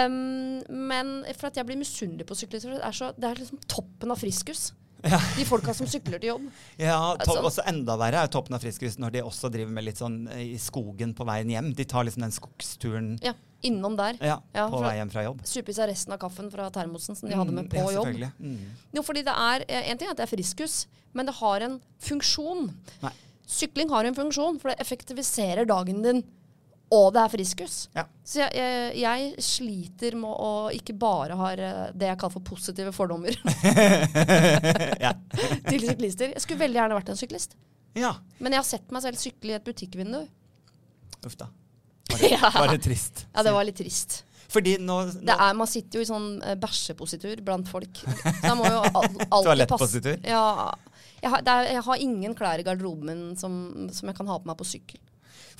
Um, 0.06 0.62
men 0.68 1.24
for 1.38 1.46
at 1.48 1.56
jeg 1.56 1.66
blir 1.66 1.78
misunnelig 1.80 2.26
på 2.28 2.36
syklister. 2.36 2.74
Det 2.76 2.82
er, 2.84 2.92
så, 2.92 3.12
det 3.16 3.30
er 3.30 3.40
liksom 3.40 3.58
toppen 3.66 4.10
av 4.10 4.18
friskus. 4.20 4.72
De 5.02 5.44
folka 5.48 5.72
som 5.74 5.86
sykler 5.86 6.20
til 6.20 6.28
jobb. 6.34 6.44
Ja, 6.78 6.98
Altså- 7.16 7.42
også 7.42 7.64
Enda 7.66 7.96
verre 7.98 8.22
er 8.22 8.28
toppen 8.28 8.54
av 8.54 8.60
Friskus 8.62 8.98
når 9.02 9.10
de 9.16 9.22
også 9.26 9.50
driver 9.50 9.72
med 9.72 9.84
litt 9.88 9.98
sånn 9.98 10.28
eh, 10.30 10.52
i 10.54 10.58
skogen 10.62 11.14
på 11.14 11.24
veien 11.26 11.48
hjem. 11.50 11.72
De 11.74 11.84
tar 11.84 12.04
liksom 12.04 12.22
den 12.22 12.30
skogsturen 12.34 13.18
Ja, 13.24 13.32
innom 13.62 13.96
der. 13.96 14.18
ja, 14.20 14.36
Ja, 14.54 14.66
på 14.72 14.80
vei 14.82 14.96
hjem 14.98 15.10
fra 15.12 15.22
jobb. 15.26 15.40
Supe 15.48 15.70
i 15.70 15.76
seg 15.76 15.88
resten 15.90 16.12
av 16.14 16.18
kaffen 16.22 16.50
fra 16.52 16.68
termosen 16.74 17.16
som 17.18 17.28
de 17.28 17.36
hadde 17.38 17.52
med 17.54 17.64
Mm, 17.66 17.70
på 17.70 17.76
ja, 17.82 17.92
jobb. 17.98 18.22
Mm. 18.40 18.60
Jo, 18.98 19.02
fordi 19.06 19.22
det 19.26 19.34
er, 19.34 19.64
eh, 19.68 19.90
En 19.90 19.98
ting 19.98 20.08
er 20.08 20.12
at 20.12 20.16
det 20.22 20.26
er 20.28 20.36
friskus, 20.36 20.86
men 21.14 21.26
det 21.26 21.34
har 21.38 21.60
en 21.66 21.80
funksjon. 22.00 22.70
Nei. 23.02 23.12
Sykling 23.46 23.90
har 23.90 24.04
en 24.08 24.14
funksjon, 24.14 24.58
for 24.60 24.70
det 24.70 24.80
effektiviserer 24.80 25.66
dagen 25.68 26.02
din. 26.02 26.22
Og 26.92 27.12
det 27.14 27.22
er 27.22 27.28
friskus. 27.32 27.88
Ja. 27.96 28.04
Så 28.24 28.40
jeg, 28.42 28.52
jeg, 28.54 28.96
jeg 29.00 29.34
sliter 29.40 30.14
med 30.16 30.28
å 30.30 30.70
ikke 30.76 30.92
bare 30.98 31.36
ha 31.40 31.52
eh, 31.56 31.92
det 31.96 32.06
jeg 32.10 32.18
kaller 32.20 32.34
for 32.36 32.44
positive 32.44 32.92
fordommer 32.92 33.32
ja. 35.06 35.12
til 35.70 35.86
syklister. 35.88 36.32
Jeg 36.34 36.42
skulle 36.44 36.60
veldig 36.60 36.80
gjerne 36.80 36.98
vært 36.98 37.12
en 37.14 37.20
syklist. 37.20 37.56
ja. 37.96 38.14
Men 38.38 38.52
jeg 38.52 38.60
har 38.60 38.68
sett 38.68 38.92
meg 38.92 39.02
selv 39.04 39.20
sykle 39.20 39.52
i 39.54 39.56
et 39.56 39.64
butikkvindu. 39.64 40.24
Uff 41.24 41.36
da. 41.38 41.46
Ja. 42.32 42.50
bare 42.54 42.78
trist. 42.82 43.26
Ja, 43.32 43.42
det 43.46 43.52
var 43.54 43.64
litt 43.66 43.78
trist. 43.80 44.22
Fordi 44.52 44.74
nå, 44.82 44.98
nå 45.08 45.24
Det 45.24 45.34
er, 45.34 45.54
man 45.56 45.68
sitter 45.70 45.98
jo 46.00 46.04
i 46.04 46.08
sånn 46.08 46.26
eh, 46.44 46.56
bæsjepositur 46.60 47.40
blant 47.44 47.70
folk. 47.72 48.02
Jeg 48.04 48.56
må 48.58 48.66
jo 48.68 48.82
al 48.84 49.14
alltid 49.38 49.70
passe? 49.70 50.16
Ja. 50.28 50.44
Jeg 51.22 51.30
har, 51.30 51.44
det 51.46 51.54
er, 51.54 51.70
jeg 51.78 51.84
har 51.86 52.02
ingen 52.02 52.34
klær 52.36 52.60
i 52.60 52.66
garderoben 52.66 53.32
som, 53.38 53.54
som 53.94 54.10
jeg 54.10 54.18
kan 54.18 54.28
ha 54.28 54.36
på 54.42 54.50
meg 54.50 54.58
på 54.58 54.66
sykkel. 54.68 55.00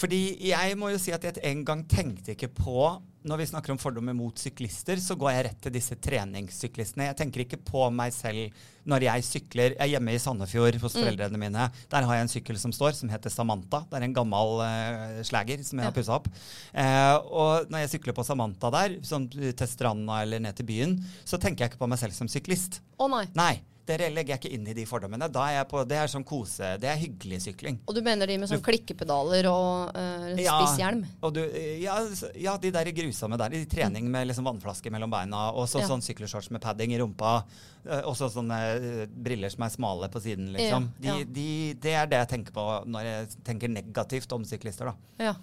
Fordi 0.00 0.22
jeg 0.48 0.76
må 0.80 0.90
jo 0.92 0.98
si 1.00 1.12
at 1.14 1.24
jeg 1.28 1.42
en 1.48 1.64
gang 1.64 1.82
tenkte 1.88 2.34
ikke 2.36 2.48
på 2.54 3.02
Når 3.22 3.38
vi 3.38 3.44
snakker 3.46 3.70
om 3.70 3.78
fordommer 3.78 4.16
mot 4.18 4.34
syklister, 4.34 4.98
så 4.98 5.14
går 5.14 5.30
jeg 5.30 5.44
rett 5.46 5.60
til 5.62 5.70
disse 5.76 5.94
treningssyklistene. 5.94 7.04
Jeg 7.06 7.16
tenker 7.20 7.44
ikke 7.44 7.60
på 7.62 7.84
meg 7.94 8.10
selv 8.16 8.50
når 8.90 9.04
jeg 9.06 9.22
sykler. 9.28 9.76
Jeg 9.76 9.84
er 9.84 9.92
hjemme 9.92 10.10
i 10.16 10.18
Sandefjord 10.18 10.74
hos 10.82 10.96
Mm. 10.96 11.04
foreldrene 11.04 11.38
mine. 11.38 11.68
Der 11.92 12.02
har 12.02 12.14
jeg 12.18 12.22
en 12.26 12.32
sykkel 12.32 12.58
som 12.58 12.72
står, 12.74 12.96
som 12.98 13.08
heter 13.14 13.30
Samantha. 13.30 13.84
Det 13.86 13.94
er 14.00 14.02
en 14.08 14.16
gammel 14.16 14.58
uh, 14.66 15.22
slager 15.22 15.62
som 15.62 15.78
jeg 15.78 15.86
har 15.86 15.94
pussa 15.94 16.16
opp. 16.18 16.26
Uh, 16.74 17.16
og 17.30 17.70
når 17.70 17.84
jeg 17.84 17.92
sykler 17.94 18.12
på 18.18 18.26
Samantha 18.26 18.70
der, 18.74 18.98
sånn 19.06 19.30
til 19.30 19.68
stranda 19.70 20.22
eller 20.24 20.42
ned 20.42 20.56
til 20.58 20.66
byen, 20.66 20.98
så 21.24 21.38
tenker 21.38 21.62
jeg 21.62 21.70
ikke 21.76 21.84
på 21.84 21.90
meg 21.94 22.02
selv 22.02 22.18
som 22.18 22.26
syklist. 22.26 22.80
Å 22.98 23.06
nei. 23.06 23.26
Nei, 23.38 23.62
det 23.86 23.96
legger 24.14 24.36
jeg 24.36 24.38
ikke 24.40 24.50
inn 24.54 24.66
i 24.70 24.74
de 24.76 24.84
fordommene. 24.86 25.26
Da 25.32 25.42
er 25.50 25.56
jeg 25.56 25.66
på, 25.72 25.80
det 25.90 25.96
er 25.98 26.06
sånn 26.12 26.24
kose, 26.26 26.68
det 26.78 26.86
er 26.86 27.00
hyggelig 27.00 27.40
sykling. 27.48 27.80
Og 27.90 27.96
du 27.96 28.00
mener 28.06 28.30
de 28.30 28.36
med 28.38 28.48
sånn 28.50 28.62
klikkepedaler 28.62 29.48
og 29.50 29.96
uh, 29.96 30.28
Ja. 30.38 30.54
spisshjelm? 30.62 31.00
Og 31.26 31.34
du, 31.34 31.40
ja, 31.82 31.96
ja, 32.38 32.54
de 32.62 32.70
der 32.70 32.92
grusomme 32.94 33.38
der. 33.40 33.56
I 33.58 33.64
trening 33.66 34.06
med 34.12 34.28
liksom 34.30 34.46
vannflaske 34.46 34.90
mellom 34.94 35.10
beina. 35.10 35.48
Og 35.50 35.66
så 35.68 35.80
Ja. 35.82 35.88
sånn 35.90 36.02
sykkelshorts 36.06 36.50
med 36.54 36.62
padding 36.62 36.94
i 36.94 36.98
rumpa. 37.02 37.44
eh, 37.84 38.00
Og 38.06 38.14
så 38.14 38.28
sånne 38.30 38.58
eh, 38.76 39.06
briller 39.10 39.50
som 39.50 39.64
er 39.66 39.70
smale 39.74 40.08
på 40.08 40.20
siden, 40.22 40.52
liksom. 40.54 40.86
Ja, 41.02 41.16
ja. 41.18 41.24
De, 41.24 41.32
de, 41.34 41.74
det 41.74 41.92
er 41.98 42.06
det 42.06 42.18
jeg 42.22 42.28
tenker 42.38 42.52
på 42.54 42.86
når 42.86 43.02
jeg 43.08 43.28
tenker 43.44 43.68
negativt 43.68 44.32
om 44.32 44.44
syklister, 44.44 44.86
da. 44.86 44.94
Ja. 45.18 45.34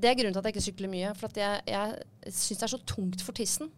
Det 0.00 0.10
er 0.10 0.14
grunnen 0.18 0.32
til 0.34 0.42
at 0.42 0.50
jeg 0.50 0.56
ikke 0.56 0.66
sykler 0.72 0.90
mye. 0.90 1.14
For 1.14 1.26
at 1.30 1.36
jeg, 1.36 1.62
jeg 1.70 2.34
syns 2.34 2.58
det 2.58 2.62
er 2.66 2.74
så 2.74 2.82
tungt 2.84 3.22
for 3.22 3.32
tissen 3.32 3.70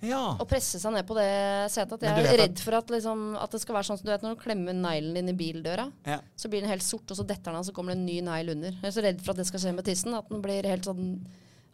Ja. 0.00 0.36
å 0.38 0.46
presse 0.48 0.78
seg 0.78 0.92
ned 0.94 1.06
på 1.08 1.16
det 1.18 1.28
setet. 1.74 1.96
At 1.98 2.06
jeg 2.06 2.26
er 2.30 2.38
redd 2.44 2.60
for 2.62 2.78
at, 2.78 2.92
liksom, 2.92 3.24
at 3.40 3.50
det 3.54 3.60
skal 3.64 3.78
være 3.78 3.88
sånn 3.90 3.98
som 3.98 4.06
du 4.06 4.12
vet 4.12 4.22
når 4.26 4.36
du 4.36 4.42
klemmer 4.44 4.76
neglen 4.76 5.18
din 5.18 5.32
i 5.32 5.36
bildøra. 5.38 5.88
ja. 6.06 6.20
Så 6.38 6.48
blir 6.52 6.62
den 6.62 6.70
helt 6.70 6.86
sort, 6.86 7.10
og 7.10 7.18
så 7.18 7.26
detter 7.26 7.50
den 7.50 7.58
av, 7.60 7.66
så 7.66 7.74
kommer 7.74 7.94
det 7.94 7.98
en 7.98 8.06
ny 8.06 8.20
negl 8.22 8.54
under. 8.54 8.78
Jeg 8.78 8.90
er 8.92 8.96
så 8.98 9.04
redd 9.04 9.20
for 9.24 9.34
at 9.34 9.42
det 9.42 9.48
skal 9.50 9.64
skje 9.64 9.74
med 9.74 9.84
tissen. 9.88 10.14
At 10.14 10.28
den 10.30 10.42
blir 10.44 10.68
helt 10.70 10.86
sånn 10.86 11.08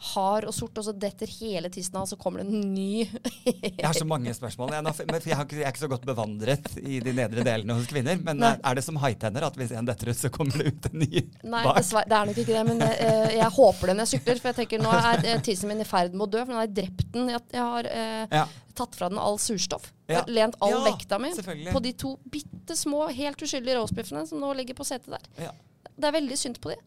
hard 0.04 0.44
og 0.48 0.54
sort, 0.54 0.76
og 0.78 0.85
så 0.87 0.92
detter 0.92 1.30
hele 1.38 1.70
tissen 1.72 1.96
av, 1.96 2.04
og 2.04 2.11
så 2.11 2.18
kommer 2.20 2.42
det 2.42 2.50
en 2.50 2.74
ny. 2.74 3.04
Jeg 3.78 3.85
har 3.87 3.96
så 3.96 4.07
mange 4.09 4.35
spørsmål. 4.37 4.74
Jeg, 4.74 5.07
er 5.33 5.70
ikke 5.70 5.85
så 5.85 5.90
godt 5.90 6.04
bevandret 6.09 6.68
i 6.83 6.98
de 7.04 7.14
nedre 7.16 7.44
delene 7.46 7.76
hos 7.78 7.88
kvinner. 7.90 8.18
Men 8.24 8.42
Nei. 8.42 8.52
er, 8.59 8.76
det 8.76 8.85
som 8.87 8.98
haitenner 9.00 9.46
at 9.48 9.57
hvis 9.59 9.72
en 9.76 9.88
detter 9.88 10.12
ut, 10.12 10.18
så 10.18 10.30
kommer 10.35 10.61
det 10.61 10.74
ut 10.74 10.90
en 10.90 10.98
ny 11.04 11.11
Nei, 11.14 11.62
bak? 11.64 11.80
Nei, 11.80 12.04
det 12.11 12.18
er 12.18 12.30
nok 12.30 12.42
ikke 12.42 12.52
det. 12.52 12.64
Men 12.68 12.85
eh, 12.88 13.37
jeg 13.38 13.50
håper 13.59 13.90
det 13.90 13.96
når 13.96 14.09
jeg 14.09 14.18
sykler. 14.18 14.42
For 14.42 14.52
jeg 14.52 14.61
tenker 14.62 14.85
nå 14.85 14.94
er 14.98 15.24
eh, 15.24 15.42
tissen 15.46 15.72
min 15.72 15.85
i 15.85 15.88
ferd 15.88 16.16
med 16.16 16.26
å 16.26 16.30
dø, 16.37 16.44
for 16.44 16.52
nå 16.52 16.61
har 16.61 16.68
jeg 16.68 16.76
drept 16.83 17.07
den. 17.16 17.30
Jeg, 17.35 17.44
jeg 17.54 17.68
har 17.72 17.90
uh, 17.90 18.24
Ja. 18.40 18.46
tatt 18.76 18.98
fra 18.98 19.11
den 19.12 19.20
all 19.22 19.38
surstoff. 19.40 19.92
Ja. 20.11 20.24
Lent 20.28 20.59
all 20.64 20.74
Ja, 20.74 20.83
vekta 20.90 21.20
mi 21.22 21.33
på 21.70 21.85
de 21.85 21.94
to 21.96 22.16
bitte 22.28 22.76
små, 22.76 23.07
helt 23.14 23.40
uskyldige 23.40 23.78
roastbiffene 23.78 24.26
som 24.28 24.42
nå 24.42 24.52
ligger 24.59 24.76
på 24.76 24.87
setet 24.88 25.14
der. 25.16 25.30
Ja. 25.48 25.54
Det 25.94 26.09
er 26.09 26.14
veldig 26.16 26.37
synd 26.38 26.59
på 26.62 26.72
de. 26.72 26.78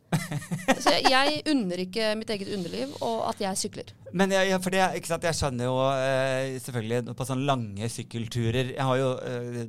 Så 0.84 0.92
jeg, 0.98 1.06
jeg 1.14 1.42
unner 1.54 1.80
ikke 1.86 2.10
mitt 2.20 2.32
eget 2.34 2.50
underliv 2.58 2.96
og 3.00 3.22
at 3.30 3.42
jeg 3.46 3.60
sykler. 3.62 3.94
Men 4.16 4.32
jeg, 4.32 4.50
jeg, 4.52 4.62
det, 4.74 4.84
ikke 5.00 5.10
sant, 5.10 5.26
jeg 5.28 5.38
skjønner 5.38 5.68
jo 5.68 5.76
eh, 5.92 6.58
selvfølgelig 6.64 7.16
på 7.18 7.28
sånne 7.28 7.48
lange 7.48 7.90
sykkelturer 7.92 8.72
Jeg 8.74 8.86
har 8.88 9.00
jo 9.00 9.10
eh, 9.26 9.60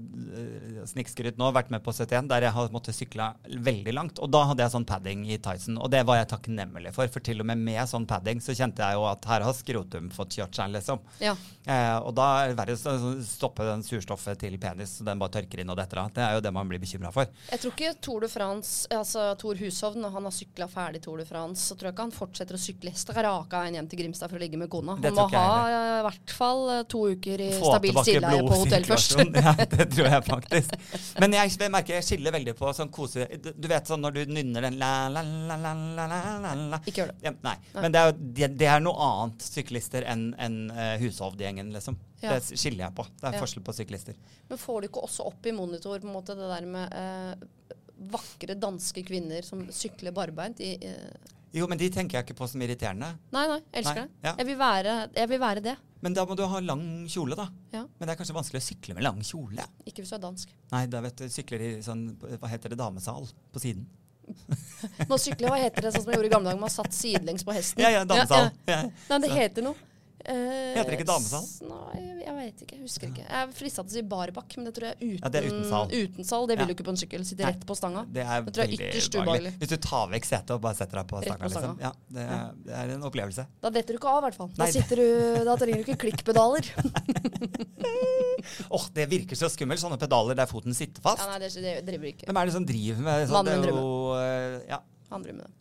snikskrytt 0.88 1.38
nå, 1.40 1.50
vært 1.54 1.72
med 1.74 1.82
på 1.84 1.94
71, 1.94 2.28
der 2.30 2.46
jeg 2.46 2.54
har 2.54 2.74
måttet 2.74 2.96
sykle 2.96 3.28
veldig 3.68 3.94
langt. 3.96 4.20
Og 4.22 4.30
da 4.32 4.44
hadde 4.50 4.64
jeg 4.64 4.74
sånn 4.74 4.86
padding 4.88 5.24
i 5.28 5.40
Tyson, 5.42 5.78
og 5.80 5.90
det 5.92 6.04
var 6.08 6.20
jeg 6.20 6.30
takknemlig 6.32 6.94
for. 6.96 7.10
For 7.12 7.24
til 7.24 7.42
og 7.42 7.48
med 7.50 7.62
med 7.64 7.80
sånn 7.90 8.06
padding 8.08 8.42
så 8.44 8.54
kjente 8.56 8.84
jeg 8.84 8.98
jo 8.98 9.06
at 9.08 9.28
her 9.30 9.46
har 9.46 9.56
skrotum 9.56 10.10
fått 10.14 10.38
kjørt 10.38 10.58
seg, 10.58 10.72
liksom. 10.76 11.02
Ja. 11.22 11.34
Eh, 11.68 11.96
og 11.98 12.14
da 12.18 12.28
er 12.42 12.52
det 12.52 12.58
verre 12.60 12.76
å 12.78 13.14
stoppe 13.26 13.66
den 13.66 13.84
surstoffet 13.86 14.40
til 14.40 14.58
penis, 14.60 14.98
så 14.98 15.06
den 15.08 15.20
bare 15.20 15.38
tørker 15.38 15.62
inn 15.62 15.72
og 15.72 15.78
detter 15.80 16.02
av. 16.04 16.12
Det 16.14 16.24
er 16.24 16.38
jo 16.38 16.44
det 16.44 16.54
man 16.54 16.70
blir 16.70 16.82
bekymra 16.82 17.12
for. 17.14 17.30
Jeg 17.50 17.62
tror 17.64 17.74
ikke 17.74 17.94
Tour 18.04 18.24
de 18.24 18.32
France, 18.32 18.86
altså 18.94 19.30
Tor 19.40 19.58
Hushovd, 19.60 19.98
når 20.00 20.14
han 20.14 20.28
har 20.28 20.34
sykla 20.34 20.70
ferdig 20.70 21.02
Tour 21.04 21.22
de 21.22 21.28
France, 21.28 21.66
så 21.66 21.76
tror 21.76 21.90
jeg 21.90 21.96
ikke 21.96 22.08
han 22.08 22.16
fortsetter 22.16 22.58
å 22.58 22.62
sykle 22.62 22.94
straka 22.98 23.64
veien 23.68 23.78
hjem 23.78 23.90
til 23.90 24.02
Grimstad 24.02 24.27
for 24.30 24.38
å 24.38 24.42
ligge 24.42 24.58
med 24.60 24.70
kona. 24.72 24.96
Han 24.98 25.16
må 25.16 25.26
ha 25.32 25.44
eh, 25.68 25.90
i 25.98 26.04
hvert 26.06 26.34
fall 26.36 26.62
eh, 26.74 26.82
to 26.92 27.02
uker 27.14 27.42
i 27.44 27.48
Få 27.56 27.72
stabilt 27.72 28.00
sideleie 28.06 28.44
på 28.46 28.58
hotell 28.62 28.86
først. 28.88 29.16
ja, 29.24 29.54
det 29.74 29.86
tror 29.94 30.10
jeg 30.10 30.26
faktisk. 30.28 30.76
Men 31.22 31.36
jeg, 31.38 31.70
merker 31.74 31.98
jeg 31.98 32.06
skiller 32.08 32.36
veldig 32.38 32.54
på 32.58 32.72
sånn 32.76 32.92
kose... 32.94 33.26
Du 33.48 33.68
vet 33.70 33.90
sånn 33.90 34.04
når 34.04 34.18
du 34.18 34.34
nynner 34.38 34.68
den 34.68 34.78
la, 34.80 34.92
la, 35.12 35.22
la, 35.24 35.58
la, 35.64 35.74
la, 35.74 36.20
la, 36.44 36.54
la. 36.74 36.82
Ikke 36.84 37.02
gjør 37.02 37.12
det. 37.14 37.18
Ja, 37.28 37.34
nei. 37.46 37.56
Men 37.78 37.96
det 37.96 38.04
er, 38.04 38.16
det, 38.18 38.50
det 38.62 38.70
er 38.76 38.84
noe 38.84 39.08
annet 39.08 39.48
syklister 39.48 40.06
enn 40.08 40.30
en, 40.38 40.60
uh, 40.72 40.94
hushovdgjengen, 41.02 41.72
liksom. 41.74 41.98
Ja. 42.22 42.34
Det 42.34 42.58
skiller 42.58 42.88
jeg 42.88 42.96
på. 42.98 43.06
Det 43.18 43.28
er 43.30 43.36
Ja. 43.36 43.42
forskjell 43.42 43.64
på 43.66 43.74
syklister. 43.76 44.16
Men 44.48 44.58
får 44.58 44.80
du 44.80 44.88
ikke 44.88 45.04
også 45.06 45.28
opp 45.30 45.46
i 45.46 45.54
monitor 45.54 46.00
på 46.00 46.08
en 46.08 46.16
måte 46.16 46.34
det 46.38 46.48
der 46.50 46.66
med 46.66 46.94
uh, 46.94 47.48
vakre 47.98 48.54
danske 48.54 49.02
kvinner 49.06 49.42
som 49.42 49.64
sykler 49.74 50.14
barbeint 50.14 50.60
i 50.62 50.76
eh, 50.86 51.34
Jo, 51.56 51.66
men 51.70 51.78
de 51.80 51.86
tenker 51.90 52.18
jeg 52.18 52.26
ikke 52.26 52.36
på 52.42 52.48
som 52.50 52.60
irriterende. 52.64 53.08
Nei, 53.32 53.44
nei, 53.48 53.60
elsker 53.80 54.02
Nei, 54.02 54.08
det. 54.08 54.26
ja. 54.28 54.32
Jeg, 54.40 54.46
vil 54.50 54.58
være, 54.60 54.96
jeg 55.16 55.28
vil 55.30 55.40
være 55.40 55.62
det. 55.64 55.76
Men 56.04 56.14
da 56.14 56.24
må 56.28 56.36
du 56.38 56.42
ha 56.46 56.60
lang 56.62 56.82
kjole, 57.10 57.34
da. 57.38 57.46
Ja. 57.72 57.80
Men 57.98 58.06
det 58.06 58.12
er 58.14 58.18
kanskje 58.20 58.36
vanskelig 58.36 58.60
å 58.60 58.66
sykle 58.68 58.94
med 58.98 59.06
lang 59.06 59.22
kjole. 59.26 59.64
Ikke 59.88 60.02
hvis 60.04 60.12
du 60.12 60.18
er 60.18 60.22
dansk. 60.26 60.52
Nei, 60.74 60.82
da 60.92 61.00
vet 61.06 61.16
du, 61.22 61.24
sykler 61.32 61.64
i 61.64 61.70
sånn, 61.82 62.04
hva 62.20 62.50
heter 62.52 62.74
det, 62.74 62.78
damesal 62.78 63.26
på 63.54 63.62
siden. 63.64 63.88
Nå 65.08 65.16
sykler, 65.16 65.48
hva 65.48 65.58
heter 65.62 65.86
det 65.88 65.94
sånn 65.94 66.04
som 66.04 66.12
jeg 66.12 66.18
gjorde 66.20 66.28
i 66.28 66.34
gamle 66.36 66.50
dager? 66.52 66.60
Man 66.60 66.72
satt 66.72 66.92
sidelengs 66.94 67.46
på 67.48 67.54
hesten. 67.56 67.80
Ja, 67.82 67.94
ja, 67.96 68.04
damesal. 68.08 68.50
Ja. 68.68 68.82
Nei, 69.08 69.18
det 69.24 69.30
heter 69.32 69.64
noe. 69.70 69.86
Eh, 70.28 70.74
Heter 70.76 70.90
det 70.92 70.98
ikke 70.98 71.08
damesal? 71.08 71.44
Nei, 71.70 72.00
vet 72.48 72.62
ikke. 72.66 72.76
Jeg 72.78 72.82
husker 72.84 73.06
ikke. 73.12 73.24
Jeg 73.28 73.38
er 73.44 73.52
frista 73.54 73.84
til 73.84 73.92
å 73.92 73.96
si 73.98 74.02
barbakk, 74.10 74.56
men 74.58 74.64
det 74.68 74.72
tror 74.76 74.86
jeg 74.90 74.96
uten, 74.98 75.18
Ja, 75.22 75.28
det 75.34 75.38
er 75.42 75.46
uten 75.52 75.64
sal. 75.70 75.86
uten 75.92 76.24
sal. 76.28 76.46
Det 76.50 76.56
vil 76.58 76.64
Ja. 76.64 76.68
du 76.68 76.74
ikke 76.74 76.86
på 76.88 76.92
en 76.94 77.00
sykkel. 77.00 77.24
Sitte 77.28 77.44
rett 77.46 77.64
på 77.68 77.76
stanga. 77.78 78.02
Det 78.12 78.24
er 78.24 78.42
Det 78.42 78.54
tror 78.54 78.64
jeg 78.66 78.80
er 78.80 78.90
ytterst 78.90 79.14
ubehagelig. 79.18 79.52
Hvis 79.60 79.68
du 79.68 79.76
tar 79.88 80.06
vekk 80.12 80.24
setet 80.28 80.50
og 80.56 80.60
bare 80.64 80.74
setter 80.80 80.96
deg 81.02 81.06
på 81.12 81.16
Rett 81.22 81.28
stanga, 81.28 81.44
liksom. 81.48 81.78
Ja, 81.80 81.92
det, 82.18 82.24
er, 82.26 82.50
det 82.64 82.74
er 82.82 82.86
en 82.96 83.02
opplevelse. 83.08 83.46
Da 83.62 83.70
detter 83.70 83.92
du 83.94 83.98
ikke 84.00 84.10
av, 84.12 84.18
i 84.22 84.24
hvert 84.28 84.38
fall. 84.40 84.50
Da, 84.56 84.66
sitter 84.72 84.96
du, 84.96 85.06
da 85.44 85.56
trenger 85.56 85.84
du 85.84 85.92
ikke 85.92 86.00
klikkpedaler. 86.06 86.64
Åh, 88.70 88.84
det 88.94 89.06
virker 89.10 89.36
så 89.38 89.48
skummelt, 89.52 89.80
sånne 89.82 89.98
pedaler 90.00 90.36
der 90.38 90.48
foten 90.50 90.74
sitter 90.76 91.02
fast. 91.04 91.22
Ja, 91.22 91.28
nei, 91.32 91.38
det, 91.42 91.50
det 91.62 91.74
driver 91.88 92.10
ikke. 92.12 92.28
Hvem 92.28 92.40
er 92.42 92.50
det 92.50 92.54
som 92.54 92.66
driver 92.68 93.04
med 93.08 93.24
sånn? 93.28 93.36
Mannen 93.38 93.60
min 93.60 93.66
drømmer. 93.68 94.22
eh, 94.22 94.58
ja. 94.72 94.80
Han 95.10 95.24
drømmer 95.24 95.48
det. 95.48 95.54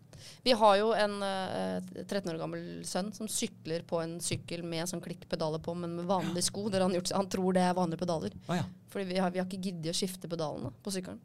Vi 0.46 0.56
har 0.58 0.78
jo 0.80 0.92
en 0.96 1.16
uh, 1.22 2.04
13 2.04 2.32
år 2.34 2.40
gammel 2.42 2.66
sønn 2.88 3.12
som 3.16 3.30
sykler 3.32 3.86
på 3.88 4.02
en 4.04 4.18
sykkel 4.24 4.64
med 4.68 4.90
sånn 4.90 5.04
klikkpedaler 5.04 5.62
på, 5.64 5.76
men 5.78 5.96
med 6.00 6.10
vanlige 6.10 6.48
sko. 6.50 6.68
Han, 6.74 6.96
gjort, 6.96 7.14
han 7.16 7.30
tror 7.32 7.58
det 7.58 7.64
er 7.68 7.78
vanlige 7.78 8.04
pedaler. 8.04 8.36
Å 8.48 8.60
ja. 8.60 8.66
Fordi 8.94 9.10
vi 9.10 9.22
har, 9.22 9.34
vi 9.34 9.42
har 9.42 9.48
ikke 9.50 9.62
giddet 9.70 9.92
å 9.94 9.98
skifte 9.98 10.30
pedalene 10.32 10.72
på 10.84 10.94
sykkelen. 10.96 11.22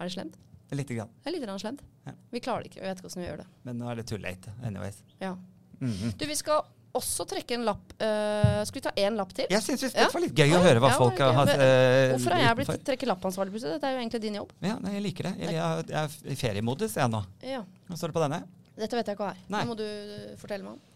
Er 0.00 0.08
det 0.08 0.14
slemt? 0.14 0.38
Lite 0.70 0.94
grann. 0.94 1.08
Det 1.22 1.30
er 1.30 1.34
litt 1.34 1.42
grann 1.44 1.58
slemt. 1.60 1.80
Ja. 2.06 2.12
Vi 2.30 2.40
klarer 2.40 2.62
det 2.62 2.70
ikke. 2.70 2.82
Vi 2.82 2.86
vet 2.86 3.00
ikke 3.00 3.08
hvordan 3.08 3.22
vi 3.22 3.28
gjør 3.28 3.40
det. 3.42 3.46
Men 3.66 3.80
nå 3.82 3.88
er 3.90 3.98
det 3.98 4.04
too 4.06 4.20
late. 4.22 4.52
Anyways. 4.62 5.00
Ja. 5.18 5.34
Mhm. 5.80 6.12
Du, 6.20 6.26
vi 6.30 6.36
skal 6.38 6.62
også 6.96 7.26
trekke 7.30 7.54
en 7.56 7.66
lapp. 7.68 7.92
Uh, 8.00 8.60
skal 8.66 8.80
vi 8.80 8.82
ta 8.84 8.92
én 8.98 9.18
lapp 9.18 9.32
til? 9.36 9.46
Jeg 9.52 9.62
syns 9.62 9.84
det 9.94 10.06
var 10.12 10.24
litt 10.24 10.36
gøy 10.36 10.54
å 10.56 10.62
høre 10.64 10.82
hva 10.82 10.90
ja, 10.92 10.98
folk 10.98 11.22
har 11.22 11.36
hatt 11.36 11.52
eh, 11.54 12.12
Hvorfor 12.16 12.34
har 12.34 12.44
jeg 12.44 12.58
blitt 12.58 12.70
utenfor. 12.70 12.84
trekke 12.90 13.08
lappansvarlig 13.10 13.54
plutselig? 13.54 13.76
Dette 13.78 13.90
er 13.90 13.96
jo 13.96 14.02
egentlig 14.02 14.22
din 14.24 14.38
jobb. 14.40 14.54
Ja, 14.66 14.76
nei, 14.82 14.96
jeg 14.98 15.04
liker 15.06 15.30
det. 15.30 15.34
Jeg, 15.44 15.56
jeg, 15.56 15.88
jeg 15.92 16.00
er 16.02 16.34
i 16.34 16.38
feriemodus 16.40 16.96
jeg 16.98 17.12
nå. 17.12 17.22
Ja. 17.46 17.62
Hva 17.86 18.00
står 18.00 18.12
det 18.12 18.18
på 18.18 18.24
denne? 18.26 18.40
Dette 18.80 18.98
vet 18.98 19.10
jeg 19.10 19.18
ikke 19.18 19.26
hva 19.28 19.34
er. 19.34 19.42
Nei. 19.52 19.60
Det 19.62 19.70
må 19.70 19.76
du 19.78 19.86
eh, 19.86 20.32
fortelle 20.40 20.66
meg 20.66 20.78
om. 20.78 20.86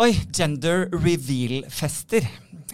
Oi, 0.00 0.12
gender 0.30 0.84
reveal-fester. 0.94 2.28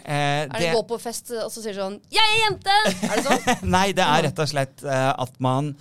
Eh, 0.05 0.45
Er 0.45 0.53
det 0.53 0.75
gå 0.77 0.83
på 0.87 0.99
fest, 1.01 1.33
og 1.33 1.49
så 1.51 1.63
sier 1.65 1.73
du 1.73 1.81
sånn 1.81 1.97
'Jeg 2.13 2.35
er 2.35 2.43
jente!' 2.45 2.77
Er 2.93 3.15
det 3.17 3.25
sånn? 3.25 3.71
Nei, 3.77 3.87
det 3.97 4.05
er 4.05 4.27
rett 4.29 4.43
og 4.45 4.51
slett 4.53 4.85
uh, 4.85 5.15
at 5.17 5.41
man 5.41 5.73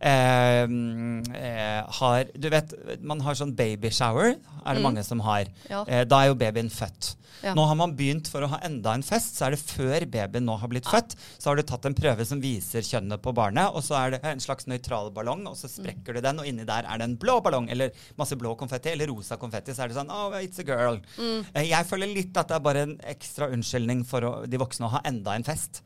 eh, 0.00 0.66
mm, 0.66 1.34
eh, 1.36 1.84
har 2.00 2.24
Du 2.38 2.48
vet, 2.50 2.72
man 3.02 3.20
har 3.20 3.34
sånn 3.34 3.54
babyshower, 3.56 4.36
er 4.64 4.74
det 4.74 4.80
Mm. 4.80 4.82
mange 4.82 5.04
som 5.04 5.20
har. 5.20 5.46
Ja. 5.68 5.84
Eh, 5.86 6.04
da 6.04 6.22
er 6.24 6.28
jo 6.28 6.34
babyen 6.34 6.70
født. 6.70 7.16
Ja. 7.42 7.54
Nå 7.54 7.64
har 7.66 7.74
man 7.74 7.94
begynt 7.96 8.28
for 8.28 8.42
å 8.42 8.48
ha 8.48 8.58
enda 8.62 8.92
en 8.92 9.02
fest, 9.02 9.36
så 9.38 9.46
er 9.46 9.50
det 9.52 9.60
før 9.60 10.04
babyen 10.10 10.44
nå 10.44 10.58
har 10.60 10.68
blitt 10.68 10.84
født. 10.84 11.14
Så 11.38 11.44
har 11.48 11.56
du 11.56 11.62
tatt 11.62 11.86
en 11.86 11.94
prøve 11.94 12.26
som 12.26 12.40
viser 12.40 12.80
kjønnet 12.84 13.22
på 13.22 13.32
barnet, 13.32 13.72
og 13.74 13.82
så 13.82 13.96
er 13.96 14.10
det 14.10 14.20
en 14.24 14.38
slags 14.40 14.66
nøytral 14.66 15.10
ballong, 15.14 15.46
og 15.48 15.56
så 15.56 15.68
sprekker 15.70 16.14
du 16.14 16.20
den, 16.20 16.38
og 16.38 16.44
inni 16.46 16.66
der 16.66 16.84
er 16.84 16.98
det 16.98 17.04
en 17.08 17.16
blå 17.16 17.40
ballong, 17.42 17.70
eller 17.70 17.90
masse 18.18 18.36
blå 18.36 18.54
konfetti, 18.58 18.90
eller 18.92 19.06
rosa 19.08 19.36
konfetti, 19.40 19.72
så 19.72 19.84
er 19.84 19.88
det 19.88 19.96
sånn 19.96 20.10
Oh, 20.10 20.32
it's 20.36 20.58
a 20.58 20.64
girl. 20.64 21.00
Mm. 21.18 21.46
Eh, 21.54 21.68
Jeg 21.70 21.86
føler 21.86 22.12
litt 22.14 22.36
at 22.36 22.48
det 22.48 22.56
er 22.56 22.60
bare 22.60 22.82
en 22.82 22.96
ekstra 22.98 23.48
unnskyldning 23.50 24.04
for 24.04 24.20
å, 24.20 24.46
de 24.46 24.58
voksne 24.58 24.86
å 24.86 24.90
ha 24.90 25.00
enda 25.04 25.30
en 25.34 25.44
fest. 25.44 25.80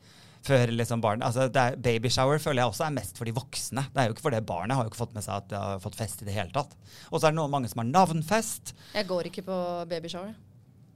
Før 0.45 0.71
liksom 0.77 1.01
barn, 1.01 1.23
altså 1.25 1.47
er 1.49 1.75
Babyshower 1.81 2.37
føler 2.41 2.61
jeg 2.61 2.69
også 2.71 2.85
er 2.85 2.93
mest 2.93 3.17
for 3.17 3.25
de 3.25 3.33
voksne. 3.33 3.81
Det 3.93 4.01
er 4.03 4.09
jo 4.09 4.13
ikke 4.15 4.21
for 4.27 4.35
det 4.35 4.43
Barnet 4.45 4.77
har 4.77 4.85
jo 4.85 4.91
ikke 4.91 4.99
fått 5.01 5.15
med 5.17 5.25
seg 5.25 5.39
at 5.41 5.47
det 5.49 5.57
har 5.57 5.79
fått 5.81 5.95
fest 5.97 6.21
i 6.21 6.25
det 6.27 6.35
hele 6.35 6.51
tatt. 6.53 6.75
Og 7.09 7.17
så 7.19 7.27
er 7.27 7.33
det 7.33 7.39
noen 7.39 7.49
mange 7.55 7.69
som 7.71 7.81
har 7.81 7.87
navnfest. 7.89 8.75
Jeg 8.93 9.07
går 9.09 9.31
ikke 9.31 9.43
på 9.47 9.57
babyshower. 9.89 10.35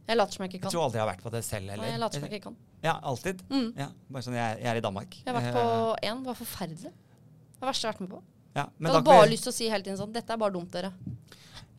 Jeg 0.10 0.18
later 0.18 0.34
som 0.38 0.44
jeg 0.46 0.50
ikke 0.54 0.62
kan. 0.64 0.70
Jeg 0.70 0.74
tror 0.74 0.86
aldri 0.88 0.98
jeg 0.98 1.06
har 1.06 1.12
vært 1.12 1.24
på 1.26 1.32
det 1.34 1.42
selv 1.46 1.66
Nei, 1.68 1.74
heller. 1.76 1.90
jeg 1.94 2.00
later 2.02 2.20
som 2.20 2.28
jeg 2.30 2.34
ikke 2.40 2.46
kan. 2.50 2.56
Ja, 2.86 2.94
alltid. 3.12 3.42
Mm. 3.50 3.68
Ja, 3.78 3.88
bare 4.10 4.24
sånn, 4.26 4.38
jeg, 4.40 4.58
jeg 4.64 4.70
er 4.72 4.80
i 4.80 4.86
Danmark. 4.86 5.18
Jeg 5.26 5.34
har 5.34 5.38
vært 5.42 5.58
på 5.58 5.66
én. 6.10 6.24
Det 6.24 6.32
var 6.32 6.40
forferdelig. 6.40 6.94
Det 6.94 7.62
var 7.62 7.70
verste 7.74 7.86
jeg 7.86 7.90
har 7.92 7.98
vært 7.98 8.06
med 8.06 8.14
på. 8.16 8.22
Eh, 8.24 8.58
ja, 8.58 8.66
Jeg 8.80 8.90
hadde 8.94 9.04
bare 9.06 9.26
vi- 9.28 9.34
lyst 9.36 9.46
til 9.46 9.52
å 9.54 9.58
si 9.60 9.70
hele 9.70 9.86
tiden 9.86 9.98
sånn 10.00 10.14
Dette 10.14 10.34
er 10.34 10.38
bare 10.42 10.54
dumt, 10.56 10.72
dere. 10.74 10.90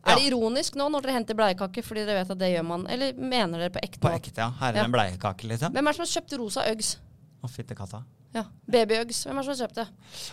Ja. 0.00 0.12
Er 0.14 0.16
det 0.16 0.28
ironisk 0.30 0.78
nå 0.80 0.86
når 0.94 1.02
dere 1.04 1.12
henter 1.18 1.34
bleiekake 1.36 1.82
fordi 1.84 2.06
dere 2.06 2.22
vet 2.22 2.30
at 2.30 2.38
det 2.40 2.52
gjør 2.54 2.64
man? 2.64 2.86
Eller 2.88 3.12
mener 3.18 3.58
dere 3.66 3.70
på 3.74 3.82
ekte? 3.82 4.00
På 4.00 4.14
ekte, 4.14 4.38
ja. 4.38 4.50
Her 4.62 4.72
er 4.72 4.76
Ja. 4.78 4.84
en 4.84 4.92
bleiekake, 4.94 5.44
liksom. 5.50 5.72
Hvem 5.74 5.86
er 5.88 5.92
det 5.92 5.96
som 5.98 6.06
har 6.06 6.14
kjøpt 6.14 6.38
rosa 6.38 6.60
Uggs? 6.70 6.96
Å, 7.40 7.48
fytte 7.48 7.76
katta. 7.76 8.02
Ja. 8.30 8.44
Baby-Uggs. 8.70 9.24
Hvem 9.26 9.38
er 9.40 9.42
det 9.42 9.46
som 9.46 9.54
har 9.54 9.58
kjøpt 9.64 9.78
det? 9.80 9.86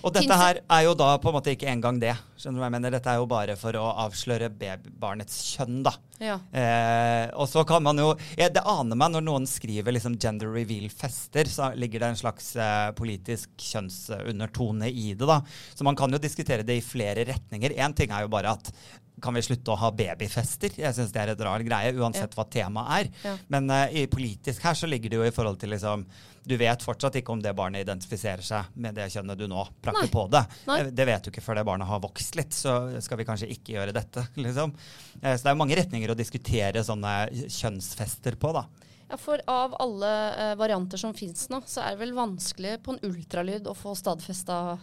Og 0.05 0.13
dette 0.13 0.35
her 0.37 0.59
er 0.61 0.81
jo 0.85 0.91
da 0.99 1.07
på 1.21 1.31
en 1.31 1.35
måte 1.39 1.53
ikke 1.55 1.69
engang 1.71 1.97
det. 2.01 2.11
Skjønner 2.37 2.59
du 2.59 2.61
hva 2.61 2.67
jeg 2.67 2.75
mener? 2.75 2.93
Dette 2.93 3.09
er 3.09 3.21
jo 3.21 3.29
bare 3.31 3.55
for 3.57 3.79
å 3.79 3.85
avsløre 4.03 4.51
babybarnets 4.53 5.39
kjønn, 5.55 5.79
da. 5.87 5.95
Ja. 6.21 6.35
Eh, 6.51 7.25
og 7.33 7.49
så 7.49 7.63
kan 7.69 7.83
man 7.85 7.99
jo 8.01 8.07
ja, 8.39 8.47
Det 8.49 8.63
aner 8.65 8.97
meg 8.97 9.11
når 9.13 9.25
noen 9.25 9.43
skriver 9.49 9.93
liksom 9.93 10.15
gender 10.21 10.49
reveal-fester, 10.53 11.49
så 11.49 11.71
ligger 11.77 12.03
det 12.03 12.11
en 12.11 12.21
slags 12.21 12.51
eh, 12.59 12.91
politisk 12.97 13.55
kjønnsundertone 13.71 14.91
i 14.91 15.09
det. 15.15 15.25
da. 15.25 15.41
Så 15.73 15.87
man 15.87 15.97
kan 15.97 16.13
jo 16.13 16.21
diskutere 16.21 16.67
det 16.67 16.77
i 16.77 16.85
flere 16.85 17.25
retninger. 17.31 17.77
Én 17.81 17.97
ting 17.97 18.13
er 18.13 18.27
jo 18.27 18.33
bare 18.33 18.53
at 18.59 18.73
kan 19.21 19.33
vi 19.33 19.41
slutte 19.41 19.73
å 19.73 19.77
ha 19.81 19.89
babyfester? 19.95 20.75
Jeg 20.77 20.93
syns 20.93 21.11
det 21.13 21.21
er 21.23 21.31
et 21.33 21.41
rar 21.41 21.63
greie, 21.65 21.93
uansett 21.97 22.35
hva 22.37 22.45
temaet 22.53 22.91
er. 22.99 23.07
Ja. 23.25 23.35
Men 23.53 23.69
uh, 23.73 23.85
i 23.89 24.05
politisk 24.11 24.65
her 24.67 24.77
så 24.77 24.89
ligger 24.89 25.09
det 25.09 25.17
jo 25.19 25.25
i 25.25 25.33
forhold 25.33 25.57
til 25.61 25.73
liksom 25.73 26.03
Du 26.47 26.53
vet 26.57 26.83
fortsatt 26.85 27.17
ikke 27.19 27.33
om 27.33 27.41
det 27.43 27.55
barnet 27.57 27.83
identifiserer 27.83 28.45
seg 28.45 28.69
med 28.79 28.95
det 28.95 29.09
kjønnet 29.11 29.39
du 29.39 29.47
nå 29.51 29.65
prakker 29.83 30.05
Nei. 30.05 30.11
på 30.13 30.27
det. 30.31 30.43
Nei. 30.69 30.79
Eh, 30.79 30.91
Det 30.95 31.07
vet 31.09 31.25
du 31.25 31.31
ikke 31.31 31.43
før 31.43 31.59
det 31.59 31.65
barnet 31.67 31.89
har 31.89 32.03
vokst 32.03 32.37
litt, 32.39 32.53
så 32.55 33.01
skal 33.03 33.19
vi 33.19 33.25
kanskje 33.27 33.49
ikke 33.51 33.73
gjøre 33.75 33.95
dette. 33.97 34.23
liksom. 34.45 34.75
Uh, 35.23 35.33
Så 35.33 35.41
det 35.43 35.51
er 35.51 35.59
mange 35.59 35.75
retninger 35.79 36.13
å 36.13 36.17
diskutere 36.17 36.83
sånne 36.85 37.15
kjønnsfester 37.51 38.37
på, 38.39 38.53
da. 38.55 38.67
ja, 39.09 39.17
for 39.19 39.41
av 39.51 39.75
alle 39.81 40.13
uh, 40.37 40.53
varianter 40.61 41.01
som 41.01 41.17
fins 41.17 41.49
nå, 41.49 41.63
så 41.65 41.81
er 41.83 41.97
det 41.97 42.05
vel 42.05 42.15
vanskelig 42.15 42.77
på 42.85 42.95
en 42.95 43.03
ultralyd 43.09 43.67
å 43.67 43.75
få 43.75 43.97
stadfesta 43.97 44.77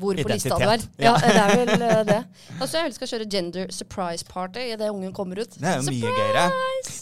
hvor 0.00 0.18
på 0.18 0.28
lista 0.30 0.58
du 0.60 0.66
er. 0.66 0.84
Ja, 1.02 1.14
det 1.20 1.40
er 1.40 1.54
vel 1.60 1.86
eh, 1.86 2.02
det. 2.08 2.20
Altså, 2.58 2.84
jeg 2.84 2.94
skal 2.96 3.10
kjøre 3.12 3.28
gender 3.30 3.72
surprise 3.74 4.26
party 4.28 4.68
idet 4.74 4.90
ungen 4.92 5.12
kommer 5.16 5.40
ut. 5.42 5.56
Det 5.56 5.70
er 5.70 5.80
jo 5.80 5.88
mye 5.90 6.12
gøyere. 6.18 6.44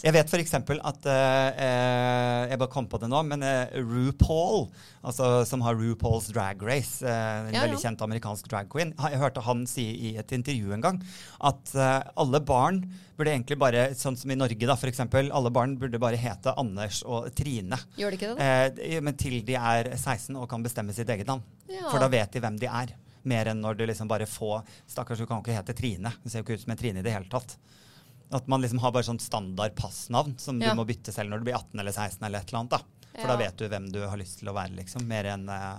Jeg 0.03 0.15
vet 0.15 0.33
f.eks. 0.33 0.55
at 0.59 1.09
eh, 1.11 1.63
eh, 1.67 2.41
Jeg 2.51 2.61
bare 2.61 2.71
kom 2.71 2.87
på 2.89 2.99
det 3.01 3.09
nå, 3.11 3.21
men 3.27 3.43
uh, 3.45 3.77
RuPaul, 3.77 4.67
altså, 5.03 5.31
som 5.47 5.63
har 5.65 5.77
RuPaul's 5.79 6.31
Drag 6.33 6.63
Race, 6.63 7.03
uh, 7.03 7.11
en 7.47 7.53
Ja, 7.53 7.65
veldig 7.65 7.79
ja. 7.79 7.89
kjent 7.89 8.03
amerikansk 8.05 8.49
drag 8.51 8.71
queen, 8.71 8.93
jeg 8.97 9.21
hørte 9.21 9.43
han 9.45 9.65
si 9.69 9.85
i 10.09 10.15
et 10.19 10.31
intervju 10.35 10.73
en 10.75 10.83
gang 10.83 11.01
at 11.43 11.73
eh, 11.75 11.99
alle 12.19 12.41
barn 12.43 12.83
burde 13.17 13.31
egentlig 13.33 13.57
bare, 13.61 13.93
sånn 13.95 14.17
som 14.17 14.31
i 14.31 14.35
Norge 14.35 14.65
da, 14.67 14.73
f.eks., 14.73 14.99
alle 15.31 15.51
barn 15.53 15.75
burde 15.77 15.99
bare 16.01 16.17
hete 16.17 16.53
Anders 16.57 17.03
og 17.05 17.29
Trine. 17.35 17.77
Gjør 17.97 18.09
de 18.11 18.17
ikke 18.17 18.31
det, 18.33 18.37
da? 18.39 18.81
Eh, 18.83 18.99
men 19.05 19.15
til 19.19 19.41
de 19.45 19.55
er 19.59 19.91
16 19.95 20.35
og 20.39 20.47
kan 20.49 20.63
bestemme 20.65 20.93
sitt 20.93 21.09
eget 21.09 21.27
navn. 21.27 21.43
Ja. 21.69 21.89
For 21.91 21.99
da 21.99 22.07
vet 22.09 22.31
de 22.33 22.39
hvem 22.43 22.57
de 22.59 22.67
er. 22.71 22.95
Mer 23.23 23.45
enn 23.53 23.61
når 23.63 23.77
du 23.79 23.85
liksom 23.87 24.07
bare 24.11 24.25
får 24.27 24.63
Stakkars, 24.89 25.19
du 25.21 25.25
kan 25.29 25.39
jo 25.39 25.45
ikke 25.45 25.55
hete 25.55 25.73
Trine. 25.77 26.11
Du 26.23 26.29
ser 26.29 26.41
jo 26.41 26.47
ikke 26.47 26.57
ut 26.59 26.65
som 26.65 26.71
en 26.75 26.77
Trine 26.81 26.99
i 26.99 27.05
det 27.05 27.13
hele 27.15 27.29
tatt. 27.31 27.55
At 28.33 28.47
man 28.49 28.61
liksom 28.65 28.79
har 28.81 28.91
bare 28.91 29.05
sånn 29.07 29.21
standard 29.21 29.75
passnavn 29.77 30.33
som 30.41 30.59
Ja. 30.59 30.71
du 30.73 30.81
må 30.81 30.85
bytte 30.89 31.13
selv 31.13 31.29
når 31.29 31.39
du 31.39 31.45
blir 31.45 31.55
18 31.55 31.79
eller 31.79 31.91
16 31.93 32.25
eller 32.25 32.39
et 32.39 32.49
eller 32.49 32.59
annet. 32.59 32.69
da. 32.71 32.81
For 33.13 33.27
Ja. 33.27 33.27
da 33.27 33.37
vet 33.37 33.57
du 33.57 33.67
hvem 33.69 33.91
du 33.93 33.99
har 34.07 34.17
lyst 34.17 34.39
til 34.39 34.49
å 34.49 34.53
være, 34.57 34.75
liksom. 34.75 35.05
Mer 35.07 35.23
enn 35.25 35.47
eh, 35.47 35.77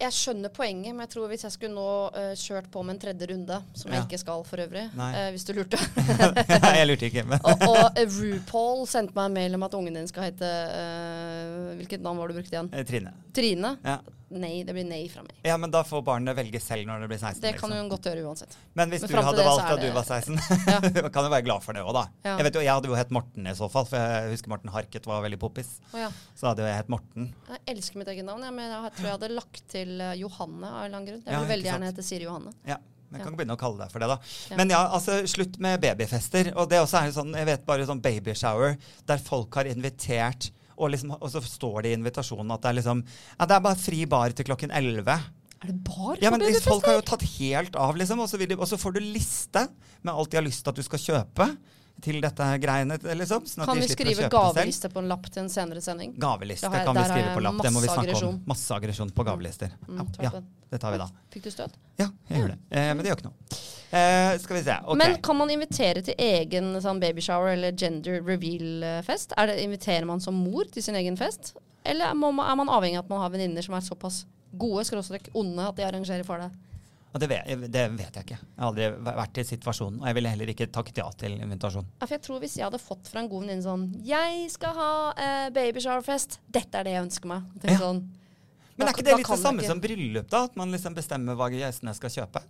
Jeg 0.00 0.14
skjønner 0.14 0.50
poenget, 0.54 0.90
men 0.94 1.04
jeg 1.04 1.12
tror 1.12 1.30
hvis 1.30 1.44
jeg 1.46 1.54
skulle 1.54 1.74
nå 1.74 1.90
uh, 2.14 2.32
kjørt 2.38 2.66
på 2.72 2.82
med 2.82 2.96
en 2.96 3.00
tredje 3.04 3.28
runde, 3.30 3.58
som 3.78 3.92
jeg 3.94 4.06
ikke 4.06 4.20
skal 4.20 4.42
for 4.48 4.62
øvrig, 4.64 4.84
eh, 4.90 5.28
hvis 5.34 5.46
du 5.46 5.52
lurte 5.56 5.78
Nei, 6.64 6.72
Jeg 6.80 6.88
lurte 6.88 7.08
ikke, 7.10 7.24
men 7.28 7.44
Og, 7.46 7.62
og 7.68 8.00
eh, 8.00 8.16
RuPaul 8.18 8.84
sendte 8.90 9.14
meg 9.16 9.30
en 9.30 9.38
mail 9.38 9.56
om 9.58 9.66
at 9.66 9.76
ungen 9.78 10.00
din 10.00 10.10
skal 10.10 10.28
hete 10.28 10.50
uh, 10.50 11.70
Hvilket 11.78 12.02
navn 12.04 12.18
var 12.18 12.28
det 12.30 12.34
du 12.34 12.40
brukte 12.40 12.56
igjen? 12.56 12.70
Trine. 12.88 13.14
Trine? 13.36 13.74
Ja. 13.86 13.98
Nei, 14.30 14.64
det 14.64 14.72
blir 14.74 14.86
nei 14.88 15.02
fra 15.12 15.22
meg. 15.22 15.34
ja, 15.44 15.56
men 15.60 15.70
da 15.70 15.82
får 15.84 16.02
barnet 16.02 16.34
velge 16.36 16.58
selv 16.60 16.86
når 16.88 17.00
det 17.04 17.08
blir 17.12 17.18
16. 17.20 17.40
Det 17.42 17.52
kan 17.58 17.68
liksom. 17.70 17.74
hun 17.84 17.88
godt 17.92 18.06
gjøre 18.08 18.22
uansett. 18.24 18.56
Men 18.74 18.90
hvis 18.90 19.02
Men 19.04 19.10
du 19.10 19.16
hadde 19.28 19.44
valgt 19.46 19.68
da 19.72 19.76
du 19.76 19.90
var 19.92 20.04
16, 20.08 20.38
Ja. 20.66 20.78
du 20.80 21.10
kan 21.10 21.24
jo 21.28 21.30
være 21.30 21.44
glad 21.44 21.62
for 21.62 21.72
det 21.76 21.82
òg, 21.84 21.92
da. 21.94 22.04
Ja. 22.24 22.36
Jeg 22.40 22.44
vet 22.48 22.54
jo, 22.58 22.62
jeg 22.64 22.72
hadde 22.74 22.88
jo 22.88 22.96
hett 22.98 23.12
Morten 23.14 23.46
i 23.46 23.54
så 23.54 23.68
fall, 23.70 23.84
for 23.90 23.96
jeg 24.00 24.32
husker 24.32 24.48
Morten 24.54 24.72
Harket 24.74 25.06
var 25.06 25.22
veldig 25.22 25.38
poppis. 25.44 25.74
Oh, 25.92 26.00
ja. 26.00 26.08
Så 26.34 26.48
hadde 26.50 26.64
jo 26.64 26.70
jeg 26.72 26.80
hett 26.80 26.88
Morten. 26.96 27.28
Jeg 27.52 27.62
elsker 27.76 28.00
mitt 28.00 28.08
eget 28.14 28.24
navn, 28.26 28.42
ja, 28.42 28.50
men 28.50 28.72
jeg 28.72 28.96
tror 28.96 29.06
jeg 29.10 29.16
hadde 29.18 29.30
lagt 29.36 29.62
til 29.76 29.94
eh, 30.00 30.14
Johanne 30.24 30.66
av 30.72 30.80
en 30.80 30.88
eller 30.88 30.96
annen 30.98 31.08
grunn. 31.12 31.22
Jeg 31.26 31.32
Ja, 31.36 31.44
vil 31.44 31.52
veldig 31.54 31.70
gjerne 31.70 31.92
hete 31.92 32.02
Siri 32.08 32.24
Johanne. 32.26 32.52
Ja, 32.66 32.80
Jeg 33.14 33.20
Ja. 33.20 33.24
kan 33.28 33.36
begynne 33.38 33.54
å 33.54 33.60
kalle 33.60 33.78
deg 33.78 33.92
for 33.92 34.02
det, 34.02 34.08
da. 34.10 34.16
Ja. 34.50 34.56
Men 34.58 34.70
ja, 34.74 34.80
altså, 34.96 35.20
slutt 35.30 35.60
med 35.62 35.78
babyfester. 35.84 36.48
Og 36.56 36.66
det 36.72 36.80
også 36.82 36.98
er 37.04 37.12
jo 37.12 37.20
sånn, 37.20 37.30
jeg 37.36 37.46
vet 37.46 37.62
bare 37.68 37.86
sånn 37.86 38.00
babyshower 38.02 38.74
der 39.06 39.18
folk 39.22 39.54
har 39.54 39.68
invitert, 39.70 40.50
og, 40.76 40.90
liksom, 40.94 41.14
og 41.16 41.30
så 41.32 41.42
står 41.44 41.84
det 41.84 41.92
i 41.92 41.96
invitasjonen 41.98 42.52
at 42.54 42.64
det 42.64 42.70
er 42.72 42.78
liksom 42.80 43.04
Ja, 43.06 43.46
det 43.46 43.56
er 43.56 43.64
bare 43.68 43.80
fri 43.80 44.04
bar 44.10 44.34
til 44.36 44.48
klokken 44.48 44.74
11. 44.74 45.14
Er 45.64 45.70
det 45.70 45.78
bar 45.86 46.18
Ja, 46.22 46.32
men 46.34 46.44
Folk 46.64 46.86
har 46.88 46.98
jo 46.98 47.06
tatt 47.06 47.24
helt 47.36 47.78
av, 47.80 47.96
liksom, 48.00 48.20
og 48.20 48.28
så, 48.30 48.40
de, 48.40 48.56
og 48.58 48.68
så 48.68 48.80
får 48.80 48.96
du 48.96 49.00
liste 49.04 49.66
med 50.04 50.12
alt 50.12 50.32
de 50.32 50.40
har 50.40 50.46
lyst 50.46 50.64
til 50.64 50.74
at 50.74 50.80
du 50.80 50.84
skal 50.86 51.02
kjøpe 51.06 51.48
til 52.02 52.20
dette 52.20 52.46
greiene. 52.60 52.98
liksom. 53.16 53.46
Sånn 53.48 53.64
Kan 53.68 53.80
vi 53.80 53.88
skrive 53.88 54.28
gaveliste 54.32 54.90
på 54.92 55.02
en 55.02 55.08
lapp 55.08 55.28
til 55.30 55.44
en 55.44 55.48
senere 55.52 55.80
sending? 55.84 56.14
Gaveliste 56.20 56.68
har 56.70 56.84
kan 56.84 56.96
vi 56.98 57.04
skrive 57.08 57.34
på 57.36 57.44
lapp. 57.44 57.62
Det 57.62 57.72
må 57.72 57.80
vi 57.84 57.88
snakke 57.88 58.10
aggresjon. 58.10 58.34
om. 58.34 58.42
Masse 58.46 58.74
aggresjon 58.74 59.10
på 59.14 59.24
gavelister. 59.24 59.70
Mm, 59.88 60.02
Ja, 60.20 60.30
ja, 60.30 60.42
det. 60.70 60.80
tar 60.80 60.92
vi 60.92 60.98
da. 60.98 61.08
Fikk 61.32 61.44
du 61.44 61.50
støt? 61.50 61.78
Ja, 61.96 62.08
jeg 62.28 62.40
gjør 62.42 62.48
det. 62.54 62.58
Eh, 62.70 62.90
men 62.94 62.98
det 62.98 63.10
gjør 63.12 63.20
ikke 63.20 63.30
noe. 63.30 63.58
Eh, 63.94 64.38
skal 64.42 64.56
vi 64.56 64.62
se. 64.66 64.78
Okay. 64.84 64.98
Men 64.98 65.16
kan 65.22 65.36
man 65.36 65.50
invitere 65.50 66.02
til 66.02 66.14
egen 66.18 66.74
sånn 66.82 67.00
babyshower 67.00 67.52
eller 67.54 67.72
gender 67.72 68.20
reveal-fest? 68.26 69.32
Er 69.38 69.54
inviterer 69.62 70.04
man 70.04 70.20
som 70.20 70.34
mor 70.34 70.64
til 70.64 70.82
sin 70.82 70.96
egen 70.98 71.16
fest? 71.16 71.54
Eller 71.84 72.14
man, 72.14 72.40
er 72.40 72.56
man 72.56 72.68
avhengig 72.68 72.98
av 72.98 73.04
at 73.04 73.10
man 73.10 73.20
har 73.20 73.30
venninner 73.30 73.62
som 73.62 73.74
er 73.74 73.80
såpass 73.80 74.24
gode, 74.56 74.84
skråstrek 74.84 75.28
onde, 75.34 75.62
at 75.62 75.76
de 75.76 75.84
arrangerer 75.86 76.24
for 76.26 76.38
deg? 76.42 76.50
Og 77.14 77.20
det, 77.22 77.28
vet, 77.30 77.46
det 77.70 77.82
vet 77.94 78.16
jeg 78.18 78.24
ikke. 78.26 78.38
Jeg 78.42 78.58
har 78.58 78.66
aldri 78.72 78.88
vært 79.06 79.38
i 79.38 79.44
situasjonen. 79.46 80.00
Og 80.02 80.06
jeg 80.10 80.16
ville 80.18 80.32
heller 80.32 80.50
ikke 80.50 80.66
takket 80.74 80.96
ja 80.98 81.04
til 81.20 81.36
invitasjonen. 81.38 81.86
Ja, 82.00 82.08
for 82.08 82.14
jeg 82.16 82.22
tror 82.26 82.40
Hvis 82.42 82.56
jeg 82.58 82.64
hadde 82.66 82.80
fått 82.82 83.06
fra 83.06 83.20
en 83.22 83.28
god 83.30 83.44
venninne 83.44 83.62
sånn 83.62 83.84
'Jeg 84.02 84.50
skal 84.50 84.74
ha 84.74 84.90
eh, 85.16 85.50
babyshowerfest. 85.54 86.40
Dette 86.50 86.74
er 86.74 86.84
det 86.84 86.92
jeg 86.96 87.04
ønsker 87.06 87.26
meg.' 87.30 87.44
Ja. 87.62 87.78
Sånn, 87.78 88.02
Men 88.76 88.86
da- 88.86 88.90
er 88.90 88.92
ikke 88.96 89.04
det 89.06 89.16
litt 89.16 89.28
det 89.30 89.38
samme 89.38 89.62
ikke. 89.62 89.66
som 89.70 89.80
bryllup, 89.80 90.28
da? 90.28 90.44
At 90.44 90.56
man 90.56 90.72
liksom 90.72 90.94
bestemmer 90.94 91.36
hva 91.38 91.48
gjestene 91.54 91.94
skal 91.94 92.10
kjøpe? 92.10 92.42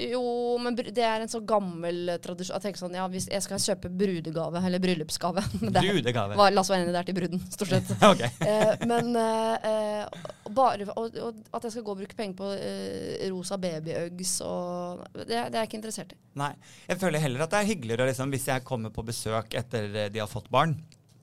Jo, 0.00 0.56
men 0.58 0.72
det 0.74 0.96
er 1.04 1.20
en 1.20 1.28
så 1.28 1.38
gammel 1.44 2.08
tradisjon. 2.24 2.56
Jeg 2.56 2.62
tenker 2.64 2.80
sånn, 2.80 2.94
ja, 2.96 3.04
Hvis 3.12 3.26
jeg 3.28 3.42
skal 3.44 3.58
kjøpe 3.60 3.90
brudegave, 3.92 4.62
eller 4.64 4.80
bryllupsgave 4.80 5.42
Brudegave. 5.60 6.32
hva- 6.34 6.50
La 6.50 6.62
oss 6.64 6.70
være 6.72 6.86
enige, 6.86 6.94
det 6.96 7.02
er 7.02 7.08
til 7.10 7.18
bruden, 7.20 7.42
stort 7.52 7.68
sett. 7.68 7.92
okay. 8.12 8.30
Eh, 8.40 8.86
men 8.88 9.14
eh, 9.14 9.68
eh, 9.68 10.06
bare, 10.56 10.86
og, 10.96 11.18
og 11.18 11.38
at 11.56 11.66
jeg 11.66 11.74
skal 11.76 11.84
gå 11.86 11.94
og 11.94 12.00
bruke 12.02 12.16
penger 12.18 12.38
på 12.38 12.48
uh, 12.54 13.26
rosa 13.32 13.58
babyuggs 13.60 14.34
og 14.46 15.04
det, 15.14 15.26
det 15.28 15.38
er 15.38 15.60
jeg 15.60 15.70
ikke 15.70 15.78
interessert 15.80 16.14
i. 16.14 16.18
Nei. 16.40 16.50
Jeg 16.88 17.00
føler 17.02 17.22
heller 17.22 17.44
at 17.44 17.54
det 17.54 17.60
er 17.60 17.70
hyggeligere 17.70 18.08
liksom, 18.10 18.32
hvis 18.34 18.48
jeg 18.50 18.66
kommer 18.66 18.92
på 18.94 19.04
besøk 19.06 19.56
etter 19.58 19.88
eh, 19.92 20.10
de 20.12 20.22
har 20.22 20.30
fått 20.30 20.50
barn. 20.52 20.76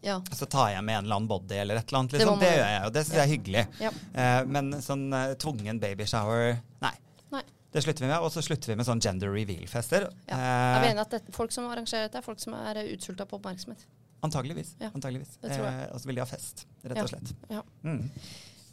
Ja. 0.05 0.19
Så 0.32 0.47
tar 0.47 0.71
jeg 0.71 0.84
med 0.88 0.95
en 0.95 1.07
eller 1.07 1.19
annen 1.19 1.30
body 1.30 1.57
eller 1.59 1.80
et 1.80 1.89
eller 1.89 2.03
annet. 2.03 2.15
Liksom. 2.15 2.39
Det, 2.39 2.47
det, 2.47 2.55
gjør 2.55 2.69
jeg, 2.71 2.82
og 2.88 2.95
det 2.95 3.05
syns 3.05 3.17
jeg 3.17 3.25
er 3.25 3.32
hyggelig. 3.34 3.63
Ja. 3.84 3.93
Uh, 4.15 4.41
men 4.55 4.73
sånn 4.86 5.05
uh, 5.11 5.36
tvungen 5.41 5.82
babyshower 5.82 6.59
Nei. 6.86 6.95
Nei. 7.36 7.43
Det 7.75 7.84
slutter 7.86 8.05
vi 8.05 8.11
med. 8.11 8.17
Og 8.23 8.32
så 8.34 8.43
slutter 8.45 8.71
vi 8.71 8.80
med 8.80 8.88
sånn 8.88 9.03
gender 9.03 9.34
reveal-fester. 9.36 10.09
Ja. 10.30 10.39
Er 10.39 10.86
vi 10.88 10.93
Eh, 10.93 11.01
at 11.03 11.15
det, 11.17 11.23
folk 11.36 11.55
som 11.55 11.67
arrangerer 11.69 12.07
dette, 12.07 12.23
er 12.23 12.25
folk 12.25 12.41
som 12.41 12.55
er 12.57 12.84
utsulta 12.88 13.27
på 13.30 13.41
oppmerksomhet? 13.41 13.88
antageligvis. 14.21 14.75
Ja, 14.80 14.91
antageligvis. 14.95 15.38
jeg. 15.41 15.89
Og 15.93 16.01
så 16.01 16.09
vil 16.09 16.19
de 16.19 16.23
ha 16.23 16.27
fest, 16.27 16.65
rett 16.84 17.01
og 17.03 17.11
slett. 17.11 17.34
Ja. 17.51 17.63
Mm. 17.84 18.09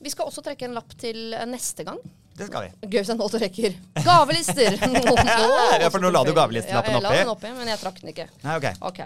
Vi 0.02 0.12
skal 0.12 0.28
også 0.28 0.42
trekke 0.44 0.68
en 0.68 0.76
lapp 0.76 0.92
til 1.00 1.34
eh, 1.34 1.46
neste 1.48 1.86
gang. 1.86 1.98
Det 2.36 2.50
skal 2.50 2.66
vi. 2.66 2.88
Gøy 2.92 2.98
hvis 3.00 3.10
jeg 3.12 3.16
nå 3.18 3.28
trekker 3.32 3.70
rekker. 3.72 4.04
Gavelister! 4.04 4.76
Ja, 5.80 5.88
for 5.92 6.02
nå 6.02 6.10
la 6.12 6.22
du 6.26 6.32
gavelistelappen 6.36 6.92
ja, 6.92 7.00
jeg 7.00 7.04
la 7.06 7.14
den 7.22 7.30
oppi, 7.32 7.52
men 7.56 7.70
jeg 7.70 7.80
trakk 7.80 8.02
den 8.02 8.12
ikke. 8.12 8.26
Nei, 8.44 8.56
ok. 8.60 8.66
Ok. 8.90 9.00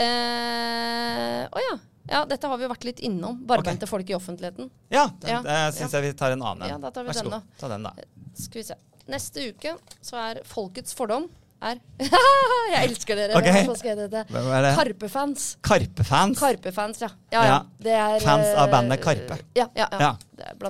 Eh, 0.00 1.44
Å 1.46 1.62
ja. 1.62 1.72
ja. 2.10 2.22
Dette 2.30 2.50
har 2.50 2.58
vi 2.58 2.66
jo 2.66 2.70
vært 2.72 2.86
litt 2.88 3.02
innom. 3.06 3.38
Barbeinte 3.46 3.88
folk 3.90 4.10
i 4.10 4.16
offentligheten. 4.18 4.70
Ja, 4.90 5.08
den, 5.22 5.46
Ja. 5.46 5.70
syns 5.76 5.94
jeg 5.94 6.08
vi 6.08 6.12
tar 6.18 6.34
en 6.34 6.42
annen 6.42 6.66
en. 6.66 6.74
Ja, 6.74 6.78
da 6.82 6.90
tar 6.94 7.06
vi 7.06 7.12
Vær 7.12 7.20
så 7.20 7.26
den, 7.26 7.36
god. 7.38 7.58
Ta 7.60 7.70
den, 7.70 7.86
da. 7.86 7.94
Skal 8.38 8.62
vi 8.62 8.66
se. 8.70 8.78
Neste 9.10 9.46
uke 9.50 9.76
så 10.02 10.18
er 10.22 10.42
Folkets 10.46 10.94
fordom 10.94 11.28
er 11.62 11.78
Jeg 12.74 12.88
elsker 12.88 13.18
dere. 13.18 13.34
Okay. 13.36 13.64
Hva 13.68 13.74
skal 13.76 13.90
jeg 13.92 13.98
hete? 14.04 14.22
Hvem 14.30 14.48
er 14.56 14.62
det? 14.66 14.72
Karpe-fans. 14.78 15.46
Karpe-fans. 15.66 16.38
Karpe-fans, 16.40 17.00
ja. 17.02 17.10
Ja, 17.34 17.40
ja. 17.42 17.46
Ja. 17.50 17.58
Det 17.86 17.94
er, 17.98 18.14
Fans 18.24 18.46
av 18.54 18.66
eh, 18.68 18.72
bandet 18.72 19.02
Karpe. 19.04 19.38
Ja, 19.58 19.66
ja, 19.76 19.88
ja. 19.92 20.12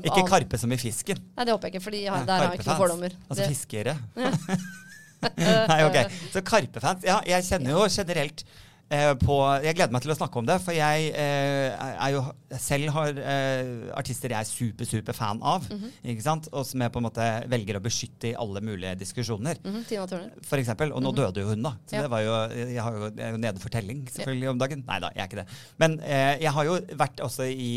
Ikke 0.00 0.14
annet- 0.16 0.30
Karpe 0.32 0.58
som 0.58 0.72
i 0.72 0.78
fisken. 0.80 1.20
Nei, 1.36 1.44
det 1.46 1.54
håper 1.54 1.68
jeg 1.70 1.76
ikke, 1.76 1.84
for 1.84 1.94
der 1.98 2.32
har 2.32 2.46
jeg 2.48 2.60
ikke 2.60 2.68
noen 2.70 2.80
fordommer. 2.82 3.14
Altså 3.28 3.42
Det- 3.44 3.50
fiskere. 3.52 3.96
Nei, 5.70 5.80
ok. 5.84 5.98
Så 6.32 6.42
Karpe-fans. 6.46 7.04
Ja, 7.06 7.20
jeg 7.28 7.44
kjenner 7.50 7.76
jo 7.76 7.86
generelt 7.92 8.44
på 8.90 9.34
Jeg 9.62 9.76
gleder 9.78 9.92
meg 9.94 10.02
til 10.02 10.10
å 10.10 10.16
snakke 10.18 10.40
om 10.40 10.46
det, 10.48 10.56
for 10.64 10.74
jeg 10.74 11.12
eh, 11.14 11.76
er 11.78 12.10
jo 12.16 12.22
selv 12.58 12.90
har 12.96 13.20
eh, 13.22 13.70
artister 13.94 14.34
jeg 14.34 14.42
er 14.42 14.48
super, 14.48 14.88
super 14.88 15.14
fan 15.14 15.38
av. 15.46 15.68
Mhm. 15.70 15.92
ikke 16.14 16.24
sant? 16.26 16.48
Og 16.50 16.66
som 16.66 16.82
jeg 16.82 16.90
på 16.90 16.98
en 16.98 17.06
måte 17.06 17.28
velger 17.52 17.78
å 17.78 17.82
beskytte 17.84 18.32
i 18.32 18.34
alle 18.34 18.62
mulige 18.66 18.96
diskusjoner. 18.98 19.60
Mhm, 19.62 19.84
Tina 19.86 20.08
Turner. 20.10 20.34
For 20.42 20.58
eksempel, 20.58 20.90
og 20.90 21.04
nå 21.06 21.14
døde 21.14 21.44
jo 21.44 21.52
hun, 21.52 21.62
da. 21.62 21.76
Så 21.86 21.96
Ja. 22.00 22.02
det 22.02 22.10
var 22.10 22.24
jo, 22.26 22.34
jeg, 22.58 22.82
har 22.82 22.98
jo, 22.98 23.10
jeg 23.14 23.26
er 23.28 23.30
jo 23.36 23.42
nede 23.46 23.62
for 23.62 23.68
telling 23.70 24.02
selvfølgelig 24.10 24.50
om 24.56 24.58
dagen. 24.58 24.84
Nei 24.90 24.98
da, 25.06 25.12
jeg 25.14 25.22
er 25.22 25.30
ikke 25.30 25.42
det. 25.44 25.48
Men 25.78 25.98
eh, 26.02 26.36
jeg 26.42 26.50
har 26.58 26.64
jo 26.72 26.78
vært 26.98 27.22
også 27.22 27.46
i 27.46 27.70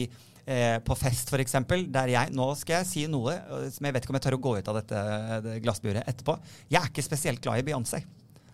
eh, 0.48 0.80
på 0.84 0.98
fest, 0.98 1.30
f.eks., 1.30 1.56
der 1.94 2.08
jeg 2.16 2.34
Nå 2.34 2.50
skal 2.58 2.80
jeg 2.82 2.90
si 2.90 3.06
noe 3.08 3.38
eh, 3.38 3.70
som 3.70 3.86
jeg 3.86 3.94
vet 3.94 4.04
ikke 4.04 4.16
om 4.16 4.20
jeg 4.20 4.26
tør 4.26 4.40
å 4.40 4.44
gå 4.50 4.58
ut 4.58 4.68
av 4.74 4.82
dette 4.82 5.06
det 5.46 5.62
glassburet 5.62 6.04
etterpå. 6.10 6.40
Jeg 6.74 6.82
er 6.82 6.90
ikke 6.90 7.06
spesielt 7.06 7.42
glad 7.46 7.62
i 7.62 7.70
Beyoncé. 7.70 8.02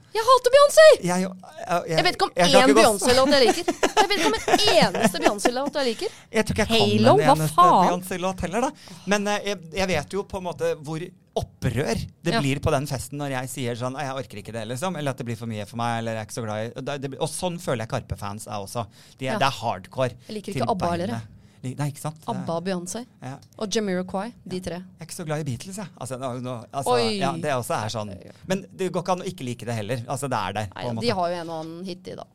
Jeg 0.10 0.26
hater 0.26 0.53
Beyoncé! 0.55 0.86
Jeg, 1.05 1.22
jeg, 1.22 1.82
Jeg 1.91 2.03
vet 2.07 2.16
ikke 2.18 2.28
om 2.28 2.34
én 2.34 2.74
Beyoncé-låt 2.74 3.34
jeg 3.36 3.45
liker. 3.45 3.70
Jeg 3.99 4.10
vet 4.10 4.18
ikke 4.18 4.30
om 4.30 4.38
en 4.39 4.62
eneste 4.74 5.22
Beyoncé-låt 5.22 5.76
jeg 5.78 5.88
liker. 5.89 6.14
Jeg 6.34 6.45
tror 6.47 6.55
ikke 6.55 6.66
jeg 6.66 6.82
Halo, 6.82 7.14
kan 7.20 7.30
en 7.30 7.41
eneste? 7.43 7.66
Beyoncé-låt 7.84 8.43
heller, 8.45 8.66
da. 8.66 8.99
Men 9.12 9.28
eh, 9.36 9.49
jeg, 9.76 9.88
vet 9.91 10.16
jo 10.16 10.24
på 10.30 10.39
en 10.41 10.47
måte 10.47 10.72
hvor 10.82 11.03
opprør 11.39 11.93
det 12.26 12.34
Ja. 12.34 12.41
blir 12.41 12.60
på 12.64 12.72
den 12.74 12.88
festen 12.89 13.22
når 13.22 13.32
jeg 13.36 13.49
sier 13.51 13.78
sånn 13.80 13.95
Jeg 14.01 14.12
orker 14.18 14.41
ikke 14.41 14.55
det, 14.55 14.66
liksom. 14.72 14.97
Eller 14.99 15.14
at 15.14 15.22
det 15.22 15.28
blir 15.30 15.38
for 15.39 15.51
mye 15.51 15.68
for 15.70 15.80
meg. 15.80 15.99
Eller 16.01 16.18
jeg 16.18 16.24
er 16.26 16.30
ikke 16.30 16.39
så 16.39 16.45
glad 16.47 16.64
i 16.66 16.86
det, 16.89 16.95
det, 17.05 17.12
og 17.20 17.30
sånn 17.32 17.60
føler 17.62 17.86
jeg 17.86 17.93
Karpe-fans 17.93 18.47
er 18.49 18.64
også. 18.66 18.88
De 19.20 19.30
Ja. 19.30 19.38
Det 19.38 19.45
er 19.51 19.60
hardcore. 19.62 20.16
Jeg 20.28 20.39
liker 20.39 20.57
ikke 20.57 20.72
ABBA 20.74 20.95
heller, 20.95 21.20
Nei, 21.62 21.89
ikke 21.91 21.99
sant? 21.99 22.22
ABBA 22.32 22.53
og 22.55 22.64
Beyoncé. 22.64 23.01
Ja. 23.22 23.34
Og 23.60 23.68
Jamiroquai. 23.76 24.30
De 24.47 24.60
tre. 24.64 24.78
Jeg 24.80 25.03
er 25.03 25.07
ikke 25.10 25.18
så 25.18 25.26
glad 25.28 25.43
i 25.43 25.47
Beatles, 25.49 25.80
jeg. 25.82 25.91
Altså, 25.99 26.16
nå, 26.22 26.53
altså, 26.72 26.95
ja, 27.12 27.34
det 27.36 27.51
også 27.51 27.76
er 27.76 27.93
sånn. 27.93 28.14
Men 28.47 28.64
det 28.80 28.88
går 28.95 29.03
ikke 29.03 29.16
an 29.18 29.24
å 29.26 29.28
ikke 29.28 29.47
like 29.47 29.68
det 29.68 29.76
heller. 29.76 30.03
Altså, 30.07 30.30
det 30.32 30.39
er 30.39 30.55
der. 30.60 30.70
Nei, 30.76 30.93
de 31.03 31.14
har 31.20 31.34
jo 31.34 31.41
en 31.43 31.51
og 31.51 31.62
annen 31.66 31.86
hit, 31.89 32.03
de, 32.07 32.16
da. 32.22 32.28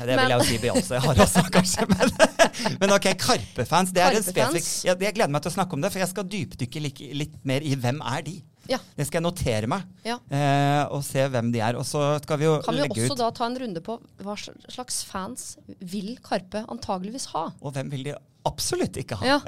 Ja, 0.00 0.06
det 0.06 0.16
Men- 0.16 0.24
vil 0.26 0.32
jeg 0.34 0.38
jo 0.38 0.46
si 0.50 0.58
Beyoncé 0.66 0.98
har 1.06 1.22
også, 1.26 1.44
kanskje. 1.56 1.86
Men, 1.94 2.14
men 2.82 2.94
ok, 2.98 3.10
Karpe-fans. 3.22 3.92
Det 3.94 4.02
er 4.02 4.18
en 4.18 4.26
spesifikk 4.26 4.70
jeg, 4.90 4.98
jeg 5.06 5.14
gleder 5.18 5.30
meg 5.32 5.44
til 5.46 5.52
å 5.52 5.56
snakke 5.60 5.78
om 5.78 5.84
det, 5.84 5.92
for 5.94 6.02
jeg 6.02 6.10
skal 6.10 6.26
dypdykke 6.34 6.82
litt, 6.88 7.04
litt 7.22 7.38
mer 7.48 7.62
i 7.62 7.76
hvem 7.78 8.02
er 8.16 8.26
de. 8.26 8.40
Ja. 8.70 8.78
Det 8.94 9.08
skal 9.08 9.18
jeg 9.18 9.24
notere 9.26 9.66
meg, 9.70 9.86
Ja. 10.06 10.18
eh, 10.30 10.84
og 10.94 11.02
se 11.06 11.24
hvem 11.28 11.48
de 11.54 11.58
er. 11.62 11.74
Og 11.78 11.82
så 11.86 12.02
skal 12.22 12.38
vi 12.38 12.46
jo 12.46 12.60
Kan 12.62 12.76
vi 12.78 12.84
også 12.86 13.08
ut 13.14 13.18
da 13.18 13.30
ta 13.34 13.46
en 13.50 13.56
runde 13.58 13.82
på 13.82 13.96
hva 14.22 14.36
slags 14.38 15.00
fans 15.08 15.56
vil 15.80 16.14
Karpe 16.22 16.62
antageligvis 16.70 17.26
ha? 17.34 17.48
Og 17.60 17.74
hvem 17.74 17.90
vil 17.90 18.04
de 18.10 18.14
absolutt 18.48 18.96
ikke 19.00 19.18
ha? 19.20 19.26
Ja. 19.34 19.38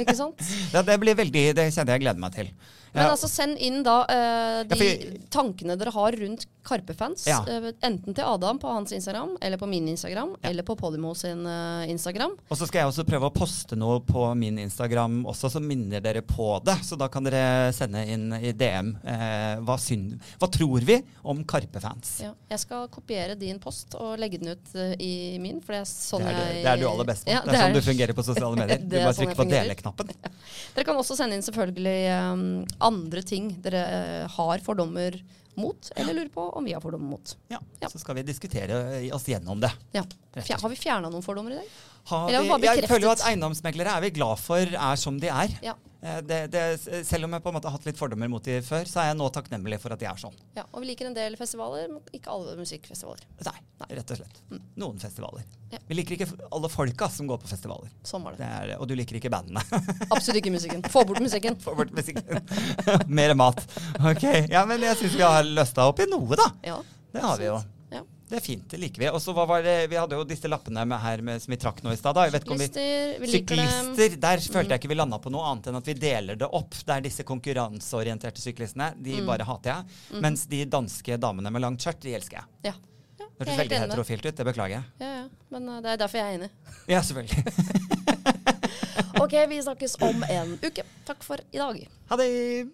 Ikke 0.00 0.16
sant? 0.18 0.40
Ja, 0.74 0.82
det 0.86 0.96
blir 1.02 1.16
veldig, 1.18 1.44
det 1.58 1.68
kjenner 1.74 1.96
jeg 1.96 2.04
gleder 2.06 2.22
meg 2.22 2.34
til. 2.36 2.50
Men 2.94 3.10
altså, 3.10 3.28
send 3.30 3.58
inn 3.58 3.82
da 3.86 4.00
uh, 4.06 4.60
de 4.70 4.78
Ja, 4.78 4.90
for- 4.94 5.30
tankene 5.34 5.76
dere 5.80 5.92
har 5.94 6.16
rundt 6.20 6.46
Karpe-fans. 6.64 7.26
Ja. 7.28 7.42
eh, 7.44 7.66
enten 7.84 8.14
til 8.16 8.24
Adam 8.24 8.56
på 8.58 8.70
hans 8.72 8.92
Instagram, 8.96 9.34
eller 9.44 9.60
på 9.60 9.66
min 9.68 9.88
Instagram, 9.92 10.30
eller 10.40 10.64
på 10.64 10.76
Podimo 10.80 11.10
sin 11.18 11.42
uh, 11.44 11.84
Instagram. 11.90 12.38
Og 12.48 12.56
så 12.56 12.64
skal 12.70 12.80
jeg 12.80 12.88
også 12.92 13.04
prøve 13.04 13.28
å 13.28 13.34
poste 13.34 13.76
noe 13.76 13.98
på 14.06 14.22
min 14.38 14.56
Instagram 14.62 15.26
også, 15.28 15.50
som 15.52 15.66
minner 15.68 16.00
dere 16.00 16.22
på 16.24 16.46
det. 16.64 16.78
Så 16.86 16.96
da 16.96 17.10
kan 17.12 17.26
dere 17.26 17.68
sende 17.76 18.06
inn 18.08 18.30
i 18.38 18.54
DM 18.56 18.94
hva, 19.04 19.76
synd, 19.80 20.14
hva 20.40 20.48
tror 20.54 20.86
vi 20.88 20.96
om 21.22 21.42
Karpe-fans. 21.44 22.14
Ja. 22.24 22.32
Jeg 22.54 22.62
skal 22.64 22.88
kopiere 22.92 23.36
din 23.36 23.60
post 23.60 23.98
og 24.00 24.16
legge 24.22 24.40
den 24.40 24.54
ut 24.54 24.72
i 25.02 25.36
min, 25.42 25.60
for 25.60 25.76
det 25.76 25.82
er 25.82 25.90
sånn 25.90 26.24
det, 26.24 26.32
er 26.32 26.38
det, 26.38 26.48
jeg 26.54 26.64
det 26.64 26.72
er 26.72 26.80
du 26.80 26.86
aller 26.88 27.10
best 27.10 27.26
på. 27.28 27.34
Ja, 27.34 27.42
det 27.44 27.58
er 27.58 27.66
sånn 27.66 27.76
du 27.76 27.84
fungerer 27.90 28.16
på 28.16 28.24
sosiale 28.24 28.56
medier. 28.62 28.80
Du 28.80 28.96
må 28.96 29.04
bare 29.04 29.16
sånn 29.18 29.28
trykker 29.28 29.42
på 29.42 29.48
dele-knappen. 29.52 30.14
Dere 30.78 30.86
kan 30.88 31.02
også 31.04 31.18
sende 31.20 31.36
inn 31.36 31.44
selvfølgelig 31.44 31.98
um, 32.32 32.44
andre 32.86 33.22
ting 33.26 33.50
dere 33.64 33.80
eh, 33.84 34.28
har 34.36 34.62
fordommer 34.64 35.16
mot, 35.54 35.90
eller 35.94 36.16
lurer 36.16 36.30
på 36.34 36.44
om 36.58 36.64
vi 36.66 36.72
har 36.74 36.82
fordommer 36.82 37.14
mot. 37.14 37.34
Ja, 37.52 37.60
Ja. 37.80 37.88
Så 37.92 38.00
skal 38.02 38.16
vi 38.18 38.24
diskutere 38.26 38.78
oss 39.14 39.26
gjennom 39.28 39.60
det. 39.62 39.70
Ja. 39.94 40.02
Har 40.34 40.68
vi 40.72 40.76
fjerna 40.78 41.10
noen 41.12 41.22
fordommer 41.22 41.54
i 41.54 41.60
dag? 41.60 41.68
Vi, 42.04 42.66
jeg 42.66 42.88
føler 42.90 43.06
jo 43.06 43.12
at 43.14 43.22
eiendomsmeglere 43.30 43.94
er 43.96 44.02
vi 44.04 44.10
glad 44.18 44.40
for 44.42 44.60
er 44.60 44.98
som 45.00 45.20
de 45.22 45.30
er. 45.32 45.54
Ja. 45.64 45.76
Eh, 46.04 46.20
Det, 46.28 46.38
det, 46.52 46.62
selv 47.08 47.24
om 47.26 47.32
jeg 47.32 47.42
på 47.44 47.48
en 47.50 47.56
måte 47.56 47.70
har 47.70 47.78
hatt 47.78 47.86
litt 47.88 47.96
fordommer 47.98 48.28
mot 48.28 48.44
de 48.44 48.58
før, 48.64 48.84
så 48.88 49.00
er 49.02 49.06
jeg 49.10 49.16
nå 49.18 49.28
takknemlig 49.32 49.78
for 49.80 49.94
at 49.94 50.02
de 50.02 50.08
er 50.10 50.20
sånn. 50.20 50.34
ja. 50.58 50.66
Og 50.74 50.82
vi 50.84 50.90
liker 50.90 51.08
en 51.08 51.14
del 51.16 51.36
festivaler, 51.40 51.88
men 51.92 52.02
ikke 52.16 52.30
alle 52.34 52.56
musikkfestivaler. 52.60 53.24
Nei, 53.46 53.88
rett 53.98 54.10
og 54.14 54.18
slett. 54.20 54.40
Noen 54.80 54.98
festivaler. 55.02 55.44
Mm. 55.48 55.60
Ja. 55.74 55.78
Vi 55.88 55.96
liker 55.98 56.16
ikke 56.18 56.28
alle 56.54 56.68
folka 56.70 57.08
som 57.10 57.26
går 57.30 57.40
på 57.42 57.48
festivaler. 57.50 57.90
Sånn 58.06 58.22
var 58.26 58.36
det. 58.36 58.44
Det 58.44 58.50
er, 58.74 58.74
og 58.78 58.88
du 58.90 58.94
liker 58.98 59.16
ikke 59.18 59.32
bandene. 59.32 59.62
Absolutt 60.14 60.40
ikke 60.42 60.52
musikken. 60.54 60.84
Få 60.92 61.04
bort 61.08 61.22
musikken. 61.24 61.56
Få 61.64 61.74
bort 61.78 61.94
musikken. 61.96 62.42
Mer 63.20 63.34
mat. 63.38 63.64
Ok, 64.00 64.26
ja, 64.52 64.64
Men 64.68 64.84
jeg 64.84 65.00
syns 65.00 65.16
vi 65.18 65.24
har 65.24 65.42
løsta 65.46 65.88
opp 65.90 66.04
i 66.04 66.10
noe, 66.10 66.36
da. 66.38 66.50
Ja. 66.66 66.80
Det 67.14 67.22
har 67.22 67.38
vi 67.40 67.46
jo. 67.48 67.58
Det 68.34 68.40
er 68.40 68.46
fint, 68.48 68.64
det 68.72 68.78
liker 68.82 68.98
vi. 69.04 69.08
Og 69.14 69.20
så 69.22 69.30
var 69.36 69.62
det, 69.62 69.74
Vi 69.92 69.94
hadde 69.94 70.16
jo 70.18 70.24
disse 70.26 70.48
lappene 70.50 70.82
med 70.90 70.98
her 70.98 71.20
med, 71.22 71.38
som 71.42 71.52
vi 71.54 71.58
trakk 71.62 71.82
nå 71.84 71.92
i 71.94 71.96
stad. 72.00 72.16
vi- 72.18 72.30
Syklister, 72.40 73.20
vi 73.20 73.26
dem. 73.30 73.94
Syklister, 73.94 74.16
der 74.24 74.42
følte 74.42 74.70
jeg 74.74 74.80
ikke 74.82 74.88
vi 74.90 74.96
landa 74.98 75.18
på 75.22 75.30
noe 75.30 75.44
annet 75.52 75.68
enn 75.70 75.76
at 75.78 75.86
vi 75.86 75.94
deler 75.94 76.34
det 76.40 76.48
opp. 76.50 76.70
Det 76.74 76.96
er 76.96 77.00
disse 77.04 77.22
konkurranseorienterte 77.22 78.42
syklistene. 78.42 78.90
De 79.00 79.20
Mm. 79.20 79.26
bare 79.26 79.44
hater 79.46 79.70
jeg. 79.70 80.20
Mens 80.20 80.46
de 80.46 80.64
danske 80.66 81.16
damene 81.20 81.52
med 81.52 81.62
langt 81.62 81.78
skjørt, 81.80 82.00
de 82.00 82.14
elsker 82.18 82.38
jeg. 82.42 82.44
Ja. 82.64 82.72
ja 83.20 83.26
Det 83.38 83.46
hørtes 83.46 83.58
veldig 83.62 83.78
heterofilt 83.84 84.26
ut. 84.26 84.34
Det 84.36 84.46
beklager 84.46 84.74
jeg. 84.80 84.84
Ja, 85.00 85.06
ja. 85.22 85.28
Men 85.50 85.68
uh, 85.68 85.80
det 85.80 85.90
er 85.92 85.96
derfor 85.96 86.18
jeg 86.18 86.26
er 86.26 86.38
enig. 86.40 86.50
Ja, 86.88 87.00
selvfølgelig. 87.00 87.44
OK, 89.22 89.32
vi 89.48 89.62
snakkes 89.62 89.94
om 90.02 90.24
en 90.28 90.58
uke. 90.62 90.82
Takk 91.06 91.22
for 91.22 91.38
i 91.52 91.58
dag. 91.58 91.86
Ha 92.10 92.16
det! 92.16 92.66